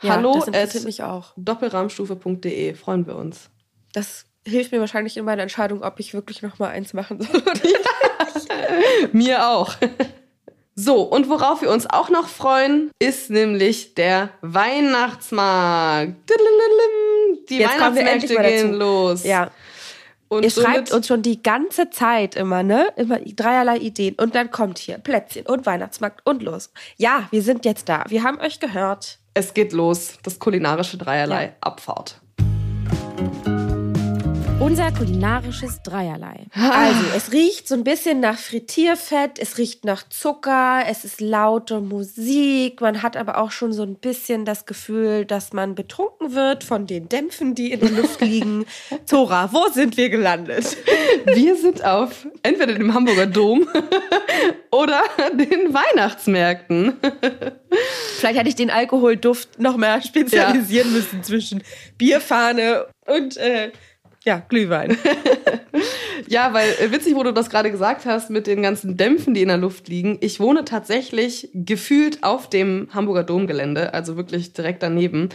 ja 0.00 0.12
Hallo 0.14 0.32
das 0.36 0.46
interessiert 0.46 0.84
mich 0.84 1.02
auch. 1.02 1.34
doppelrahmstufe.de, 1.36 2.74
freuen 2.74 3.06
wir 3.06 3.16
uns. 3.16 3.50
Das 3.92 4.24
hilft 4.46 4.72
mir 4.72 4.80
wahrscheinlich 4.80 5.16
in 5.16 5.24
meiner 5.24 5.42
Entscheidung, 5.42 5.82
ob 5.82 6.00
ich 6.00 6.14
wirklich 6.14 6.42
noch 6.42 6.58
mal 6.58 6.68
eins 6.70 6.92
machen 6.94 7.20
soll 7.20 7.40
oder 7.42 7.52
nicht. 7.54 9.12
Mir 9.12 9.46
auch. 9.48 9.74
So, 10.74 11.02
und 11.02 11.28
worauf 11.28 11.60
wir 11.62 11.70
uns 11.70 11.88
auch 11.90 12.08
noch 12.10 12.28
freuen, 12.28 12.90
ist 12.98 13.28
nämlich 13.30 13.94
der 13.94 14.30
Weihnachtsmarkt. 14.40 16.14
Die 17.48 17.58
Jetzt 17.58 17.74
Weihnachtsmärkte 17.74 18.36
gehen 18.36 18.74
los. 18.74 19.24
Ja, 19.24 19.50
Und 20.28 20.44
Ihr 20.44 20.50
schreibt 20.50 20.92
uns 20.92 21.06
schon 21.06 21.22
die 21.22 21.42
ganze 21.42 21.90
Zeit 21.90 22.36
immer, 22.36 22.62
ne? 22.62 22.88
Immer 22.96 23.18
dreierlei 23.18 23.76
Ideen. 23.78 24.14
Und 24.14 24.34
dann 24.34 24.50
kommt 24.50 24.78
hier 24.78 24.98
Plätzchen 24.98 25.44
und 25.46 25.66
Weihnachtsmarkt 25.66 26.26
und 26.26 26.42
los. 26.42 26.70
Ja, 26.96 27.28
wir 27.30 27.42
sind 27.42 27.64
jetzt 27.64 27.88
da. 27.88 28.04
Wir 28.08 28.22
haben 28.22 28.38
euch 28.40 28.60
gehört. 28.60 29.18
es 29.34 29.52
geht 29.54 29.72
los. 29.72 30.14
Das 30.22 30.38
kulinarische 30.38 30.96
Dreierlei 30.96 31.44
Ja. 31.46 31.52
Abfahrt. 31.60 32.20
Unser 34.60 34.92
kulinarisches 34.92 35.80
Dreierlei. 35.82 36.44
Also, 36.52 37.00
es 37.16 37.32
riecht 37.32 37.66
so 37.66 37.74
ein 37.74 37.82
bisschen 37.82 38.20
nach 38.20 38.36
Frittierfett, 38.36 39.38
es 39.38 39.56
riecht 39.56 39.86
nach 39.86 40.06
Zucker, 40.10 40.82
es 40.86 41.06
ist 41.06 41.22
laute 41.22 41.80
Musik. 41.80 42.82
Man 42.82 43.02
hat 43.02 43.16
aber 43.16 43.38
auch 43.38 43.52
schon 43.52 43.72
so 43.72 43.82
ein 43.82 43.94
bisschen 43.94 44.44
das 44.44 44.66
Gefühl, 44.66 45.24
dass 45.24 45.54
man 45.54 45.74
betrunken 45.74 46.34
wird 46.34 46.62
von 46.62 46.86
den 46.86 47.08
Dämpfen, 47.08 47.54
die 47.54 47.72
in 47.72 47.80
der 47.80 47.90
Luft 47.90 48.20
liegen. 48.20 48.66
Zora, 49.06 49.50
wo 49.50 49.66
sind 49.72 49.96
wir 49.96 50.10
gelandet? 50.10 50.76
Wir 51.24 51.56
sind 51.56 51.82
auf 51.82 52.26
entweder 52.42 52.74
dem 52.74 52.92
Hamburger 52.92 53.26
Dom 53.26 53.66
oder 54.70 55.00
den 55.32 55.72
Weihnachtsmärkten. 55.72 56.98
Vielleicht 58.18 58.38
hätte 58.38 58.48
ich 58.50 58.56
den 58.56 58.70
Alkoholduft 58.70 59.58
noch 59.58 59.78
mehr 59.78 60.02
spezialisieren 60.02 60.92
müssen 60.92 61.22
zwischen 61.22 61.62
Bierfahne 61.96 62.86
und 63.06 63.38
äh, 63.38 63.72
ja, 64.24 64.38
Glühwein. 64.48 64.96
Ja, 66.30 66.52
weil 66.52 66.70
äh, 66.78 66.92
witzig, 66.92 67.16
wo 67.16 67.24
du 67.24 67.32
das 67.32 67.50
gerade 67.50 67.72
gesagt 67.72 68.06
hast 68.06 68.30
mit 68.30 68.46
den 68.46 68.62
ganzen 68.62 68.96
Dämpfen, 68.96 69.34
die 69.34 69.42
in 69.42 69.48
der 69.48 69.56
Luft 69.56 69.88
liegen. 69.88 70.16
Ich 70.20 70.38
wohne 70.38 70.64
tatsächlich 70.64 71.50
gefühlt 71.54 72.22
auf 72.22 72.48
dem 72.48 72.86
Hamburger 72.92 73.24
Domgelände, 73.24 73.94
also 73.94 74.16
wirklich 74.16 74.52
direkt 74.52 74.84
daneben. 74.84 75.30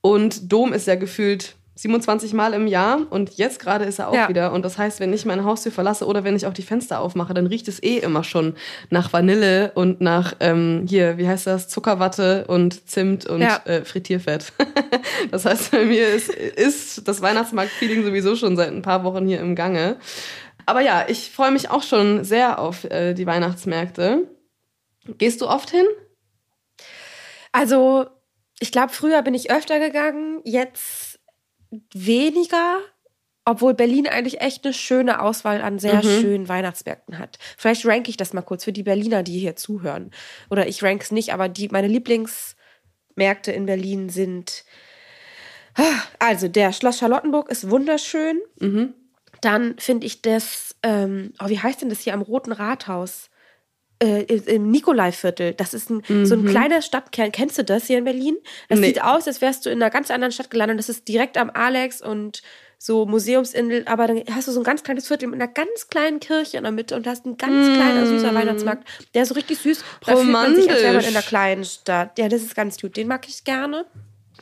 Und 0.00 0.50
Dom 0.50 0.72
ist 0.72 0.86
ja 0.86 0.94
gefühlt 0.94 1.56
27 1.78 2.32
Mal 2.34 2.54
im 2.54 2.66
Jahr 2.66 3.06
und 3.10 3.34
jetzt 3.36 3.60
gerade 3.60 3.84
ist 3.84 4.00
er 4.00 4.08
auch 4.08 4.14
Ja. 4.14 4.28
wieder. 4.28 4.52
Und 4.52 4.64
das 4.64 4.78
heißt, 4.78 4.98
wenn 4.98 5.12
ich 5.12 5.24
meine 5.24 5.44
Haustür 5.44 5.70
verlasse 5.70 6.06
oder 6.06 6.24
wenn 6.24 6.34
ich 6.34 6.44
auch 6.46 6.52
die 6.52 6.62
Fenster 6.64 6.98
aufmache, 7.00 7.34
dann 7.34 7.46
riecht 7.46 7.68
es 7.68 7.80
eh 7.80 7.98
immer 7.98 8.24
schon 8.24 8.56
nach 8.90 9.12
Vanille 9.12 9.70
und 9.76 10.00
nach, 10.00 10.34
ähm, 10.40 10.86
hier, 10.88 11.18
wie 11.18 11.28
heißt 11.28 11.46
das, 11.46 11.68
Zuckerwatte 11.68 12.46
und 12.48 12.88
Zimt 12.90 13.26
und 13.26 13.42
Ja. 13.42 13.60
äh, 13.64 13.84
Frittierfett. 13.84 14.52
das 15.30 15.44
heißt, 15.44 15.70
bei 15.70 15.84
mir 15.84 16.08
ist, 16.08 16.30
ist 16.30 17.06
das 17.06 17.22
Weihnachtsmarkt-Feeling 17.22 18.02
sowieso 18.04 18.34
schon 18.34 18.56
seit 18.56 18.68
ein 18.72 18.82
paar 18.82 19.04
Wochen 19.04 19.26
hier 19.28 19.38
im 19.40 19.54
Gange. 19.54 19.98
Aber 20.66 20.80
ja, 20.80 21.04
ich 21.08 21.30
freue 21.30 21.52
mich 21.52 21.70
auch 21.70 21.84
schon 21.84 22.24
sehr 22.24 22.58
auf 22.58 22.82
äh, 22.84 23.14
die 23.14 23.24
Weihnachtsmärkte. 23.26 24.24
Gehst 25.16 25.40
du 25.42 25.46
oft 25.48 25.70
hin? 25.70 25.86
Also, 27.52 28.06
ich 28.60 28.72
glaube, 28.72 28.92
früher 28.92 29.22
bin 29.22 29.34
ich 29.34 29.50
öfter 29.52 29.78
gegangen, 29.78 30.40
jetzt 30.44 31.07
weniger. 31.92 32.78
Obwohl 33.44 33.72
Berlin 33.72 34.06
eigentlich 34.06 34.42
echt 34.42 34.64
eine 34.66 34.74
schöne 34.74 35.22
Auswahl 35.22 35.62
an 35.62 35.78
sehr 35.78 36.04
Mhm. 36.04 36.20
schönen 36.20 36.48
Weihnachtsmärkten 36.50 37.18
hat. 37.18 37.38
Vielleicht 37.56 37.86
ranke 37.86 38.10
ich 38.10 38.18
das 38.18 38.34
mal 38.34 38.42
kurz 38.42 38.64
für 38.64 38.72
die 38.74 38.82
Berliner, 38.82 39.22
die 39.22 39.38
hier 39.38 39.56
zuhören. 39.56 40.10
Oder 40.50 40.66
ich 40.68 40.82
ranke 40.82 41.02
es 41.04 41.12
nicht, 41.12 41.32
aber 41.32 41.48
die, 41.48 41.68
meine 41.68 41.88
Lieblingsmärkte 41.88 43.50
in 43.52 43.64
Berlin 43.64 44.10
sind. 44.10 44.64
Also, 46.18 46.48
der 46.48 46.72
Schloss 46.72 46.98
Charlottenburg 46.98 47.48
ist 47.50 47.70
wunderschön. 47.70 48.38
Mhm. 48.58 48.92
Dann 49.40 49.78
finde 49.78 50.06
ich 50.06 50.20
das, 50.22 50.74
ähm, 50.82 51.32
oh, 51.42 51.48
wie 51.48 51.60
heißt 51.60 51.80
denn 51.80 51.88
das 51.88 52.00
hier 52.00 52.14
am 52.14 52.22
Roten 52.22 52.52
Rathaus? 52.52 53.30
Äh, 54.00 54.22
im- 54.22 54.70
Nikolaiviertel. 54.70 55.54
Das 55.54 55.74
ist 55.74 55.90
ein, 55.90 56.02
so 56.24 56.34
ein 56.36 56.44
kleiner 56.46 56.82
Stadtkern. 56.82 57.32
Kennst 57.32 57.58
du 57.58 57.64
das 57.64 57.86
hier 57.88 57.98
in 57.98 58.04
Berlin? 58.04 58.36
Das 58.68 58.78
Nee. 58.78 58.88
sieht 58.88 59.02
aus, 59.02 59.26
als 59.26 59.40
wärst 59.40 59.66
du 59.66 59.70
in 59.70 59.82
einer 59.82 59.90
ganz 59.90 60.10
anderen 60.12 60.30
Stadt 60.30 60.50
gelandet. 60.50 60.78
Das 60.78 60.88
ist 60.88 61.08
direkt 61.08 61.36
am 61.36 61.50
Alex 61.50 62.00
und 62.00 62.42
so 62.78 63.06
Museumsinsel. 63.06 63.82
Aber 63.86 64.06
dann 64.06 64.22
hast 64.32 64.46
du 64.46 64.52
so 64.52 64.60
ein 64.60 64.64
ganz 64.64 64.84
kleines 64.84 65.08
Viertel 65.08 65.26
mit 65.28 65.40
einer 65.42 65.50
ganz 65.52 65.88
kleinen 65.88 66.20
Kirche 66.20 66.58
in 66.58 66.62
der 66.62 66.70
Mitte 66.70 66.94
und 66.94 67.08
hast 67.08 67.26
einen 67.26 67.36
ganz 67.38 67.74
kleiner, 67.76 68.06
süßer 68.06 68.32
Weihnachtsmarkt. 68.32 68.86
Der 69.14 69.22
ist 69.22 69.30
so 69.30 69.34
richtig 69.34 69.58
süß. 69.58 69.82
Da 70.06 70.14
fühlt 70.16 70.28
man 70.28 70.54
sich, 70.54 70.70
als 70.70 70.80
wäre 70.82 70.92
man 70.92 71.00
in 71.02 71.08
einer 71.08 71.08
Romantisch. 71.08 71.28
kleinen 71.28 71.64
Stadt. 71.64 72.18
Ja, 72.20 72.28
das 72.28 72.42
ist 72.42 72.54
ganz 72.54 72.80
gut. 72.80 72.96
Den 72.96 73.08
mag 73.08 73.28
ich 73.28 73.42
gerne. 73.42 73.84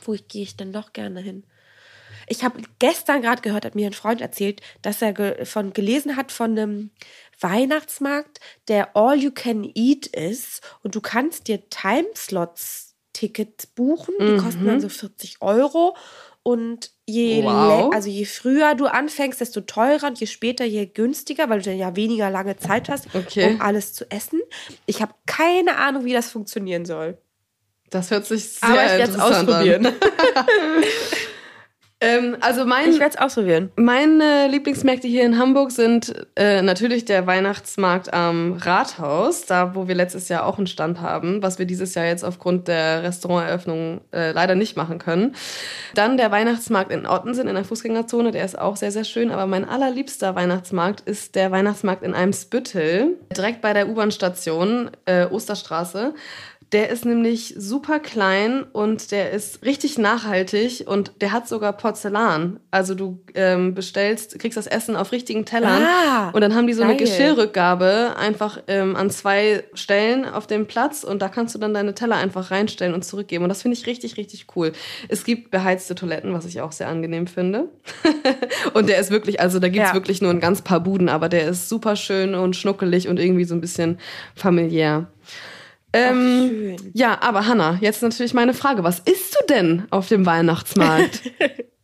Wo 0.05 0.15
gehe 0.27 0.43
ich 0.43 0.55
denn 0.55 0.69
noch 0.69 0.93
gerne 0.93 1.19
hin? 1.19 1.43
Ich 2.29 2.43
habe 2.43 2.59
gestern 2.77 3.21
gerade 3.21 3.41
gehört, 3.41 3.63
hat 3.65 3.73
mir 3.73 3.87
ein 3.87 3.93
Freund 3.93 4.19
erzählt, 4.21 4.61
dass 4.81 5.01
er 5.01 5.13
ge 5.13 5.45
von 5.45 5.71
gelesen 5.73 6.15
hat 6.17 6.31
von 6.31 6.51
einem 6.51 6.89
Weihnachtsmarkt, 7.39 8.39
der 8.67 8.95
all 8.95 9.15
you 9.17 9.31
can 9.31 9.69
eat 9.75 10.07
ist 10.07 10.61
und 10.83 10.95
du 10.95 11.01
kannst 11.01 11.47
dir 11.47 11.69
Timeslots 11.69 12.95
Tickets 13.13 13.65
buchen, 13.67 14.13
die 14.19 14.35
kosten 14.35 14.65
dann 14.67 14.79
so 14.79 14.89
40 14.89 15.41
Euro 15.41 15.95
und 16.43 16.91
je 17.07 17.41
Wow. 17.43 17.49
lä- 17.89 17.93
also 17.93 18.09
je 18.09 18.25
früher 18.25 18.75
du 18.75 18.85
anfängst, 18.85 19.41
desto 19.41 19.61
teurer 19.61 20.07
und 20.07 20.19
je 20.19 20.27
später, 20.27 20.65
je 20.65 20.85
günstiger, 20.85 21.49
weil 21.49 21.59
du 21.59 21.65
dann 21.71 21.79
ja 21.79 21.95
weniger 21.95 22.29
lange 22.29 22.57
Zeit 22.57 22.89
hast, 22.89 23.07
Okay. 23.15 23.45
um 23.55 23.61
alles 23.61 23.93
zu 23.93 24.09
essen. 24.11 24.39
Ich 24.85 25.01
habe 25.01 25.13
keine 25.25 25.77
Ahnung, 25.77 26.05
wie 26.05 26.13
das 26.13 26.29
funktionieren 26.29 26.85
soll. 26.85 27.17
Das 27.89 28.11
hört 28.11 28.25
sich 28.27 28.47
sehr 28.49 28.69
Aber 28.69 28.85
ich 28.85 28.91
werde 28.91 29.03
es 29.03 29.09
interessant 29.15 29.49
ausprobieren. 29.49 29.87
Ähm, 31.99 32.37
also 32.41 32.63
mein, 32.65 32.91
Ich 32.91 32.99
werde 32.99 33.15
es 33.15 33.17
ausprobieren. 33.19 33.71
Meine 33.75 34.47
Lieblingsmärkte 34.49 35.07
hier 35.07 35.25
in 35.25 35.39
Hamburg 35.39 35.71
sind 35.71 36.13
äh, 36.35 36.61
natürlich 36.61 37.05
der 37.05 37.25
Weihnachtsmarkt 37.25 38.13
am 38.13 38.53
Rathaus, 38.53 39.47
da 39.47 39.73
wo 39.73 39.87
wir 39.87 39.95
letztes 39.95 40.29
Jahr 40.29 40.45
auch 40.45 40.59
einen 40.59 40.67
Stand 40.67 41.01
haben, 41.01 41.41
was 41.41 41.57
wir 41.57 41.65
dieses 41.65 41.95
Jahr 41.95 42.05
jetzt 42.05 42.23
aufgrund 42.23 42.67
der 42.67 43.01
Restauranteröffnung 43.01 44.01
äh, 44.13 44.31
leider 44.31 44.53
nicht 44.53 44.77
machen 44.77 44.99
können. 44.99 45.33
Dann 45.95 46.17
der 46.17 46.29
Weihnachtsmarkt 46.29 46.91
in 46.91 47.07
Ottensen 47.07 47.47
in 47.47 47.55
der 47.55 47.65
Fußgängerzone, 47.65 48.29
der 48.29 48.45
ist 48.45 48.59
auch 48.59 48.75
sehr, 48.75 48.91
sehr 48.91 49.03
schön. 49.03 49.31
Aber 49.31 49.47
mein 49.47 49.67
allerliebster 49.67 50.35
Weihnachtsmarkt 50.35 51.01
ist 51.01 51.33
der 51.33 51.49
Weihnachtsmarkt 51.49 52.03
in 52.03 52.13
Eimsbüttel, 52.13 53.17
direkt 53.35 53.61
bei 53.61 53.73
der 53.73 53.89
U-Bahn-Station 53.89 54.91
äh, 55.05 55.25
Osterstraße. 55.25 56.13
Der 56.73 56.89
ist 56.89 57.05
nämlich 57.05 57.55
super 57.57 57.99
klein 57.99 58.63
und 58.73 59.11
der 59.11 59.31
ist 59.31 59.63
richtig 59.63 59.97
nachhaltig 59.97 60.83
und 60.85 61.13
der 61.21 61.31
hat 61.31 61.47
sogar 61.47 61.71
Porzellan. 61.71 62.59
Also 62.71 62.93
du 62.93 63.23
ähm, 63.35 63.73
bestellst, 63.73 64.37
kriegst 64.37 64.57
das 64.57 64.67
Essen 64.67 64.97
auf 64.97 65.13
richtigen 65.13 65.45
Tellern 65.45 65.81
Ah, 65.81 66.29
und 66.31 66.41
dann 66.41 66.53
haben 66.55 66.67
die 66.67 66.73
so 66.73 66.83
eine 66.83 66.97
geil. 66.97 67.07
Geschirrrückgabe 67.07 68.15
einfach 68.17 68.59
ähm, 68.67 68.97
an 68.97 69.09
zwei 69.09 69.63
Stellen 69.75 70.25
auf 70.25 70.45
dem 70.45 70.65
Platz 70.67 71.05
und 71.05 71.21
da 71.21 71.29
kannst 71.29 71.55
du 71.55 71.59
dann 71.59 71.73
deine 71.73 71.95
Teller 71.95 72.17
einfach 72.17 72.51
reinstellen 72.51 72.93
und 72.93 73.05
zurückgeben. 73.05 73.43
Und 73.45 73.49
das 73.49 73.61
finde 73.61 73.77
ich 73.77 73.85
richtig, 73.87 74.17
richtig 74.17 74.47
cool. 74.57 74.73
Es 75.07 75.23
gibt 75.23 75.51
beheizte 75.51 75.95
Toiletten, 75.95 76.33
was 76.33 76.45
ich 76.45 76.59
auch 76.59 76.73
sehr 76.73 76.89
angenehm 76.89 77.27
finde. 77.27 77.69
und 78.73 78.89
der 78.89 78.99
ist 78.99 79.09
wirklich, 79.09 79.39
also 79.39 79.59
da 79.59 79.69
gibt's 79.69 79.89
Ja. 79.89 79.93
wirklich 79.93 80.21
nur 80.21 80.31
ein 80.31 80.41
ganz 80.41 80.61
paar 80.63 80.81
Buden, 80.81 81.07
aber 81.07 81.29
der 81.29 81.47
ist 81.47 81.69
super 81.69 81.95
schön 81.95 82.35
und 82.35 82.57
schnuckelig 82.57 83.07
und 83.07 83.19
irgendwie 83.19 83.45
so 83.45 83.55
ein 83.55 83.61
bisschen 83.61 83.99
familiär. 84.35 85.07
Ähm, 85.93 86.49
schön. 86.49 86.91
ja, 86.93 87.21
aber 87.21 87.47
Hanna, 87.47 87.77
jetzt 87.81 88.01
natürlich 88.01 88.33
meine 88.33 88.53
Frage. 88.53 88.83
Was 88.83 88.99
isst 88.99 89.35
du 89.35 89.45
denn 89.47 89.87
auf 89.89 90.07
dem 90.07 90.25
Weihnachtsmarkt? 90.25 91.21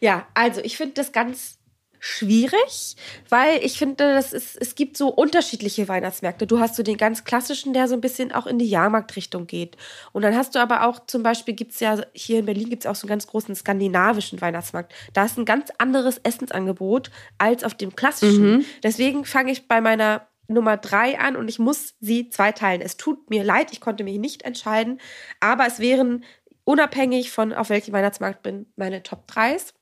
Ja, 0.00 0.26
also 0.34 0.62
ich 0.62 0.76
finde 0.76 0.94
das 0.94 1.12
ganz 1.12 1.58
schwierig, 2.02 2.96
weil 3.28 3.62
ich 3.62 3.78
finde, 3.78 4.14
das 4.14 4.32
ist, 4.32 4.56
es 4.58 4.74
gibt 4.74 4.96
so 4.96 5.08
unterschiedliche 5.08 5.86
Weihnachtsmärkte. 5.86 6.46
Du 6.46 6.58
hast 6.58 6.74
so 6.74 6.82
den 6.82 6.96
ganz 6.96 7.24
klassischen, 7.24 7.74
der 7.74 7.88
so 7.88 7.94
ein 7.94 8.00
bisschen 8.00 8.32
auch 8.32 8.46
in 8.46 8.58
die 8.58 8.68
Jahrmarktrichtung 8.68 9.46
geht. 9.46 9.76
Und 10.12 10.22
dann 10.22 10.34
hast 10.34 10.54
du 10.54 10.58
aber 10.60 10.86
auch 10.86 11.04
zum 11.06 11.22
Beispiel 11.22 11.52
gibt's 11.52 11.78
ja 11.78 12.00
hier 12.14 12.38
in 12.38 12.46
Berlin 12.46 12.70
gibt's 12.70 12.86
auch 12.86 12.94
so 12.94 13.04
einen 13.04 13.10
ganz 13.10 13.26
großen 13.26 13.54
skandinavischen 13.54 14.40
Weihnachtsmarkt. 14.40 14.94
Da 15.12 15.26
ist 15.26 15.36
ein 15.36 15.44
ganz 15.44 15.68
anderes 15.76 16.16
Essensangebot 16.22 17.10
als 17.36 17.64
auf 17.64 17.74
dem 17.74 17.94
klassischen. 17.94 18.64
Deswegen 18.82 19.26
fange 19.26 19.52
ich 19.52 19.68
bei 19.68 19.82
meiner 19.82 20.26
Nummer 20.50 20.76
drei 20.76 21.18
an 21.18 21.36
und 21.36 21.48
ich 21.48 21.58
muss 21.58 21.94
sie 22.00 22.28
zweiteilen. 22.28 22.82
Es 22.82 22.96
tut 22.96 23.30
mir 23.30 23.44
leid, 23.44 23.72
ich 23.72 23.80
konnte 23.80 24.04
mich 24.04 24.18
nicht 24.18 24.42
entscheiden, 24.42 25.00
aber 25.40 25.66
es 25.66 25.78
wären 25.78 26.24
unabhängig 26.64 27.30
von 27.30 27.52
auf 27.52 27.70
welchem 27.70 27.92
Weihnachtsmarkt 27.92 28.42
bin 28.42 28.66
meine 28.76 29.02
Top 29.02 29.24
3s. 29.30 29.72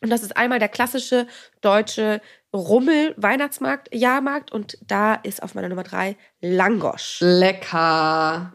Und 0.00 0.10
das 0.10 0.22
ist 0.22 0.36
einmal 0.36 0.58
der 0.58 0.68
klassische 0.68 1.26
deutsche 1.60 2.20
Rummel-Weihnachtsmarkt, 2.52 3.94
Jahrmarkt. 3.94 4.52
Und 4.52 4.76
da 4.86 5.14
ist 5.14 5.42
auf 5.42 5.54
meiner 5.54 5.68
Nummer 5.68 5.82
drei 5.82 6.16
Langosch. 6.40 7.18
Lecker. 7.20 8.52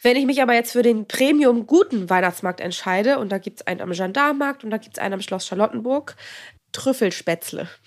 Wenn 0.00 0.16
ich 0.16 0.26
mich 0.26 0.40
aber 0.40 0.54
jetzt 0.54 0.72
für 0.72 0.82
den 0.82 1.08
Premium 1.08 1.66
guten 1.66 2.08
Weihnachtsmarkt 2.08 2.60
entscheide, 2.60 3.18
und 3.18 3.32
da 3.32 3.38
gibt 3.38 3.60
es 3.60 3.66
einen 3.66 3.80
am 3.80 3.90
Gendarmenmarkt 3.90 4.62
und 4.62 4.70
da 4.70 4.76
gibt 4.76 4.96
es 4.96 5.02
einen 5.02 5.14
am 5.14 5.20
Schloss 5.20 5.46
Charlottenburg, 5.46 6.14
Trüffelspätzle. 6.72 7.68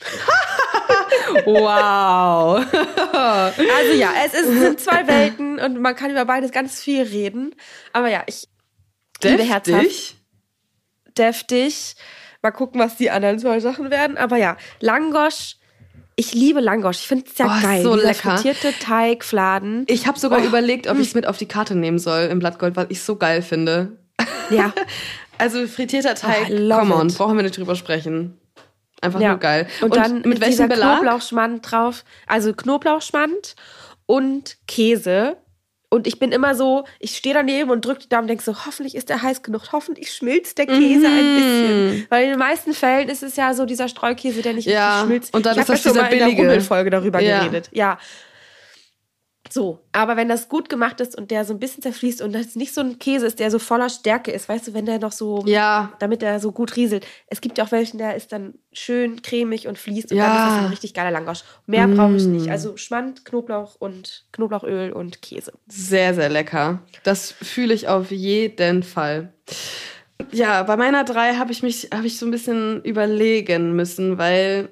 Wow. 1.45 2.65
Also 3.13 3.93
ja, 3.93 4.11
es 4.25 4.33
ist, 4.33 4.47
sind 4.59 4.79
zwei 4.79 5.07
Welten 5.07 5.59
und 5.59 5.79
man 5.79 5.95
kann 5.95 6.11
über 6.11 6.25
beides 6.25 6.51
ganz 6.51 6.81
viel 6.81 7.03
reden. 7.03 7.53
Aber 7.93 8.09
ja, 8.09 8.23
ich 8.27 8.47
liebe 9.23 9.43
herzhaft. 9.43 9.83
Deftig. 9.83 10.15
deftig. 11.17 11.95
Mal 12.41 12.51
gucken, 12.51 12.81
was 12.81 12.97
die 12.97 13.11
anderen 13.11 13.39
zwei 13.39 13.59
Sachen 13.59 13.91
werden. 13.91 14.17
Aber 14.17 14.37
ja, 14.37 14.57
Langosch. 14.79 15.57
Ich 16.15 16.33
liebe 16.33 16.59
Langosch. 16.59 16.99
Ich 16.99 17.07
finde 17.07 17.25
es 17.31 17.37
ja 17.37 17.45
Oh, 17.45 17.61
geil. 17.63 17.83
so 17.83 17.95
Dieser 17.95 18.07
lecker. 18.07 18.37
frittierte 18.37 18.73
Teigfladen. 18.79 19.85
Ich 19.87 20.07
habe 20.07 20.19
sogar 20.19 20.39
Oh. 20.41 20.45
überlegt, 20.45 20.87
ob 20.87 20.97
ich 20.99 21.07
es 21.09 21.15
mit 21.15 21.27
auf 21.27 21.37
die 21.37 21.47
Karte 21.47 21.75
nehmen 21.75 21.99
soll 21.99 22.23
im 22.23 22.39
Blattgold, 22.39 22.75
weil 22.75 22.87
ich 22.89 22.97
es 22.99 23.05
so 23.05 23.15
geil 23.15 23.41
finde. 23.41 23.97
Ja, 24.49 24.73
Also 25.37 25.65
frittierter 25.67 26.13
Teig, 26.15 26.49
I 26.49 26.53
love 26.53 26.79
come 26.81 26.95
on, 26.95 27.09
it. 27.09 27.17
brauchen 27.17 27.35
wir 27.35 27.43
nicht 27.43 27.57
drüber 27.57 27.75
sprechen. 27.75 28.37
Einfach 29.01 29.19
ja. 29.19 29.29
nur 29.29 29.39
geil. 29.39 29.67
Und, 29.81 29.95
dann 29.95 30.21
mit 30.21 30.39
welchem 30.41 30.67
Belag? 30.69 30.99
Knoblauchschmand 30.99 31.71
drauf. 31.71 32.03
Also 32.27 32.53
Knoblauchschmand 32.53 33.55
und 34.05 34.57
Käse. 34.67 35.37
Und 35.93 36.07
ich 36.07 36.19
bin 36.19 36.31
immer 36.31 36.55
so, 36.55 36.85
ich 36.99 37.17
stehe 37.17 37.35
daneben 37.35 37.69
und 37.69 37.83
drücke 37.83 37.99
die 38.03 38.07
Daumen 38.09 38.21
und 38.23 38.27
denke 38.29 38.43
so, 38.43 38.65
hoffentlich 38.65 38.95
ist 38.95 39.09
der 39.09 39.21
heiß 39.23 39.43
genug, 39.43 39.73
hoffentlich 39.73 40.13
schmilzt 40.13 40.57
der 40.57 40.65
Käse 40.67 41.05
Mhm. 41.09 41.17
ein 41.17 41.35
bisschen. 41.35 42.07
Weil 42.09 42.23
in 42.25 42.29
den 42.29 42.39
meisten 42.39 42.73
Fällen 42.73 43.09
ist 43.09 43.23
es 43.23 43.35
ja 43.35 43.53
so 43.53 43.65
dieser 43.65 43.89
Streukäse, 43.89 44.41
der 44.41 44.53
nicht 44.53 44.67
Ja, 44.69 44.99
richtig 45.01 45.07
schmilzt. 45.07 45.33
und 45.33 45.45
dann 45.45 45.55
ich 45.55 45.59
ist 45.61 45.69
das 45.69 45.81
schon 45.81 45.91
dieser 45.91 46.03
mal 46.05 46.13
in 46.13 46.19
der 46.19 46.25
billige. 46.27 46.41
Rummelfolge 46.43 46.89
darüber 46.91 47.19
Ja. 47.19 47.39
geredet. 47.39 47.69
Ja. 47.73 47.97
So, 49.49 49.79
aber 49.91 50.15
wenn 50.17 50.29
das 50.29 50.47
gut 50.49 50.69
gemacht 50.69 51.01
ist 51.01 51.17
und 51.17 51.29
der 51.31 51.43
so 51.45 51.53
ein 51.53 51.59
bisschen 51.59 51.81
zerfließt 51.81 52.21
und 52.21 52.31
das 52.31 52.55
nicht 52.55 52.73
so 52.73 52.79
ein 52.81 52.99
Käse 52.99 53.25
ist, 53.25 53.39
der 53.39 53.51
so 53.51 53.59
voller 53.59 53.89
Stärke 53.89 54.31
ist, 54.31 54.47
weißt 54.47 54.67
du, 54.67 54.73
wenn 54.73 54.85
der 54.85 54.99
noch 54.99 55.11
so 55.11 55.43
Ja, 55.45 55.91
damit 55.99 56.23
er 56.23 56.39
so 56.39 56.51
gut 56.53 56.75
rieselt. 56.77 57.05
Es 57.27 57.41
gibt 57.41 57.57
ja 57.57 57.65
auch 57.65 57.71
welchen, 57.71 57.97
der 57.97 58.15
ist 58.15 58.31
dann 58.31 58.53
schön 58.71 59.21
cremig 59.21 59.67
und 59.67 59.77
fließt 59.77 60.11
und 60.11 60.17
Ja. 60.17 60.27
dann 60.27 60.37
ist 60.37 60.45
das 60.45 60.57
ein 60.63 60.69
richtig 60.69 60.93
geiler 60.93 61.11
Langosch. 61.11 61.41
Mehr 61.65 61.87
brauche 61.87 62.15
ich 62.15 62.23
Mm. 62.27 62.31
nicht. 62.33 62.49
Also 62.49 62.77
Schmand, 62.77 63.25
Knoblauch 63.25 63.75
und 63.79 64.25
Knoblauchöl 64.31 64.93
und 64.93 65.21
Käse. 65.21 65.51
sehr, 65.67 66.13
sehr 66.13 66.29
lecker. 66.29 66.83
Das 67.03 67.31
fühle 67.31 67.73
ich 67.73 67.87
auf 67.89 68.11
jeden 68.11 68.83
Fall. 68.83 69.33
Ja, 70.31 70.63
bei 70.63 70.77
meiner 70.77 71.03
drei 71.03 71.33
habe 71.35 71.51
ich 71.51 71.61
mich, 71.63 71.89
habe 71.93 72.07
ich 72.07 72.17
so 72.19 72.25
ein 72.25 72.31
bisschen 72.31 72.81
überlegen 72.83 73.75
müssen, 73.75 74.17
weil 74.17 74.69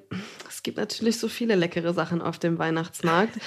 es 0.47 0.63
gibt 0.63 0.77
natürlich 0.77 1.17
so 1.19 1.27
viele 1.27 1.55
leckere 1.55 1.93
Sachen 1.93 2.21
auf 2.21 2.37
dem 2.39 2.57
Weihnachtsmarkt. 2.59 3.33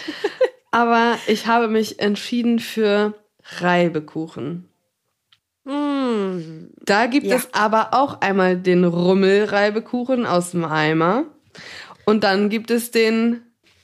Aber 0.73 1.17
ich 1.29 1.47
habe 1.47 1.69
mich 1.69 2.01
entschieden 2.01 2.59
für 2.59 3.15
Reibekuchen. 3.59 4.69
Mm. 5.65 6.71
Da 6.85 7.07
gibt 7.07 7.27
Ja. 7.27 7.37
es 7.37 7.49
aber 7.53 7.91
auch 7.93 8.21
einmal 8.21 8.57
den 8.57 8.85
Rummelreibekuchen 8.85 10.27
aus 10.27 10.51
dem 10.51 10.65
Eimer. 10.65 11.25
Und 12.05 12.25
dann 12.25 12.49
gibt 12.49 12.71
es 12.71 12.91
den 12.91 13.43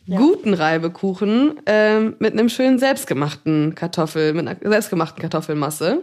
guten 0.09 0.55
Reibekuchen 0.55 1.61
ähm, 1.67 2.17
mit 2.19 2.33
einem 2.33 2.49
schönen 2.49 2.79
selbstgemachten 2.79 3.75
Kartoffel, 3.75 4.33
mit 4.33 4.49
einer 4.49 4.57
selbstgemachten 4.61 5.21
Kartoffelmasse. 5.21 6.03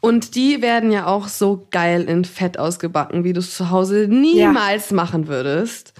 Und 0.00 0.34
die 0.34 0.62
werden 0.62 0.92
ja 0.92 1.06
auch 1.06 1.28
so 1.28 1.66
geil 1.70 2.04
in 2.08 2.24
Fett 2.24 2.58
ausgebacken, 2.58 3.24
wie 3.24 3.32
du 3.32 3.40
es 3.40 3.54
zu 3.54 3.70
Hause 3.70 4.06
niemals 4.08 4.90
machen 4.90 5.28
würdest. 5.28 5.94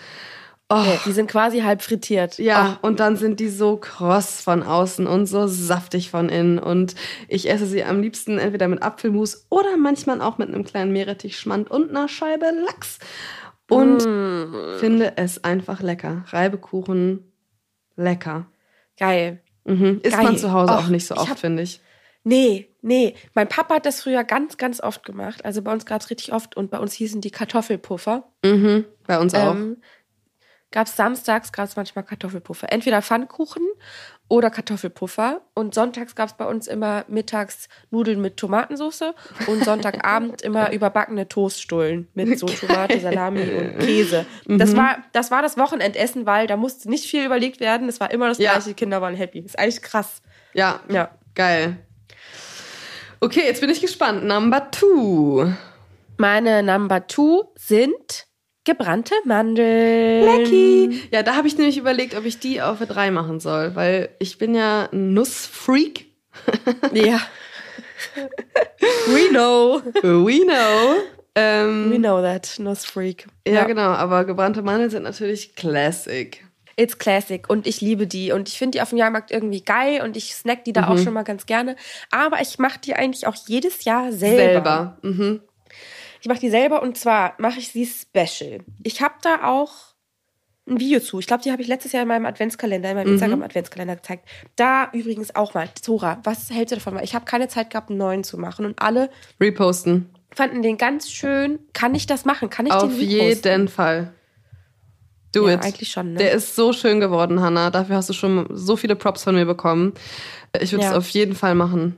Oh, 0.71 0.83
Nee, 0.85 0.99
die 1.07 1.13
sind 1.13 1.31
quasi 1.31 1.61
halb 1.61 1.81
frittiert. 1.81 2.39
ja, 2.39 2.79
und 2.83 3.01
dann 3.01 3.17
sind 3.17 3.41
die 3.41 3.49
so 3.49 3.79
kross 3.79 4.43
von 4.43 4.63
außen 4.63 5.07
und 5.07 5.25
so 5.27 5.47
saftig 5.47 6.11
von 6.11 6.29
innen. 6.29 6.59
Und 6.59 6.95
ich 7.27 7.49
esse 7.49 7.65
sie 7.67 7.83
am 7.85 8.03
liebsten 8.03 8.39
entweder 8.39 8.69
mit 8.69 8.83
Apfelmus 8.83 9.47
oder 9.49 9.79
manchmal 9.79 10.21
auch 10.21 10.37
mit 10.37 10.49
einem 10.49 10.65
kleinen 10.65 10.93
Meerrettichschmand 10.93 11.71
und 11.71 11.89
einer 11.91 12.09
Scheibe 12.09 12.47
Lachs. 12.67 12.99
Und 13.71 14.03
finde 14.79 15.15
es 15.17 15.43
einfach 15.45 15.81
lecker. 15.83 16.25
Reibekuchen, 16.29 17.33
lecker. 17.97 18.47
Geil. 18.99 19.41
Mhm. 19.65 20.01
Isst 20.03 20.17
Geil. 20.17 20.25
man 20.25 20.37
zu 20.39 20.53
Hause 20.53 20.73
Och, 20.73 20.79
auch 20.79 20.89
nicht 20.89 21.07
so 21.07 21.15
oft, 21.17 21.39
finde 21.39 21.63
ich. 21.63 21.81
Nee, 22.25 22.69
nee. 22.83 23.15
Mein 23.35 23.49
Papa 23.49 23.77
hat 23.77 23.87
das 23.87 24.03
früher 24.03 24.25
ganz, 24.25 24.57
ganz 24.57 24.83
oft 24.83 25.05
gemacht. 25.05 25.45
Also 25.45 25.63
bei 25.63 25.73
uns 25.73 25.87
gab 25.87 26.01
es 26.01 26.11
richtig 26.11 26.33
oft 26.33 26.57
und 26.57 26.71
bei 26.71 26.79
uns 26.79 26.93
hießen 26.95 27.21
die 27.21 27.31
Kartoffelpuffer. 27.31 28.25
Mhm. 28.45 28.85
Bei 29.07 29.19
uns 29.19 29.35
auch. 29.35 29.55
Gab 30.71 30.87
es 30.87 30.97
samstags 30.97 31.51
gab 31.53 31.65
es 31.67 31.77
manchmal 31.77 32.05
Kartoffelpuffer. 32.05 32.71
Entweder 32.71 33.01
Pfannkuchen 33.01 33.63
oder 34.29 34.51
Kartoffelpuffer. 34.51 35.41
Und 35.55 35.75
sonntags 35.75 36.15
gab 36.15 36.29
es 36.29 36.35
bei 36.37 36.45
uns 36.45 36.67
immer 36.67 37.07
mittags 37.09 37.69
Nudeln 37.91 38.21
mit 38.21 38.37
Tomatensauce 38.37 39.15
und 39.47 39.65
Sonntagabend 39.65 40.43
immer 40.43 40.71
überbackene 40.73 41.27
Toaststullen 41.27 42.09
mit 42.13 42.39
so 42.39 42.47
Tomate, 42.47 43.01
Salami 43.01 43.43
und 43.51 43.79
Käse. 43.79 44.27
Das, 44.47 44.77
war, 44.77 44.99
das 45.13 45.31
war 45.31 45.41
das 45.41 45.57
Wochenendessen, 45.57 46.27
weil 46.27 46.47
da 46.47 46.59
musste 46.59 46.91
nicht 46.91 47.07
viel 47.07 47.25
überlegt 47.25 47.61
werden. 47.61 47.89
Es 47.89 47.99
war 47.99 48.11
immer 48.11 48.29
das 48.29 48.37
Ja. 48.37 48.53
gleiche, 48.53 48.69
die 48.69 48.75
Kinder 48.75 49.01
waren 49.01 49.15
happy. 49.15 49.39
Ist 49.39 49.59
eigentlich 49.59 49.81
krass. 49.81 50.21
Ja, 50.53 50.81
Ja. 50.91 51.11
geil. 51.35 51.79
Okay, 53.21 53.45
jetzt 53.47 53.61
bin 53.63 53.71
ich 53.71 53.81
gespannt. 53.81 54.25
Number 54.25 54.71
two. 54.71 55.51
Meine 56.19 56.63
Number 56.63 57.07
Two 57.07 57.45
sind 57.57 58.27
gebrannte 58.69 59.15
Mandeln. 59.25 60.25
Lecky. 60.25 61.03
Ja, 61.11 61.23
da 61.23 61.35
habe 61.37 61.49
ich 61.49 61.57
nämlich 61.57 61.79
überlegt, 61.79 62.15
ob 62.17 62.25
ich 62.25 62.39
die 62.39 62.61
auf 62.63 62.79
drei 62.79 63.11
machen 63.11 63.41
soll, 63.41 63.75
weil 63.75 64.11
ich 64.19 64.39
bin 64.39 64.55
ja 64.55 64.89
ein 64.93 65.15
Nussfreak. 65.15 66.07
Ja. 66.93 67.21
We 69.07 69.29
know. 69.31 69.81
We 70.03 70.45
know. 70.45 70.97
Ähm, 71.35 71.91
We 71.91 71.97
know 71.99 72.21
that. 72.23 72.57
Nussfreak. 72.59 73.27
ja, 73.47 73.65
genau, 73.65 73.91
aber 73.91 74.25
gebrannte 74.25 74.63
Mandeln 74.63 74.91
sind 74.91 75.03
natürlich 75.05 75.55
Classic. 75.57 76.45
It's 76.77 76.97
classic 76.97 77.51
und 77.51 77.67
ich 77.67 77.81
liebe 77.81 78.07
die 78.07 78.31
und 78.31 78.49
ich 78.49 78.57
finde 78.57 78.79
die 78.79 78.83
auf 78.83 78.91
dem 78.91 78.99
Jahrmarkt 78.99 79.33
irgendwie 79.33 79.63
geil 79.65 80.01
und 80.03 80.17
ich 80.17 80.33
snack 80.35 80.63
die 80.65 80.73
da 80.73 80.83
Mhm. 80.83 80.87
auch 80.89 80.99
schon 80.99 81.13
mal 81.13 81.25
ganz 81.25 81.45
gerne. 81.47 81.75
Aber 82.13 82.41
ich 82.41 82.59
mache 82.61 82.79
die 82.79 82.95
eigentlich 82.95 83.27
auch 83.27 83.35
jedes 83.49 83.83
Jahr 83.85 84.13
selber. 84.13 84.37
Selber. 84.39 84.99
Mhm. 85.03 85.41
Ich 86.29 86.35
mache 86.35 86.41
die 86.41 86.51
selber 86.51 86.83
und 86.83 86.99
zwar 86.99 87.33
mache 87.39 87.59
ich 87.59 87.69
sie 87.71 87.87
special. 87.87 88.59
Ich 88.83 89.01
habe 89.01 89.15
da 89.23 89.45
auch 89.49 89.73
ein 90.69 90.79
Video 90.79 91.01
zu. 91.01 91.19
Ich 91.21 91.27
glaube, 91.27 91.43
die 91.43 91.51
habe 91.51 91.63
ich 91.63 91.69
letztes 91.69 91.93
Jahr 91.93 92.03
in 92.03 92.09
meinem 92.09 92.27
Adventskalender, 92.27 92.91
in 92.91 92.97
meinem 92.97 93.13
Instagram-Adventskalender 93.15 93.97
gezeigt. 93.97 94.29
Da 94.55 94.91
übrigens 94.93 95.35
auch 95.35 95.55
mal. 95.55 95.71
Zora, 95.81 96.19
was 96.25 96.51
hältst 96.51 96.73
du 96.73 96.77
davon? 96.77 96.95
Weil 96.97 97.05
Ich 97.05 97.15
habe 97.15 97.25
keine 97.25 97.49
Zeit 97.49 97.71
gehabt, 97.71 97.89
einen 97.89 97.97
neuen 97.99 98.25
zu 98.25 98.37
machen. 98.37 98.67
Und 98.67 98.79
alle 98.79 99.09
Reposten. 99.41 100.11
fanden 100.37 100.61
den 100.61 100.77
ganz 100.77 101.11
schön. 101.11 101.61
Kann 101.73 101.95
ich 101.95 102.07
das 102.07 102.27
machen? 102.27 102.51
Kann 102.51 102.67
ich 102.67 102.73
Auf 102.73 102.83
den 102.95 103.09
reposten? 103.09 103.51
jeden 103.51 103.69
Fall. 103.69 104.13
Do 105.33 105.49
Ja, 105.49 105.55
it. 105.55 105.65
eigentlich 105.65 105.91
schon, 105.91 106.13
ne? 106.13 106.19
Der 106.19 106.33
ist 106.33 106.55
so 106.55 106.75
schön 106.75 107.01
geworden, 107.01 107.41
Hannah. 107.41 107.71
Dafür 107.71 107.97
hast 107.97 108.11
du 108.11 108.13
schon 108.13 108.47
so 108.51 108.77
viele 108.77 108.97
Props 108.97 109.25
von 109.25 109.35
mir 109.35 109.47
bekommen. 109.47 109.95
Ich 110.61 110.73
würde 110.73 110.85
es 110.85 110.91
Ja. 110.91 110.99
auf 110.99 111.09
jeden 111.09 111.35
Fall 111.35 111.55
machen. 111.55 111.97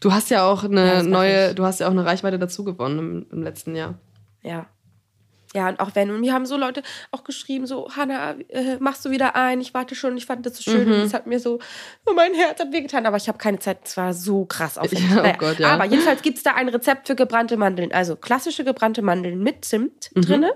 Du 0.00 0.12
hast 0.12 0.30
ja 0.30 0.44
auch 0.48 0.62
Ja, 0.62 0.68
eine 0.68 1.02
mach 1.02 1.10
neue, 1.10 1.54
du 1.54 1.64
hast 1.64 1.80
ja 1.80 1.86
auch 1.88 1.92
eine 1.92 2.04
Reichweite 2.04 2.38
dazu 2.38 2.64
gewonnen 2.64 2.98
im, 2.98 3.26
im 3.32 3.42
letzten 3.42 3.74
Jahr. 3.74 3.94
Ja. 4.42 4.66
Ja, 5.54 5.70
und 5.70 5.80
auch 5.80 5.92
wenn, 5.94 6.10
und 6.10 6.20
mir 6.20 6.34
haben 6.34 6.44
so 6.44 6.58
Leute 6.58 6.82
auch 7.10 7.24
geschrieben, 7.24 7.66
so, 7.66 7.88
Hanna, 7.96 8.32
äh, 8.48 8.76
machst 8.80 9.02
du 9.06 9.10
wieder 9.10 9.34
ein? 9.34 9.62
Ich 9.62 9.72
warte 9.72 9.94
schon, 9.94 10.14
ich 10.18 10.26
fand 10.26 10.44
das 10.44 10.58
so 10.58 10.70
schön. 10.70 10.86
Mhm. 10.86 10.92
Und 10.92 11.00
es 11.00 11.14
hat 11.14 11.26
mir 11.26 11.40
so, 11.40 11.58
oh, 12.04 12.12
mein 12.14 12.34
Herz 12.34 12.60
hat 12.60 12.70
wehgetan, 12.70 13.06
aber 13.06 13.16
ich 13.16 13.28
habe 13.28 13.38
keine 13.38 13.58
Zeit, 13.58 13.78
es 13.84 13.96
war 13.96 14.12
so 14.12 14.44
krass 14.44 14.76
aufwendig. 14.76 15.08
Ja, 15.16 15.24
oh 15.24 15.38
Gott, 15.38 15.58
ja. 15.58 15.70
Aber 15.72 15.86
jedenfalls 15.86 16.20
gibt 16.20 16.36
es 16.36 16.42
da 16.44 16.52
ein 16.52 16.68
Rezept 16.68 17.06
für 17.06 17.14
gebrannte 17.14 17.56
Mandeln. 17.56 17.92
Also 17.92 18.14
klassische 18.14 18.62
gebrannte 18.62 19.00
Mandeln 19.00 19.42
mit 19.42 19.64
Zimt 19.64 20.10
Mhm. 20.14 20.20
drinne, 20.20 20.52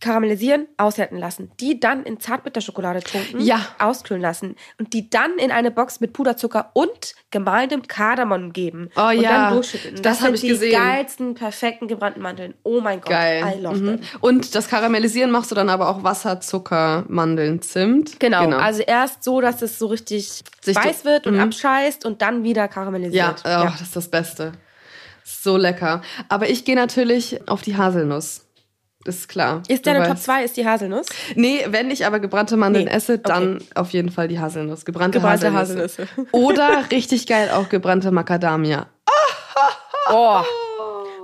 karamellisieren, 0.00 0.66
aushärten 0.76 1.18
lassen. 1.18 1.50
Die 1.60 1.80
dann 1.80 2.04
in 2.04 2.20
Zartbitterschokolade 2.20 3.00
tunken, 3.00 3.40
Ja. 3.40 3.60
auskühlen 3.78 4.20
lassen. 4.22 4.56
Und 4.78 4.92
die 4.92 5.08
dann 5.08 5.38
in 5.38 5.50
eine 5.50 5.70
Box 5.70 6.00
mit 6.00 6.12
Puderzucker 6.12 6.70
und 6.74 7.14
gemahlenem 7.30 7.86
Kardamom 7.86 8.52
geben. 8.52 8.90
Oh 8.96 9.08
und 9.08 9.20
ja, 9.20 9.30
dann 9.30 9.54
durchschütteln. 9.54 10.02
das 10.02 10.20
hab 10.20 10.28
sind 10.36 10.42
die 10.42 10.48
gesehen. 10.48 10.72
geilsten, 10.72 11.34
perfekten 11.34 11.88
gebrannten 11.88 12.20
Mandeln. 12.22 12.54
Oh 12.64 12.80
mein 12.80 13.00
Gott, 13.00 13.10
Geil. 13.10 13.44
I 13.56 13.60
love 13.60 13.76
Mhm. 13.76 13.86
them. 13.86 14.00
Und 14.20 14.54
das 14.54 14.68
Karamellisieren 14.68 15.30
machst 15.30 15.50
du 15.50 15.54
dann 15.54 15.68
aber 15.70 15.88
auch 15.88 16.02
Wasser, 16.04 16.40
Zucker, 16.40 17.04
Mandeln, 17.08 17.62
Zimt. 17.62 18.20
Genau, 18.20 18.48
also 18.50 18.82
erst 18.82 19.24
so, 19.24 19.40
dass 19.40 19.62
es 19.62 19.78
so 19.78 19.86
richtig 19.86 20.42
Sich 20.60 20.76
weiß 20.76 21.04
wird 21.04 21.26
und 21.26 21.34
Mhm. 21.34 21.40
abscheißt 21.40 22.04
und 22.04 22.20
dann 22.22 22.42
wieder 22.44 22.62
ja, 22.62 22.68
karamellisiert. 22.68 23.42
oh, 23.44 23.64
das 23.70 23.80
ist 23.80 23.96
das 23.96 24.08
Beste. 24.08 24.52
So 25.24 25.56
lecker. 25.56 26.02
Aber 26.28 26.50
ich 26.50 26.64
gehe 26.64 26.76
natürlich 26.76 27.48
auf 27.48 27.62
die 27.62 27.76
Haselnuss. 27.76 28.42
Ist 29.04 29.28
klar. 29.28 29.62
Ist 29.68 29.86
deine 29.86 30.00
Top 30.00 30.12
weißt. 30.14 30.24
2 30.24 30.44
ist 30.44 30.56
die 30.56 30.66
Haselnuss? 30.66 31.06
Nee, 31.34 31.64
wenn 31.68 31.90
ich 31.90 32.06
aber 32.06 32.20
gebrannte 32.20 32.56
Mandeln 32.56 32.86
Nee, 32.86 32.90
esse, 32.90 33.18
dann 33.18 33.56
okay. 33.56 33.66
auf 33.74 33.90
jeden 33.90 34.10
Fall 34.10 34.28
die 34.28 34.38
Haselnuss. 34.40 34.84
Gebrannte, 34.84 35.18
Gebrannte 35.18 35.52
Haselnüsse. 35.52 36.02
Haselnüsse. 36.04 36.28
Oder 36.32 36.84
richtig 36.90 37.26
geil 37.26 37.50
auch 37.50 37.68
gebrannte 37.68 38.10
Macadamia. 38.10 38.86
Oh. 40.10 40.40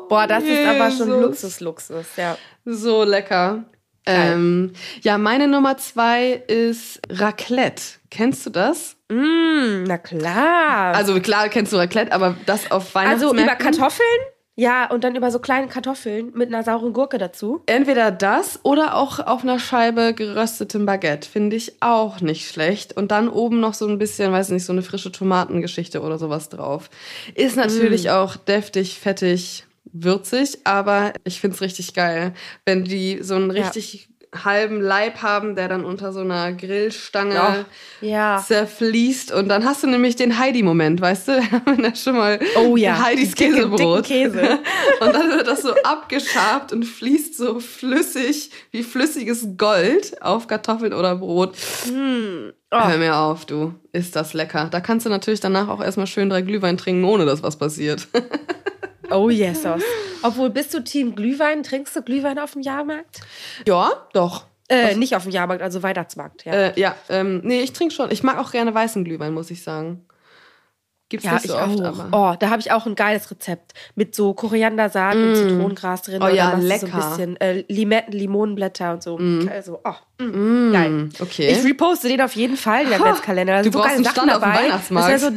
Boah, 0.08 0.26
das 0.26 0.42
ist 0.44 0.66
aber 0.66 0.90
schon 0.90 1.08
Jesus. 1.08 1.20
Luxus, 1.22 1.60
Luxus, 1.60 2.06
ja. 2.16 2.36
So 2.64 3.04
lecker. 3.04 3.64
Ähm, 4.06 4.72
ja, 5.02 5.18
meine 5.18 5.46
Nummer 5.46 5.76
zwei 5.76 6.42
ist 6.48 7.00
Raclette. 7.10 7.82
Kennst 8.10 8.44
du 8.46 8.50
das? 8.50 8.96
Mm, 9.10 9.84
na 9.84 9.98
klar. 9.98 10.94
Also 10.96 11.20
klar 11.20 11.48
kennst 11.48 11.72
du 11.72 11.76
Raclette, 11.76 12.10
aber 12.12 12.34
das 12.46 12.70
auf 12.70 12.96
Also 12.96 13.30
Weihnachtsmärkten. 13.30 13.44
über 13.44 13.56
Kartoffeln? 13.56 14.20
Ja, 14.60 14.90
und 14.90 15.04
dann 15.04 15.14
über 15.16 15.30
so 15.30 15.38
kleine 15.38 15.68
Kartoffeln 15.68 16.32
mit 16.34 16.48
einer 16.48 16.62
sauren 16.62 16.92
Gurke 16.92 17.16
dazu. 17.16 17.62
Entweder 17.64 18.10
das 18.10 18.60
oder 18.62 18.94
auch 18.94 19.18
auf 19.18 19.42
einer 19.42 19.58
Scheibe 19.58 20.12
geröstetem 20.12 20.84
Baguette. 20.84 21.26
Finde 21.26 21.56
ich 21.56 21.80
auch 21.80 22.20
nicht 22.20 22.46
schlecht. 22.46 22.94
Und 22.94 23.10
dann 23.10 23.30
oben 23.30 23.60
noch 23.60 23.72
so 23.72 23.88
ein 23.88 23.96
bisschen, 23.96 24.32
weiß 24.32 24.50
nicht, 24.50 24.66
so 24.66 24.74
eine 24.74 24.82
frische 24.82 25.10
Tomatengeschichte 25.10 26.02
oder 26.02 26.18
sowas 26.18 26.50
drauf. 26.50 26.90
Ist 27.34 27.56
natürlich 27.56 28.04
Mm. 28.04 28.08
auch 28.08 28.36
deftig, 28.36 28.98
fettig, 28.98 29.64
würzig, 29.92 30.58
aber 30.64 31.14
ich 31.24 31.40
find's 31.40 31.62
richtig 31.62 31.94
geil. 31.94 32.34
Wenn 32.66 32.84
die 32.84 33.20
so 33.22 33.36
einen 33.36 33.56
Ja. 33.56 33.70
Halben 34.44 34.80
Leib 34.80 35.22
haben, 35.22 35.56
der 35.56 35.66
dann 35.68 35.84
unter 35.84 36.12
so 36.12 36.20
einer 36.20 36.52
Grillstange 36.52 37.66
Ja. 38.00 38.38
zerfließt. 38.46 39.32
Und 39.32 39.48
dann 39.48 39.64
hast 39.64 39.82
du 39.82 39.88
nämlich 39.88 40.14
den 40.14 40.38
Heidi-Moment, 40.38 41.00
weißt 41.00 41.28
du? 41.28 41.32
Wir 41.50 41.50
haben 41.66 41.82
ja 41.82 41.94
schon 41.96 42.16
mal 42.16 42.38
Oh 42.56 42.76
ja. 42.76 43.02
Heidis 43.02 43.32
Dicke- 43.34 43.54
Käsebrot. 43.54 44.04
Käse. 44.06 44.58
Und 45.00 45.14
dann 45.14 45.30
wird 45.30 45.46
das 45.48 45.62
so 45.62 45.74
abgeschabt 45.82 46.72
und 46.72 46.84
fließt 46.84 47.36
so 47.36 47.58
flüssig 47.58 48.50
wie 48.70 48.82
flüssiges 48.82 49.46
Gold 49.56 50.22
auf 50.22 50.46
Kartoffeln 50.46 50.92
oder 50.92 51.16
Brot. 51.16 51.56
Oh. 51.90 52.52
Hör 52.70 52.98
mir 52.98 53.16
auf, 53.16 53.46
du. 53.46 53.74
Ist 53.92 54.14
das 54.14 54.32
lecker. 54.34 54.68
Da 54.70 54.80
kannst 54.80 55.06
du 55.06 55.10
natürlich 55.10 55.40
danach 55.40 55.68
auch 55.68 55.82
erstmal 55.82 56.06
schön 56.06 56.30
drei 56.30 56.42
Glühwein 56.42 56.76
trinken, 56.76 57.04
ohne 57.04 57.24
dass 57.26 57.42
was 57.42 57.56
passiert. 57.56 58.06
Oh 59.10 59.30
yes. 59.30 59.64
aus. 59.66 59.82
Obwohl, 60.22 60.50
bist 60.50 60.74
du 60.74 60.80
Team 60.80 61.14
Glühwein? 61.14 61.62
Trinkst 61.62 61.94
du 61.96 62.02
Glühwein 62.02 62.38
auf 62.38 62.52
dem 62.52 62.62
Jahrmarkt? 62.62 63.20
ja, 63.66 63.90
doch. 64.12 64.46
Äh, 64.68 64.94
nicht 64.94 65.16
auf 65.16 65.24
dem 65.24 65.32
Jahrmarkt, 65.32 65.62
also 65.62 65.82
Weihnachtsmarkt, 65.82 66.44
ja. 66.44 66.52
Äh, 66.52 66.80
ja, 66.80 66.94
ähm, 67.08 67.40
nee, 67.42 67.60
ich 67.60 67.72
trinke 67.72 67.92
schon. 67.92 68.12
Ich 68.12 68.22
mag 68.22 68.38
auch 68.38 68.52
gerne 68.52 68.72
weißen 68.72 69.04
Glühwein, 69.04 69.34
muss 69.34 69.50
ich 69.50 69.64
sagen. 69.64 70.06
Gibt's 71.10 71.26
Ja, 71.26 71.32
nicht 71.34 71.44
ich 71.44 71.50
so 71.50 71.58
oft, 71.58 71.80
auch. 71.82 71.98
aber. 72.00 72.32
Oh, 72.32 72.36
da 72.38 72.48
habe 72.50 72.60
ich 72.60 72.72
auch 72.72 72.86
ein 72.86 72.94
geiles 72.94 73.30
Rezept 73.30 73.74
mit 73.96 74.14
so 74.14 74.32
Koriandersaat 74.32 75.16
und 75.16 75.34
Zitronengras 75.36 76.02
drin. 76.02 76.22
Oh 76.22 76.28
ja, 76.28 76.54
du 76.54 76.62
So 76.62 76.68
lecker. 76.68 76.86
ein 76.86 77.10
bisschen 77.10 77.36
äh, 77.40 77.64
Limetten, 77.68 78.12
Limonenblätter 78.12 78.92
und 78.94 79.02
so. 79.02 79.18
Also, 79.52 79.80
oh, 79.84 79.94
Mm, 80.22 80.72
geil. 80.72 81.08
Okay. 81.18 81.48
Ich 81.48 81.64
reposte 81.64 82.06
den 82.08 82.20
auf 82.20 82.34
jeden 82.36 82.56
Fall, 82.58 82.84
den 82.84 82.92
Adventskalender. 82.92 83.54
Da 83.54 83.62
du 83.62 83.72
so 83.72 83.78
brauchst 83.78 83.94
einen 83.96 84.04
Stand 84.04 84.30
auf 84.30 84.38
dem 84.38 84.40
dabei. 84.42 84.62
Weihnachtsmarkt. 84.64 85.12
Das 85.14 85.20
so, 85.22 85.28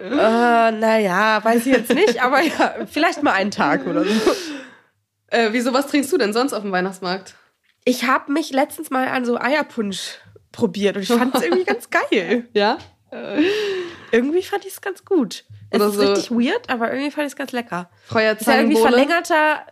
äh, 0.00 0.72
naja, 0.72 1.40
weiß 1.44 1.66
ich 1.66 1.72
jetzt 1.72 1.94
nicht, 1.94 2.20
aber 2.22 2.40
ja, 2.42 2.74
vielleicht 2.90 3.22
mal 3.22 3.32
einen 3.32 3.50
Tag 3.52 3.86
oder 3.86 4.04
so. 4.04 4.10
äh, 5.28 5.48
wieso, 5.52 5.72
was 5.72 5.86
trinkst 5.86 6.12
du 6.12 6.18
denn 6.18 6.32
sonst 6.32 6.52
auf 6.52 6.62
dem 6.62 6.72
Weihnachtsmarkt? 6.72 7.34
Ich 7.84 8.04
habe 8.08 8.32
mich 8.32 8.50
letztens 8.52 8.90
mal 8.90 9.06
an 9.08 9.24
so 9.24 9.38
Eierpunsch 9.40 10.18
probiert 10.50 10.96
und 10.96 11.02
ich 11.02 11.08
fand 11.08 11.34
es 11.36 11.42
irgendwie 11.44 11.64
ganz 11.64 11.88
geil. 11.88 12.48
Ja? 12.54 12.78
Irgendwie 14.12 14.42
fand 14.42 14.64
ich 14.64 14.72
es 14.72 14.80
ganz 14.80 15.04
gut. 15.04 15.44
Es 15.70 15.80
Oder 15.80 15.88
ist 15.88 15.94
so- 15.94 16.00
richtig 16.02 16.30
weird, 16.30 16.68
aber 16.70 16.92
irgendwie 16.92 17.10
fand 17.10 17.26
ich 17.26 17.32
es 17.32 17.36
ganz 17.36 17.50
lecker. 17.52 17.90
Ist 18.06 18.12
ja 18.14 18.20
irgendwie 18.20 18.76
Feuerzangenbowle? 18.76 18.82
verlängerter. 18.82 19.66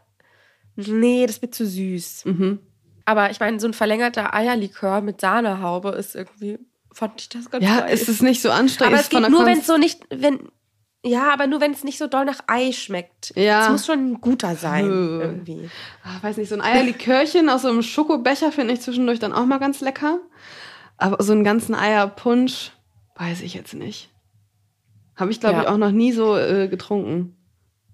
Nee, 0.77 1.27
das 1.27 1.43
wird 1.43 1.55
zu 1.55 1.67
süß. 1.67 2.25
Mhm. 2.25 2.59
Aber 3.05 3.31
ich 3.31 3.41
meine, 3.41 3.61
so 3.61 3.67
ein 3.67 3.75
verlängerter 3.75 4.35
Eierlikör 4.35 5.01
mit 5.01 5.21
Sahnehaube 5.21 5.91
ist 5.91 6.15
irgendwie, 6.15 6.59
fand 6.93 7.21
ich 7.21 7.29
das 7.29 7.51
ganz 7.51 7.65
Ja, 7.65 7.81
geil. 7.81 7.93
ist 7.93 8.09
es 8.09 8.23
nicht 8.23 8.41
so 8.41 8.51
anstrengend? 8.51 8.95
aber 8.95 9.01
es 9.03 9.09
geht 9.09 9.29
nur, 9.29 9.45
wenn 9.47 9.59
es 9.59 9.67
so 9.67 9.77
nicht, 9.77 10.01
wenn, 10.11 10.49
ja, 11.05 11.33
aber 11.33 11.47
nur 11.47 11.61
wenn 11.61 11.73
es 11.73 11.83
nicht 11.85 11.99
so 11.99 12.07
doll 12.07 12.25
nach 12.25 12.41
Ei 12.47 12.73
schmeckt. 12.73 13.33
Ja. 13.37 13.65
Es 13.65 13.71
muss 13.71 13.87
schon 13.87 14.13
ein 14.13 14.21
guter 14.21 14.55
sein, 14.55 14.85
Äh. 14.87 15.25
irgendwie. 15.25 15.71
Ah, 16.05 16.23
weiß 16.23 16.37
nicht, 16.37 16.49
so 16.49 16.55
ein 16.55 16.61
Eierlikörchen 16.63 17.49
aus 17.51 17.63
so 17.63 17.69
einem 17.69 17.83
Schokobecher 17.83 18.53
finde 18.53 18.75
ich 18.75 18.81
zwischendurch 18.81 19.19
dann 19.19 19.33
auch 19.33 19.45
mal 19.47 19.59
ganz 19.59 19.81
lecker. 19.81 20.19
Aber 20.97 21.23
so 21.23 21.33
einen 21.33 21.45
ganzen 21.45 21.75
Eierpunsch, 21.75 22.73
weiß 23.17 23.41
ich 23.41 23.55
jetzt 23.55 23.75
nicht. 23.75 24.10
Habe 25.21 25.31
ich, 25.31 25.41
glaube 25.41 25.57
Ja. 25.57 25.63
ich, 25.63 25.69
auch 25.69 25.77
noch 25.77 25.93
nie 25.93 26.13
so 26.13 26.37
äh, 26.37 26.67
getrunken. 26.69 27.37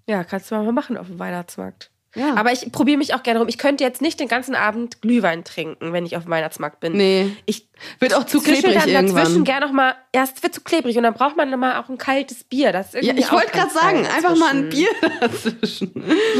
Ja, 0.07 0.23
kannst 0.23 0.49
du 0.49 0.55
mal 0.55 0.71
machen 0.71 0.97
auf 0.97 1.07
dem 1.07 1.19
Weihnachtsmarkt. 1.19 1.91
Ja. 2.15 2.33
Aber 2.35 2.51
ich 2.51 2.71
probiere 2.71 2.97
mich 2.97 3.13
auch 3.13 3.21
gerne 3.21 3.39
rum. 3.39 3.47
Ich 3.49 3.57
könnte 3.59 3.83
jetzt 3.83 4.01
nicht 4.01 4.19
den 4.19 4.27
ganzen 4.29 4.55
Abend 4.55 5.01
Glühwein 5.01 5.43
trinken, 5.43 5.93
wenn 5.93 6.05
ich 6.05 6.15
auf 6.17 6.23
dem 6.23 6.31
Weihnachtsmarkt 6.31 6.79
bin. 6.79 6.93
Nee. 6.93 7.29
Ich 7.45 7.69
Wird 7.99 8.15
auch 8.15 8.23
zu 8.23 8.41
klebrig 8.41 8.73
dann 8.75 8.87
irgendwann. 8.89 9.17
dazwischen 9.23 9.43
gerne 9.43 9.67
noch 9.67 9.73
mal, 9.73 9.93
erst 10.13 10.41
wird 10.41 10.55
zu 10.55 10.61
klebrig 10.61 10.97
und 10.97 11.03
dann 11.03 11.13
braucht 11.13 11.35
man 11.37 11.51
noch 11.51 11.57
mal 11.57 11.79
auch 11.79 11.89
ein 11.89 11.97
kaltes 11.99 12.43
Bier. 12.45 12.71
Das 12.71 12.93
ja, 12.93 13.13
ich 13.15 13.31
wollte 13.31 13.51
gerade 13.51 13.69
sagen, 13.71 14.07
einfach 14.07 14.35
mal 14.35 14.51
ein. 14.55 14.69
Bier 14.69 14.87
dazwischen. 15.19 15.91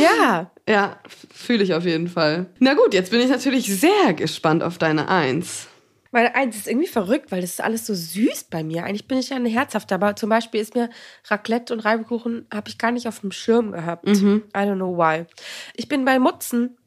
Ja. 0.01 0.49
Ja, 0.67 0.97
fühle 1.31 1.63
ich 1.63 1.73
auf 1.75 1.83
jeden 1.83 2.07
Fall. 2.07 2.47
Na 2.59 2.73
gut, 2.73 2.93
jetzt 2.93 3.11
bin 3.11 3.19
ich 3.19 3.29
natürlich 3.29 3.65
sehr 3.79 4.13
gespannt 4.15 4.63
auf 4.63 4.77
deine 4.79 5.09
Eins. 5.09 5.67
Meine 6.11 6.35
Eins 6.35 6.55
ist 6.55 6.67
irgendwie 6.67 6.87
verrückt, 6.87 7.31
weil 7.31 7.41
das 7.41 7.51
ist 7.51 7.61
alles 7.61 7.85
so 7.85 7.93
süß 7.93 8.45
bei 8.45 8.63
mir. 8.63 8.83
Eigentlich 8.83 9.07
bin 9.07 9.17
ich 9.17 9.29
ja 9.29 9.35
eine 9.35 9.49
herzhafte, 9.49 9.95
aber 9.95 10.15
zum 10.15 10.29
Beispiel 10.29 10.61
ist 10.61 10.75
mir 10.75 10.89
Raclette 11.25 11.73
und 11.73 11.81
Reibekuchen 11.81 12.47
habe 12.53 12.69
ich 12.69 12.77
gar 12.77 12.91
nicht 12.91 13.07
auf 13.07 13.19
dem 13.19 13.31
Schirm 13.31 13.71
gehabt. 13.71 14.07
Mhm. 14.07 14.43
I 14.55 14.59
don't 14.59 14.75
know 14.75 14.97
why. 14.97 15.25
Ich 15.75 15.87
bin 15.87 16.05
bei 16.05 16.19
Mutzen. 16.19 16.77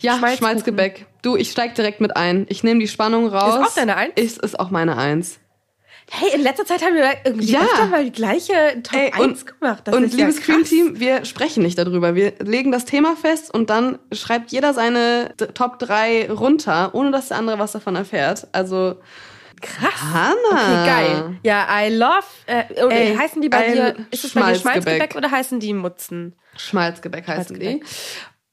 Ja. 0.00 0.18
Schmalzgebäck. 0.36 1.06
Du, 1.22 1.36
ich 1.36 1.50
steig 1.50 1.74
direkt 1.74 2.00
mit 2.00 2.16
ein. 2.16 2.46
Ich 2.48 2.62
nehme 2.62 2.80
die 2.80 2.88
Spannung 2.88 3.28
raus. 3.28 3.68
auch 3.68 3.74
deine 3.74 3.96
Eins? 3.96 4.12
Ist, 4.16 4.38
ist 4.42 4.60
auch 4.60 4.70
meine 4.70 4.96
Eins. 4.96 5.38
Hey, 6.14 6.28
in 6.34 6.42
letzter 6.42 6.66
Zeit 6.66 6.82
haben 6.82 6.94
wir 6.94 7.04
irgendwie 7.24 7.52
Ja. 7.52 7.60
öfter 7.60 7.86
mal 7.86 8.04
die 8.04 8.12
gleiche 8.12 8.52
Top 8.82 8.98
Ey, 9.00 9.12
1 9.12 9.46
gemacht. 9.46 9.80
Das 9.84 9.94
und 9.96 10.04
ist 10.04 10.12
ja 10.14 10.26
liebes 10.26 10.42
Cream. 10.42 10.62
Team, 10.64 11.00
wir 11.00 11.24
sprechen 11.24 11.62
nicht 11.62 11.78
darüber. 11.78 12.14
Wir 12.14 12.34
legen 12.40 12.70
das 12.70 12.84
Thema 12.84 13.16
fest 13.16 13.52
und 13.52 13.70
dann 13.70 13.98
schreibt 14.12 14.52
jeder 14.52 14.74
seine 14.74 15.32
Top 15.54 15.78
3 15.78 16.30
runter, 16.30 16.90
ohne 16.94 17.12
dass 17.12 17.28
der 17.28 17.38
andere 17.38 17.58
was 17.58 17.72
davon 17.72 17.96
erfährt. 17.96 18.46
Also 18.52 18.96
Krass. 19.62 20.02
Hanna. 20.12 20.34
Okay, 20.50 20.86
geil. 20.86 21.36
Ja, 21.44 21.66
I 21.82 21.94
love. 21.96 22.24
Äh, 22.46 22.84
und 22.84 22.90
Ey, 22.90 23.14
heißen 23.16 23.40
die 23.40 23.48
bei 23.48 23.72
dir, 23.72 23.94
ist 24.10 24.24
es 24.24 24.34
bei 24.34 24.40
dir 24.52 24.58
Schmalzgebäck. 24.58 24.60
Schmalzgebäck 24.60 25.16
oder 25.16 25.30
heißen 25.30 25.60
die 25.60 25.72
Mutzen? 25.72 26.34
Schmalzgebäck 26.56 27.26
heißen 27.26 27.58
die. 27.58 27.82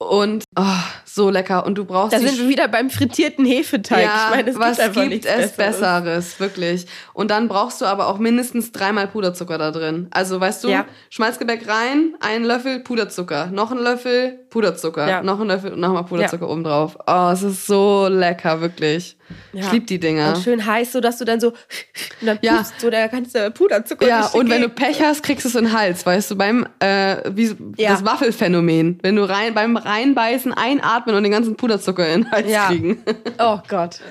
Und 0.02 0.44
oh, 0.58 0.62
so 1.04 1.28
lecker. 1.28 1.66
Und 1.66 1.74
du 1.76 1.84
brauchst 1.84 2.14
Da 2.14 2.20
sind 2.20 2.38
wir 2.38 2.48
wieder 2.48 2.68
beim 2.68 2.88
frittierten 2.88 3.44
Hefeteig. 3.44 4.02
ja, 4.02 4.24
ich 4.30 4.36
meine, 4.36 4.50
es 4.50 4.58
was 4.58 4.78
gibt 4.78 5.10
gibt 5.10 5.26
es 5.26 5.52
Besseres. 5.52 5.56
Besseres, 5.56 6.40
wirklich. 6.40 6.86
Und 7.12 7.30
dann 7.30 7.48
brauchst 7.48 7.82
du 7.82 7.84
aber 7.84 8.06
auch 8.08 8.16
mindestens 8.18 8.72
dreimal 8.72 9.08
Puderzucker 9.08 9.58
da 9.58 9.70
drin. 9.70 10.08
Also 10.10 10.40
weißt 10.40 10.64
du, 10.64 10.68
Ja. 10.70 10.86
Schmalzgebäck 11.10 11.68
rein, 11.68 12.14
einen 12.20 12.46
Löffel 12.46 12.80
Puderzucker, 12.80 13.48
noch 13.48 13.72
einen 13.72 13.82
Löffel 13.82 14.40
Puderzucker, 14.48 15.06
Ja. 15.06 15.22
noch 15.22 15.38
einen 15.38 15.48
Löffel 15.48 15.74
und 15.74 15.80
nochmal 15.80 16.04
Puderzucker 16.04 16.48
oben 16.48 16.64
drauf. 16.64 16.96
Oh, 17.06 17.28
es 17.32 17.42
ist 17.42 17.66
so 17.66 18.08
lecker, 18.08 18.62
wirklich. 18.62 19.18
Ja. 19.52 19.66
Ich 19.66 19.72
lieb 19.72 19.86
die 19.88 19.98
Dinger. 19.98 20.34
Und 20.34 20.42
schön 20.42 20.64
heiß, 20.64 20.92
so 20.92 21.00
dass 21.00 21.18
du 21.18 21.24
dann 21.24 21.40
so 21.40 21.48
und 21.48 22.26
dann 22.26 22.38
Ja. 22.42 22.58
pustst, 22.58 22.80
so 22.80 22.90
kannst 22.90 23.34
du 23.34 23.50
Puderzucker 23.50 24.06
Ja, 24.06 24.26
und 24.26 24.48
wenn 24.48 24.62
du. 24.62 24.68
Pech 24.68 25.02
hast, 25.02 25.22
kriegst 25.22 25.44
du 25.44 25.48
es 25.48 25.54
in 25.54 25.64
den 25.64 25.72
Hals, 25.72 26.06
weißt 26.06 26.30
du, 26.30 26.36
beim 26.36 26.66
äh, 26.78 27.16
wie 27.34 27.54
Ja. 27.76 27.90
das 27.90 28.04
Waffelphänomen. 28.04 28.98
Wenn 29.02 29.16
du 29.16 29.28
rein 29.28 29.54
beim 29.54 29.76
reinbeißen, 29.76 30.52
einatmen 30.54 31.14
und 31.16 31.22
den 31.24 31.32
ganzen 31.32 31.56
Puderzucker 31.56 32.08
in 32.08 32.22
den 32.22 32.30
Hals 32.32 32.48
Ja. 32.50 32.66
kriegen. 32.68 33.02
Oh 33.38 33.58
Gott. 33.68 34.00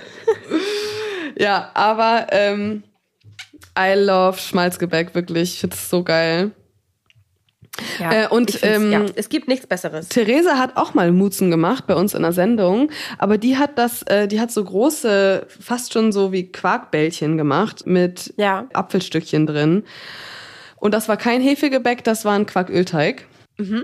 Ja, 1.38 1.72
aber 1.74 2.28
ähm, 2.32 2.84
I 3.78 3.94
love 3.96 4.38
Schmalzgebäck, 4.38 5.16
wirklich. 5.16 5.54
Ich 5.54 5.60
find's 5.62 5.90
so 5.90 6.04
geil. 6.04 6.52
Ja, 8.00 8.12
Äh, 8.12 8.28
und, 8.28 8.60
ähm, 8.64 8.92
ja, 8.92 9.06
es 9.16 9.30
gibt 9.30 9.48
nichts 9.48 9.68
Besseres. 9.68 10.10
Theresa 10.10 10.58
hat 10.58 10.76
auch 10.76 10.94
mal 10.94 11.12
Mutzen 11.12 11.50
gemacht 11.50 11.86
bei 11.88 11.96
uns 11.96 12.14
in 12.14 12.22
der 12.24 12.34
Sendung, 12.34 12.90
aber 13.18 13.38
die 13.38 13.58
hat 13.58 13.78
das, 13.78 14.04
äh, 14.04 14.28
die 14.28 14.40
hat 14.42 14.52
so 14.52 14.64
große, 14.64 15.46
fast 15.48 15.94
schon 15.94 16.12
so 16.12 16.32
wie 16.32 16.52
Quarkbällchen 16.52 17.38
gemacht 17.38 17.86
mit 17.86 18.34
Ja. 18.38 18.66
Apfelstückchen 18.74 19.46
drin. 19.46 19.84
Und 20.78 20.94
das 20.94 21.08
war 21.10 21.18
kein 21.18 21.42
Hefegebäck, 21.42 22.04
das 22.04 22.26
war 22.26 22.34
ein 22.34 22.46
Quarkölteig. 22.46 23.26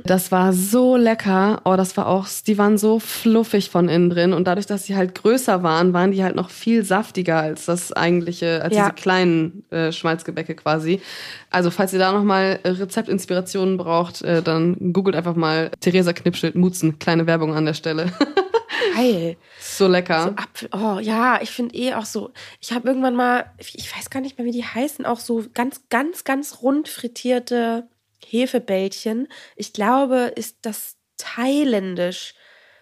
Das 0.05 0.31
war 0.31 0.53
so 0.53 0.95
lecker. 0.95 1.61
Oh, 1.65 1.75
das 1.75 1.97
war 1.97 2.07
auch, 2.07 2.27
die 2.47 2.57
waren 2.57 2.77
so 2.77 2.99
fluffig 2.99 3.69
von 3.69 3.89
innen 3.89 4.09
drin. 4.09 4.31
Und 4.33 4.47
dadurch, 4.47 4.65
dass 4.67 4.85
sie 4.85 4.95
halt 4.95 5.15
größer 5.15 5.63
waren, 5.63 5.91
waren 5.93 6.11
die 6.11 6.23
halt 6.23 6.35
noch 6.35 6.49
viel 6.49 6.85
saftiger 6.85 7.37
als 7.39 7.65
das 7.65 7.91
eigentliche, 7.91 8.61
als 8.63 8.73
Ja. 8.75 8.83
diese 8.85 8.95
kleinen 8.95 9.65
äh, 9.71 9.91
Schmalzgebäcke 9.91 10.55
quasi. 10.55 11.01
Also, 11.49 11.71
falls 11.71 11.91
ihr 11.93 11.99
da 11.99 12.11
nochmal 12.13 12.59
Rezeptinspirationen 12.63 13.77
braucht, 13.77 14.21
äh, 14.21 14.41
dann 14.41 14.93
googelt 14.93 15.15
einfach 15.15 15.35
mal 15.35 15.71
Theresa 15.81 16.13
Knipschild 16.13 16.55
Mutzen. 16.55 16.97
Kleine 16.99 17.27
Werbung 17.27 17.53
an 17.53 17.65
der 17.65 17.73
Stelle. 17.73 18.11
Geil. 18.95 19.35
so 19.59 19.87
lecker. 19.87 20.23
So 20.23 20.29
Apfel, 20.29 20.69
oh 20.73 20.99
ja, 20.99 21.39
ich 21.41 21.51
finde 21.51 21.75
eh 21.75 21.93
auch 21.95 22.05
so. 22.05 22.31
Ich 22.61 22.71
habe 22.71 22.87
irgendwann 22.87 23.15
mal, 23.15 23.45
ich 23.57 23.93
weiß 23.95 24.09
gar 24.09 24.21
nicht 24.21 24.37
mehr, 24.37 24.45
wie 24.47 24.51
die 24.51 24.63
heißen, 24.63 25.05
auch 25.05 25.19
so 25.19 25.43
ganz, 25.53 25.81
ganz, 25.89 26.23
ganz 26.23 26.61
rund 26.61 26.87
frittierte 26.87 27.87
Hefebällchen. 28.27 29.27
Ich 29.55 29.73
glaube, 29.73 30.31
ist 30.35 30.57
das 30.61 30.95
thailändisch. 31.17 32.33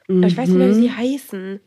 Aber 0.10 0.28
ich 0.28 0.38
weiß 0.38 0.50
nicht 0.50 0.58
mehr, 0.58 0.70
wie 0.70 0.74
sie 0.74 0.90
Mhm. 0.90 0.98
heißen. 0.98 1.60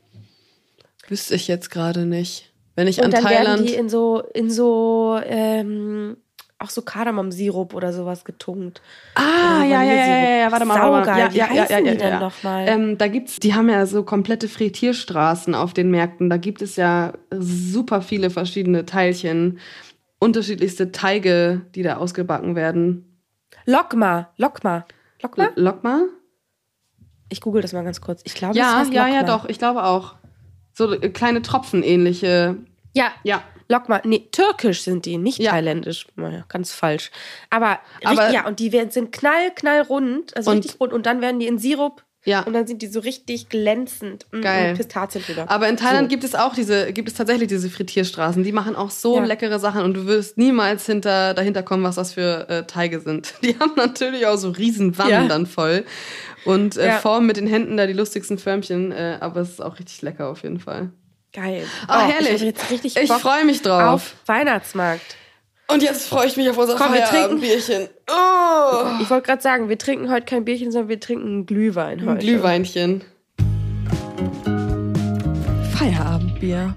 Wüsste 1.09 1.35
ich 1.35 1.49
jetzt 1.49 1.71
gerade 1.71 2.05
nicht. 2.07 2.53
Wenn 2.75 2.89
ich 2.89 2.99
Und 2.99 3.07
an 3.07 3.11
dann 3.13 3.25
werden 3.25 3.45
Thailand. 3.45 3.69
die 3.69 3.75
in 3.75 3.89
so, 3.89 4.23
in 4.35 4.51
so, 4.51 5.19
ähm, 5.25 6.17
auch 6.59 6.69
so 6.71 6.83
Kardamomsirup 6.83 7.75
oder 7.75 7.93
sowas 7.93 8.25
getunkt. 8.25 8.83
Ah, 9.15 9.63
ja, 9.65 9.83
ja, 9.83 9.93
ja, 9.95 10.37
ja, 10.39 10.53
warte 10.53 10.65
mal. 10.67 10.77
Saugeil. 10.77 11.19
Ja, 11.19 11.33
Wie 11.33 11.39
ja, 11.39 11.47
ja, 11.55 11.63
heißen 11.63 11.79
ja, 11.79 11.85
ja, 11.85 11.93
die 11.93 11.99
denn 11.99 12.09
ja. 12.15 12.21
nochmal? 12.21 12.69
Ähm, 12.69 12.99
da 12.99 13.09
gibt's, 13.09 13.37
die 13.41 13.55
haben 13.55 13.69
ja 13.71 13.87
so 13.87 14.03
komplette 14.03 14.49
Frittierstraßen 14.49 15.55
auf 15.55 15.73
den 15.75 15.91
Märkten. 15.91 16.29
Da 16.29 16.37
gibt 16.39 16.61
es 16.63 16.77
ja 16.77 17.13
super 17.31 18.03
viele 18.03 18.31
verschiedene 18.31 18.85
Teilchen, 18.85 19.59
unterschiedlichste 20.19 20.93
Teige, 20.93 21.63
die 21.75 21.83
da 21.83 21.97
ausgebacken 21.97 22.57
werden. 22.57 23.16
Lokma, 23.67 24.31
Lokma. 24.37 24.87
Lokma? 25.23 25.49
Lokma? 25.57 26.01
Ich 27.29 27.41
google 27.41 27.61
das 27.63 27.73
mal 27.73 27.83
ganz 27.85 28.01
kurz. 28.01 28.23
Ich 28.25 28.35
glaube, 28.35 28.57
Ja, 28.57 28.71
es 28.71 28.77
heißt 28.87 28.93
ja, 28.93 29.07
ja, 29.09 29.21
Lokma. 29.21 29.37
doch. 29.39 29.49
Ich 29.49 29.59
glaube 29.59 29.85
auch. 29.85 30.15
So 30.73 30.93
äh, 30.93 31.09
kleine 31.11 31.43
Tropfen 31.43 31.83
ähnliche. 31.83 32.57
Ja, 32.95 33.11
Ja. 33.25 33.43
Lokma, 33.69 34.01
nee, 34.05 34.29
türkisch 34.31 34.83
sind 34.83 35.07
die, 35.07 35.19
nicht 35.19 35.41
Ja. 35.41 35.51
thailändisch. 35.51 36.07
Naja, 36.15 36.45
ganz 36.49 36.71
falsch. 36.73 37.11
Aber, 37.51 37.81
Aber- 38.05 38.11
richtig, 38.23 38.33
ja, 38.35 38.47
und 38.47 38.61
die 38.61 38.71
werden, 38.71 38.93
sind 38.93 39.11
knall, 39.11 39.51
knallrund, 39.57 40.37
also 40.37 40.53
Und- 40.53 40.59
richtig 40.59 40.79
rund. 40.81 40.93
Und 40.93 41.05
dann 41.05 41.21
werden 41.21 41.41
die 41.41 41.49
in 41.49 41.59
Sirup 41.59 42.05
Ja. 42.27 42.43
und 42.43 42.53
dann 42.53 42.67
sind 42.67 42.83
die 42.83 42.89
so 42.89 43.01
richtig 43.01 43.49
glänzend. 43.49 44.27
Mm, 44.33 44.41
Geil. 44.43 44.71
Und 44.73 44.77
Pistazien 44.77 45.25
drüber. 45.25 45.47
Aber 45.49 45.69
in 45.69 45.77
Thailand 45.79 46.07
So. 46.07 46.09
gibt 46.09 46.25
es 46.25 46.35
auch 46.35 46.55
diese, 46.55 46.93
gibt 46.93 47.09
es 47.09 47.15
tatsächlich 47.15 47.49
diese 47.49 47.71
Frittierstraßen. 47.71 48.43
Die 48.45 48.53
machen 48.53 48.77
auch 48.77 48.91
so 48.91 49.17
Ja. 49.17 49.25
leckere 49.25 49.59
Sachen 49.59 49.83
und 49.83 49.95
du 49.95 50.07
wirst 50.07 50.37
niemals 50.37 50.85
hinter, 50.85 51.33
dahinter 51.33 51.63
kommen, 51.63 51.83
was 51.85 51.95
das 51.95 52.13
für 52.13 52.49
äh, 52.51 52.65
Teige 52.67 53.01
sind. 53.01 53.33
Die 53.43 53.59
haben 53.59 53.73
natürlich 53.77 54.27
auch 54.27 54.37
so 54.37 54.51
riesen 54.51 54.99
Wannen 54.99 55.11
Ja. 55.11 55.27
dann 55.29 55.47
voll 55.47 55.85
und 56.45 56.77
äh, 56.77 56.87
Ja. 56.89 56.99
formen 56.99 57.27
mit 57.27 57.37
den 57.39 57.47
Händen 57.47 57.77
da 57.77 57.87
die 57.87 57.93
lustigsten 57.95 58.37
Förmchen. 58.39 58.93
Äh, 58.93 59.19
aber 59.21 59.41
es 59.41 59.51
ist 59.51 59.63
auch 59.63 59.79
richtig 59.79 60.03
lecker 60.03 60.29
auf 60.29 60.43
jeden 60.43 60.61
Fall. 60.61 60.91
Geil. 61.33 61.65
Ah, 61.87 62.07
Oh, 62.07 62.11
herrlich. 62.11 62.43
Ich, 62.83 62.97
Ich 62.97 63.13
freue 63.13 63.45
mich 63.45 63.63
drauf. 63.63 63.83
auf 63.83 64.15
Weihnachtsmarkt. 64.27 65.17
Und 65.69 65.83
jetzt 65.83 66.09
freue 66.09 66.27
ich 66.29 66.37
mich 66.37 66.49
auf 66.49 66.57
unser 66.59 66.77
Komm, 66.77 66.93
wir 66.93 67.01
trinken- 67.01 67.41
Feierabendbierchen. 67.41 67.89
Oh, 68.09 69.03
Ich 69.03 69.11
wollte 69.11 69.27
gerade 69.27 69.43
sagen, 69.43 69.69
wir 69.69 69.79
trinken 69.79 70.11
heute 70.11 70.25
kein 70.27 70.45
Bierchen, 70.45 70.71
sondern 70.71 70.89
wir 70.89 71.01
trinken 71.01 71.27
einen 71.27 71.47
Glühwein 71.47 72.01
ein 72.01 72.07
heute. 72.09 72.19
Glühweinchen. 72.25 73.03
Feierabendbier. 75.77 76.77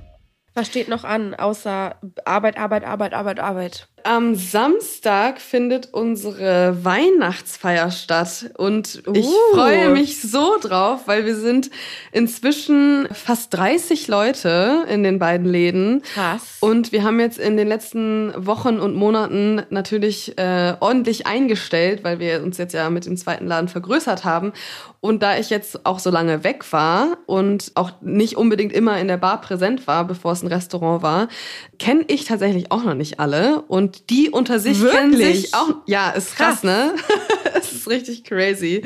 Was 0.55 0.67
steht 0.67 0.87
noch 0.89 1.03
an, 1.03 1.35
außer 1.35 1.95
Arbeit, 2.25 2.57
Arbeit, 2.57 2.83
Arbeit, 2.83 3.13
Arbeit, 3.13 3.39
Arbeit? 3.39 3.87
Am 4.03 4.35
Samstag 4.35 5.39
findet 5.41 5.93
unsere 5.93 6.83
Weihnachtsfeier 6.83 7.91
statt 7.91 8.49
und 8.57 9.03
ich 9.13 9.25
Uh. 9.25 9.53
freue 9.53 9.89
mich 9.89 10.21
so 10.21 10.57
drauf, 10.61 11.01
weil 11.05 11.25
wir 11.25 11.35
sind 11.35 11.69
inzwischen 12.11 13.07
fast 13.11 13.53
30 13.53 14.07
Leute 14.07 14.85
in 14.89 15.03
den 15.03 15.19
beiden 15.19 15.47
Läden. 15.47 16.01
Krass. 16.13 16.57
Und 16.59 16.91
wir 16.91 17.03
haben 17.03 17.19
jetzt 17.19 17.39
in 17.39 17.57
den 17.57 17.67
letzten 17.67 18.33
Wochen 18.35 18.79
und 18.79 18.95
Monaten 18.95 19.63
natürlich 19.69 20.37
äh, 20.37 20.75
ordentlich 20.79 21.25
eingestellt, 21.27 22.03
weil 22.03 22.19
wir 22.19 22.43
uns 22.43 22.57
jetzt 22.57 22.73
ja 22.73 22.89
mit 22.89 23.05
dem 23.05 23.17
zweiten 23.17 23.47
Laden 23.47 23.67
vergrößert 23.69 24.25
haben. 24.25 24.53
Und 25.01 25.23
da 25.23 25.37
ich 25.37 25.49
jetzt 25.49 25.85
auch 25.85 25.99
so 25.99 26.09
lange 26.09 26.43
weg 26.43 26.71
war 26.73 27.17
und 27.25 27.71
auch 27.75 27.91
nicht 28.01 28.35
unbedingt 28.35 28.73
immer 28.73 28.99
in 28.99 29.07
der 29.07 29.17
Bar 29.17 29.39
präsent 29.39 29.87
war, 29.87 30.05
bevor 30.05 30.33
es 30.33 30.43
ein 30.43 30.47
Restaurant 30.47 31.01
war, 31.01 31.29
kenne 31.77 32.03
ich 32.07 32.25
tatsächlich 32.25 32.71
auch 32.71 32.83
noch 32.83 32.95
nicht 32.95 33.19
alle. 33.19 33.61
Und 33.61 33.88
die 34.09 34.29
unter 34.29 34.59
sich 34.59 34.79
kennen 34.79 35.13
Wirklich? 35.13 35.41
sich 35.43 35.53
auch. 35.55 35.75
Ja, 35.85 36.11
ist 36.11 36.35
krass, 36.35 36.61
Krass. 36.61 36.63
ne? 36.63 36.93
Es 37.55 37.71
ist 37.73 37.89
richtig 37.89 38.23
crazy. 38.23 38.83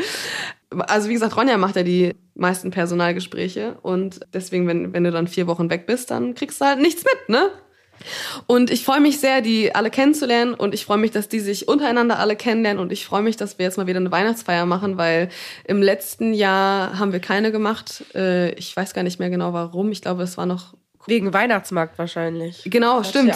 Also 0.72 1.10
wie 1.10 1.14
gesagt, 1.14 1.38
Ronja 1.38 1.58
macht 1.58 1.76
ja 1.76 1.84
die 1.84 2.16
meisten 2.36 2.72
Personalgespräche 2.72 3.78
und 3.84 4.22
deswegen, 4.34 4.68
wenn, 4.68 4.94
wenn 4.94 5.04
du 5.04 5.12
dann 5.12 5.28
vier 5.28 5.46
Wochen 5.48 5.70
weg 5.70 5.86
bist, 5.86 6.10
dann 6.12 6.34
kriegst 6.34 6.60
du 6.62 6.66
halt 6.66 6.80
nichts 6.80 7.04
mit, 7.04 7.30
ne? 7.30 7.50
Und 8.48 8.72
ich 8.72 8.84
freue 8.84 9.00
mich 9.00 9.20
sehr, 9.20 9.42
die 9.42 9.76
alle 9.76 9.90
kennenzulernen 9.92 10.56
und 10.56 10.74
ich 10.74 10.84
freue 10.84 10.98
mich, 10.98 11.12
dass 11.12 11.30
die 11.30 11.40
sich 11.40 11.68
untereinander 11.68 12.18
alle 12.20 12.36
kennenlernen 12.36 12.82
und 12.82 12.92
ich 12.92 13.06
freue 13.06 13.22
mich, 13.22 13.38
dass 13.38 13.60
wir 13.60 13.66
jetzt 13.66 13.78
mal 13.78 13.86
wieder 13.88 14.00
eine 14.00 14.12
Weihnachtsfeier 14.12 14.66
machen, 14.66 14.98
weil 14.98 15.30
im 15.66 15.82
letzten 15.82 16.34
Jahr 16.34 16.98
haben 16.98 17.14
wir 17.14 17.20
keine 17.20 17.52
gemacht. 17.52 18.04
Äh, 18.16 18.54
Ich 18.56 18.76
weiß 18.76 18.94
gar 18.94 19.04
nicht 19.04 19.20
mehr 19.20 19.30
genau 19.30 19.54
warum. 19.54 19.92
Ich 19.92 20.02
glaube, 20.02 20.24
es 20.24 20.38
war 20.38 20.48
noch 20.48 20.74
Wegen 21.06 21.34
Weihnachtsmarkt 21.34 21.98
wahrscheinlich. 21.98 22.62
Genau, 22.66 23.00
Hast 23.00 23.10
stimmt. 23.10 23.34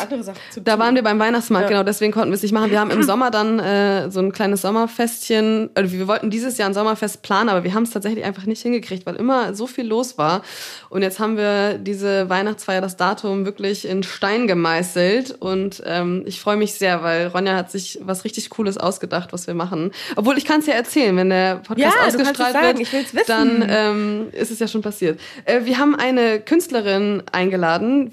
Da 0.63 0.79
waren 0.79 0.95
wir 0.95 1.03
beim 1.03 1.19
Weihnachtsmarkt, 1.19 1.65
Ja. 1.65 1.69
genau, 1.77 1.83
deswegen 1.83 2.13
konnten 2.13 2.29
wir 2.29 2.35
es 2.35 2.41
nicht 2.41 2.53
machen. 2.53 2.71
Wir 2.71 2.79
haben 2.79 2.91
im 2.91 3.03
Sommer 3.03 3.29
dann 3.29 3.59
äh, 3.59 4.09
so 4.09 4.19
ein 4.21 4.31
kleines 4.31 4.61
Sommerfestchen, 4.61 5.69
also 5.75 5.91
wir 5.91 6.07
wollten 6.07 6.29
dieses 6.29 6.57
Jahr 6.57 6.69
ein 6.69 6.73
Sommerfest 6.73 7.23
planen, 7.23 7.49
aber 7.49 7.63
wir 7.65 7.73
haben 7.73 7.83
es 7.83 7.89
tatsächlich 7.91 8.23
einfach 8.23 8.45
nicht 8.45 8.61
hingekriegt, 8.61 9.05
weil 9.05 9.15
immer 9.15 9.53
so 9.53 9.67
viel 9.67 9.85
los 9.85 10.17
war. 10.17 10.43
Und 10.89 11.01
jetzt 11.01 11.19
haben 11.19 11.35
wir 11.35 11.77
diese 11.77 12.29
Weihnachtsfeier, 12.29 12.79
das 12.79 12.95
Datum 12.95 13.43
wirklich 13.45 13.85
in 13.87 14.01
Stein 14.03 14.47
gemeißelt 14.47 15.31
und 15.39 15.83
ähm, 15.85 16.23
ich 16.25 16.39
freue 16.39 16.55
mich 16.55 16.73
sehr, 16.75 17.03
weil 17.03 17.27
Ronja 17.27 17.55
hat 17.55 17.69
sich 17.71 17.99
was 18.01 18.23
richtig 18.23 18.49
Cooles 18.49 18.77
ausgedacht, 18.77 19.33
was 19.33 19.45
wir 19.47 19.53
machen. 19.53 19.91
Obwohl 20.15 20.37
ich 20.37 20.45
kann 20.45 20.61
es 20.61 20.67
ja 20.67 20.73
erzählen, 20.73 21.15
wenn 21.17 21.29
der 21.29 21.55
Podcast 21.57 21.79
Ja, 21.79 21.89
du 21.89 21.95
kannst 21.97 22.15
es 22.15 22.21
ausgestrahlt 22.21 22.53
sagen, 22.53 22.67
wird, 22.77 22.79
ich 22.87 22.93
will's 22.93 23.13
wissen. 23.13 23.25
dann 23.27 23.65
ähm, 23.69 24.27
ist 24.31 24.51
es 24.51 24.59
ja 24.59 24.67
schon 24.69 24.81
passiert. 24.81 25.19
Äh, 25.43 25.65
wir 25.65 25.77
haben 25.79 25.95
eine 25.95 26.39
Künstlerin 26.39 27.23
eingeladen. 27.31 27.56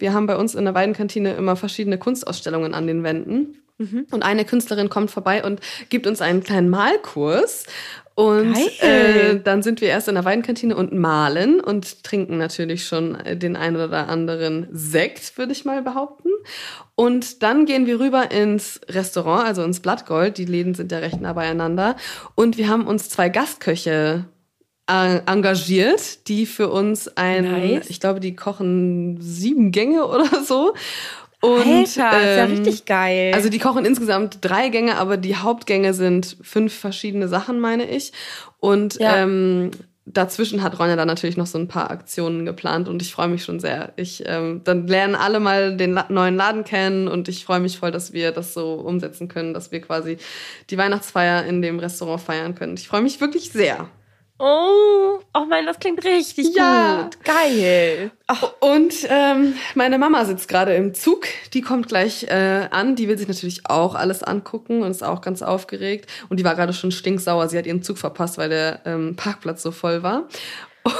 Wir 0.01 0.13
haben 0.13 0.27
bei 0.27 0.37
uns 0.37 0.55
in 0.55 0.65
der 0.65 0.75
Weidenkantine 0.75 1.35
immer 1.35 1.57
verschiedene 1.57 1.99
Kunstausstellungen 1.99 2.75
an 2.75 2.87
den 2.87 3.03
Wänden. 3.03 3.57
Mhm. 3.79 4.07
Und 4.11 4.23
eine 4.23 4.45
Künstlerin 4.45 4.89
kommt 4.89 5.11
vorbei 5.11 5.45
und 5.45 5.61
gibt 5.89 6.07
uns 6.07 6.21
einen 6.21 6.43
kleinen 6.43 6.69
Malkurs. 6.71 7.65
Und 8.17 8.57
äh, 8.81 9.41
dann 9.43 9.65
sind 9.65 9.81
wir 9.81 9.89
erst 9.89 10.07
in 10.07 10.15
der 10.15 10.25
Weidenkantine 10.25 10.77
und 10.77 10.93
malen 10.93 11.61
und 11.61 12.05
trinken 12.05 12.39
natürlich 12.39 12.87
schon 12.87 13.17
äh, 13.17 13.37
den 13.37 13.57
einen 13.57 13.75
oder 13.75 14.09
anderen 14.09 14.69
Sekt, 14.71 15.37
würde 15.37 15.51
ich 15.51 15.65
mal 15.65 15.83
behaupten. 15.83 16.29
Und 16.95 17.43
dann 17.43 17.67
gehen 17.67 17.87
wir 17.87 17.99
rüber 17.99 18.31
ins 18.31 18.81
Restaurant, 18.89 19.49
also 19.49 19.65
ins 19.65 19.81
Blattgold. 19.81 20.39
Die 20.39 20.45
Läden 20.45 20.75
sind 20.75 20.93
ja 20.93 20.99
recht 20.99 21.21
nah 21.21 21.33
beieinander. 21.33 21.97
Und 22.37 22.57
wir 22.57 22.69
haben 22.69 22.87
uns 22.87 23.09
zwei 23.09 23.29
Gastköche 23.29 24.27
engagiert, 24.87 26.28
die 26.28 26.47
für 26.47 26.68
uns 26.70 27.09
ein, 27.16 27.45
Nice. 27.45 27.89
ich 27.89 28.01
glaube, 28.01 28.20
die 28.20 28.37
kochen 28.37 29.18
sieben 29.20 29.70
Gänge 29.72 30.07
oder 30.09 30.43
so. 30.45 30.74
Und, 31.41 31.61
Alter, 31.61 31.82
ist 31.85 31.97
ja 31.97 32.12
ähm, 32.45 32.51
richtig 32.53 32.85
geil. 32.87 33.32
Also 33.35 33.51
die 33.51 33.59
kochen 33.59 33.85
insgesamt 33.85 34.39
drei 34.41 34.70
Gänge, 34.70 34.97
aber 34.97 35.18
die 35.18 35.37
Hauptgänge 35.37 35.93
sind 35.93 36.39
fünf 36.41 36.72
verschiedene 36.72 37.28
Sachen, 37.28 37.61
meine 37.61 37.85
ich. 37.89 38.12
Und 38.61 38.99
Ja. 38.99 39.16
ähm, 39.22 39.70
dazwischen 40.07 40.62
hat 40.62 40.78
Ronja 40.78 40.97
dann 40.97 41.09
natürlich 41.09 41.37
noch 41.37 41.47
so 41.47 41.59
ein 41.59 41.68
paar 41.68 41.91
Aktionen 41.91 42.47
geplant 42.47 42.89
und 42.89 43.01
ich 43.03 43.12
freue 43.12 43.28
mich 43.28 43.45
schon 43.45 43.61
sehr. 43.61 43.93
Ich 43.97 44.22
ähm, 44.26 44.62
dann 44.64 44.87
lernen 44.87 45.14
alle 45.14 45.39
mal 45.41 45.76
den 45.76 45.93
La 45.93 46.07
neuen 46.09 46.37
Laden 46.37 46.64
kennen 46.64 47.09
und 47.09 47.28
ich 47.28 47.45
freue 47.45 47.61
mich 47.61 47.78
voll, 47.78 47.91
dass 47.91 48.12
wir 48.14 48.32
das 48.32 48.55
so 48.55 48.74
umsetzen 48.74 49.28
können, 49.28 49.53
dass 49.55 49.70
wir 49.70 49.80
quasi 49.82 50.16
die 50.70 50.78
Weihnachtsfeier 50.78 51.45
in 51.45 51.61
dem 51.62 51.78
Restaurant 51.78 52.20
feiern 52.22 52.55
können. 52.55 52.74
Ich 52.74 52.89
freue 52.89 53.03
mich 53.03 53.20
wirklich 53.20 53.51
sehr. 53.51 53.89
Oh, 54.39 55.20
oh 55.32 55.45
mein, 55.49 55.64
das 55.64 55.78
klingt 55.78 56.05
richtig 56.05 56.57
Ja. 56.57 57.03
gut. 57.03 57.22
Geil. 57.24 58.11
Und 58.59 58.93
ähm, 59.09 59.55
meine 59.76 59.97
Mama 59.97 60.24
sitzt 60.24 60.49
gerade 60.49 60.74
im 60.74 60.93
Zug. 60.93 61.26
Die 61.53 61.61
kommt 61.61 61.87
gleich 61.87 62.24
äh, 62.24 62.66
an. 62.70 62.97
Die 62.97 63.07
will 63.07 63.16
sich 63.16 63.28
natürlich 63.28 63.62
auch 63.70 63.95
alles 63.95 64.24
angucken 64.24 64.82
und 64.82 64.91
ist 64.91 65.05
auch 65.05 65.20
ganz 65.20 65.41
aufgeregt. 65.43 66.11
Und 66.28 66.41
die 66.41 66.45
war 66.45 66.57
gerade 66.57 66.72
schon 66.72 66.91
stinksauer. 66.91 67.49
Sie 67.49 67.57
hat 67.57 67.66
ihren 67.66 67.82
Zug 67.85 67.97
verpasst, 67.97 68.37
weil 68.37 68.49
der 68.49 68.80
ähm, 68.87 69.14
Parkplatz 69.14 69.62
so 69.62 69.70
voll 69.70 70.03
war. 70.03 70.26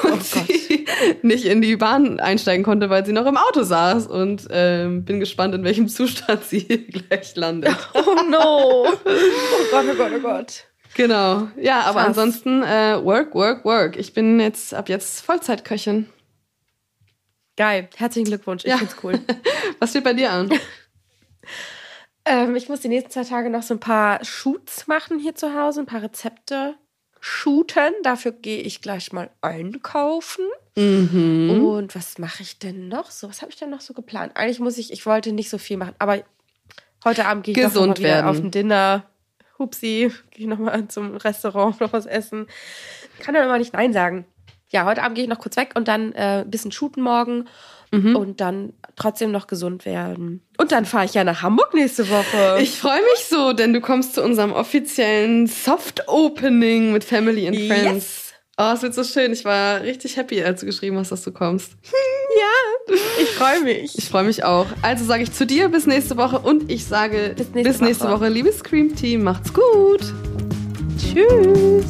Und 0.05 0.23
sie 0.23 0.87
nicht 1.23 1.45
in 1.45 1.61
die 1.61 1.77
Bahn 1.77 2.21
einsteigen 2.21 2.65
konnte, 2.65 2.89
weil 2.89 3.05
sie 3.05 3.13
noch 3.13 3.27
im 3.27 3.37
Auto 3.37 3.65
saß. 3.65 4.07
Und 4.07 4.47
ähm, 4.51 5.05
bin 5.05 5.19
gespannt, 5.19 5.57
in 5.57 5.65
welchem 5.65 5.89
Zustand 5.89 6.45
sie 6.45 6.63
gleich 7.09 7.35
landet. 7.35 7.75
Oh 7.95 8.23
no. 8.31 8.87
Oh 9.05 9.71
Gott, 9.73 9.85
oh 9.91 9.95
Gott, 9.97 10.13
oh 10.17 10.21
Gott. 10.21 10.65
Genau. 10.95 11.49
Ja, 11.57 11.81
aber 11.83 12.01
Krass. 12.01 12.09
ansonsten 12.19 12.63
äh, 12.63 13.03
work, 13.05 13.35
work, 13.35 13.65
work. 13.65 13.97
Ich 13.97 14.13
bin 14.15 14.39
jetzt 14.41 14.73
ab 14.75 14.89
jetzt 14.89 15.21
Vollzeitköchin. 15.23 16.09
Geil. 17.57 17.89
Herzlichen 17.97 18.27
Glückwunsch. 18.27 18.65
Ich 18.65 18.71
Ja. 18.71 18.79
find's 18.79 18.97
cool. 19.03 19.19
Was 19.81 19.91
steht 19.91 20.05
bei 20.05 20.13
dir 20.13 20.31
an? 20.33 20.51
ähm, 22.25 22.57
ich 22.57 22.69
muss 22.69 22.81
die 22.81 22.89
nächsten 22.89 23.11
zwei 23.11 23.25
Tage 23.25 23.51
noch 23.51 23.63
so 23.63 23.75
ein 23.75 23.81
paar 23.81 24.25
Shoots 24.25 24.87
machen 24.87 25.19
hier 25.19 25.35
zu 25.35 25.55
Hause, 25.55 25.81
ein 25.81 25.87
paar 25.87 26.03
Rezepte 26.03 26.75
shooten. 27.21 27.93
Dafür 28.03 28.33
gehe 28.33 28.61
ich 28.61 28.81
gleich 28.83 29.13
mal 29.13 29.31
einkaufen. 29.41 30.45
Mhm. 30.77 31.61
Und 31.65 31.95
was 31.95 32.19
mache 32.19 32.43
ich 32.43 32.59
denn 32.59 32.89
noch 32.89 33.11
so? 33.11 33.29
Was 33.29 33.41
habe 33.43 33.51
ich 33.53 33.57
denn 33.59 33.71
noch 33.71 33.81
so 33.81 33.95
geplant? 33.95 34.33
Eigentlich 34.37 34.61
muss 34.61 34.79
ich, 34.79 34.93
ich 34.93 35.07
wollte 35.07 35.33
nicht 35.33 35.51
so 35.51 35.59
viel 35.59 35.77
machen, 35.77 35.95
aber 35.99 36.23
heute 37.05 37.27
Abend 37.27 37.45
gehe 37.45 37.53
ich 37.53 37.57
doch 37.57 37.65
noch 37.65 37.73
Gesund 37.73 37.89
mal 37.89 37.99
wieder 37.99 38.09
werden. 38.09 38.27
auf 38.29 38.37
ein 38.39 38.51
Dinner. 38.51 39.05
Hupsi, 39.59 40.11
gehe 40.31 40.45
ich 40.45 40.47
nochmal 40.47 40.89
zum 40.89 41.17
Restaurant 41.17 41.81
noch 41.81 41.93
was 41.93 42.07
essen. 42.07 42.47
Kann 43.21 43.35
dann 43.35 43.45
immer 43.45 43.59
nicht 43.59 43.73
Nein 43.73 43.93
sagen. 43.93 44.25
Ja, 44.69 44.85
heute 44.87 45.03
Abend 45.03 45.15
gehe 45.15 45.25
ich 45.25 45.31
noch 45.31 45.39
kurz 45.39 45.57
weg 45.57 45.71
und 45.75 45.87
dann 45.89 46.13
äh, 46.13 46.43
ein 46.43 46.51
bisschen 46.51 46.73
shooten 46.73 47.03
morgen 47.03 47.47
Mhm. 47.93 48.17
und 48.17 48.41
dann 48.41 48.73
trotzdem 48.97 49.31
noch 49.31 49.47
gesund 49.47 49.85
werden. 49.85 50.43
Und 50.59 50.73
dann 50.73 50.85
fahre 50.85 51.05
ich 51.05 51.15
ja 51.15 51.23
nach 51.23 51.43
Hamburg 51.43 51.75
nächste 51.75 52.09
Woche. 52.11 52.59
Ich 52.61 52.77
freue 52.77 53.01
mich 53.01 53.25
so, 53.29 53.53
denn 53.53 53.73
du 53.73 53.81
kommst 53.81 54.15
zu 54.15 54.25
unserem 54.25 54.51
offiziellen 54.53 55.47
Soft 55.47 56.09
Opening 56.09 56.93
mit 56.93 57.05
Family 57.05 57.47
and 57.47 57.57
Friends. 57.57 57.85
Yes. 57.95 58.24
Oh, 58.57 58.73
es 58.73 58.83
wird 58.83 58.95
so 58.95 59.03
schön. 59.03 59.33
Ich 59.33 59.45
war 59.45 59.81
richtig 59.81 60.17
happy, 60.17 60.43
als 60.43 60.61
du 60.61 60.67
geschrieben 60.67 60.97
hast, 60.97 61.11
dass 61.11 61.23
du 61.23 61.33
kommst. 61.33 61.73
ich 63.21 63.31
freue 63.31 63.61
mich. 63.63 63.99
Ich 63.99 64.09
freue 64.09 64.25
mich 64.25 64.45
auch. 64.45 64.67
Also 64.83 65.05
sage 65.05 65.25
ich 65.25 65.33
zu 65.33 65.45
dir 65.45 65.69
bis 65.69 65.87
nächste 65.87 66.17
Woche 66.17 66.39
und 66.39 66.71
ich 66.71 66.85
sage 66.85 67.35
Bis 67.37 67.49
nächste 67.51 67.73
bis 67.73 67.81
nächste 67.81 68.05
Woche. 68.05 68.21
Woche, 68.21 68.29
liebes 68.29 68.59
Scream 68.59 68.95
Team, 68.95 69.25
macht's 69.25 69.53
gut. 69.53 70.01
Tschüss. 70.99 71.85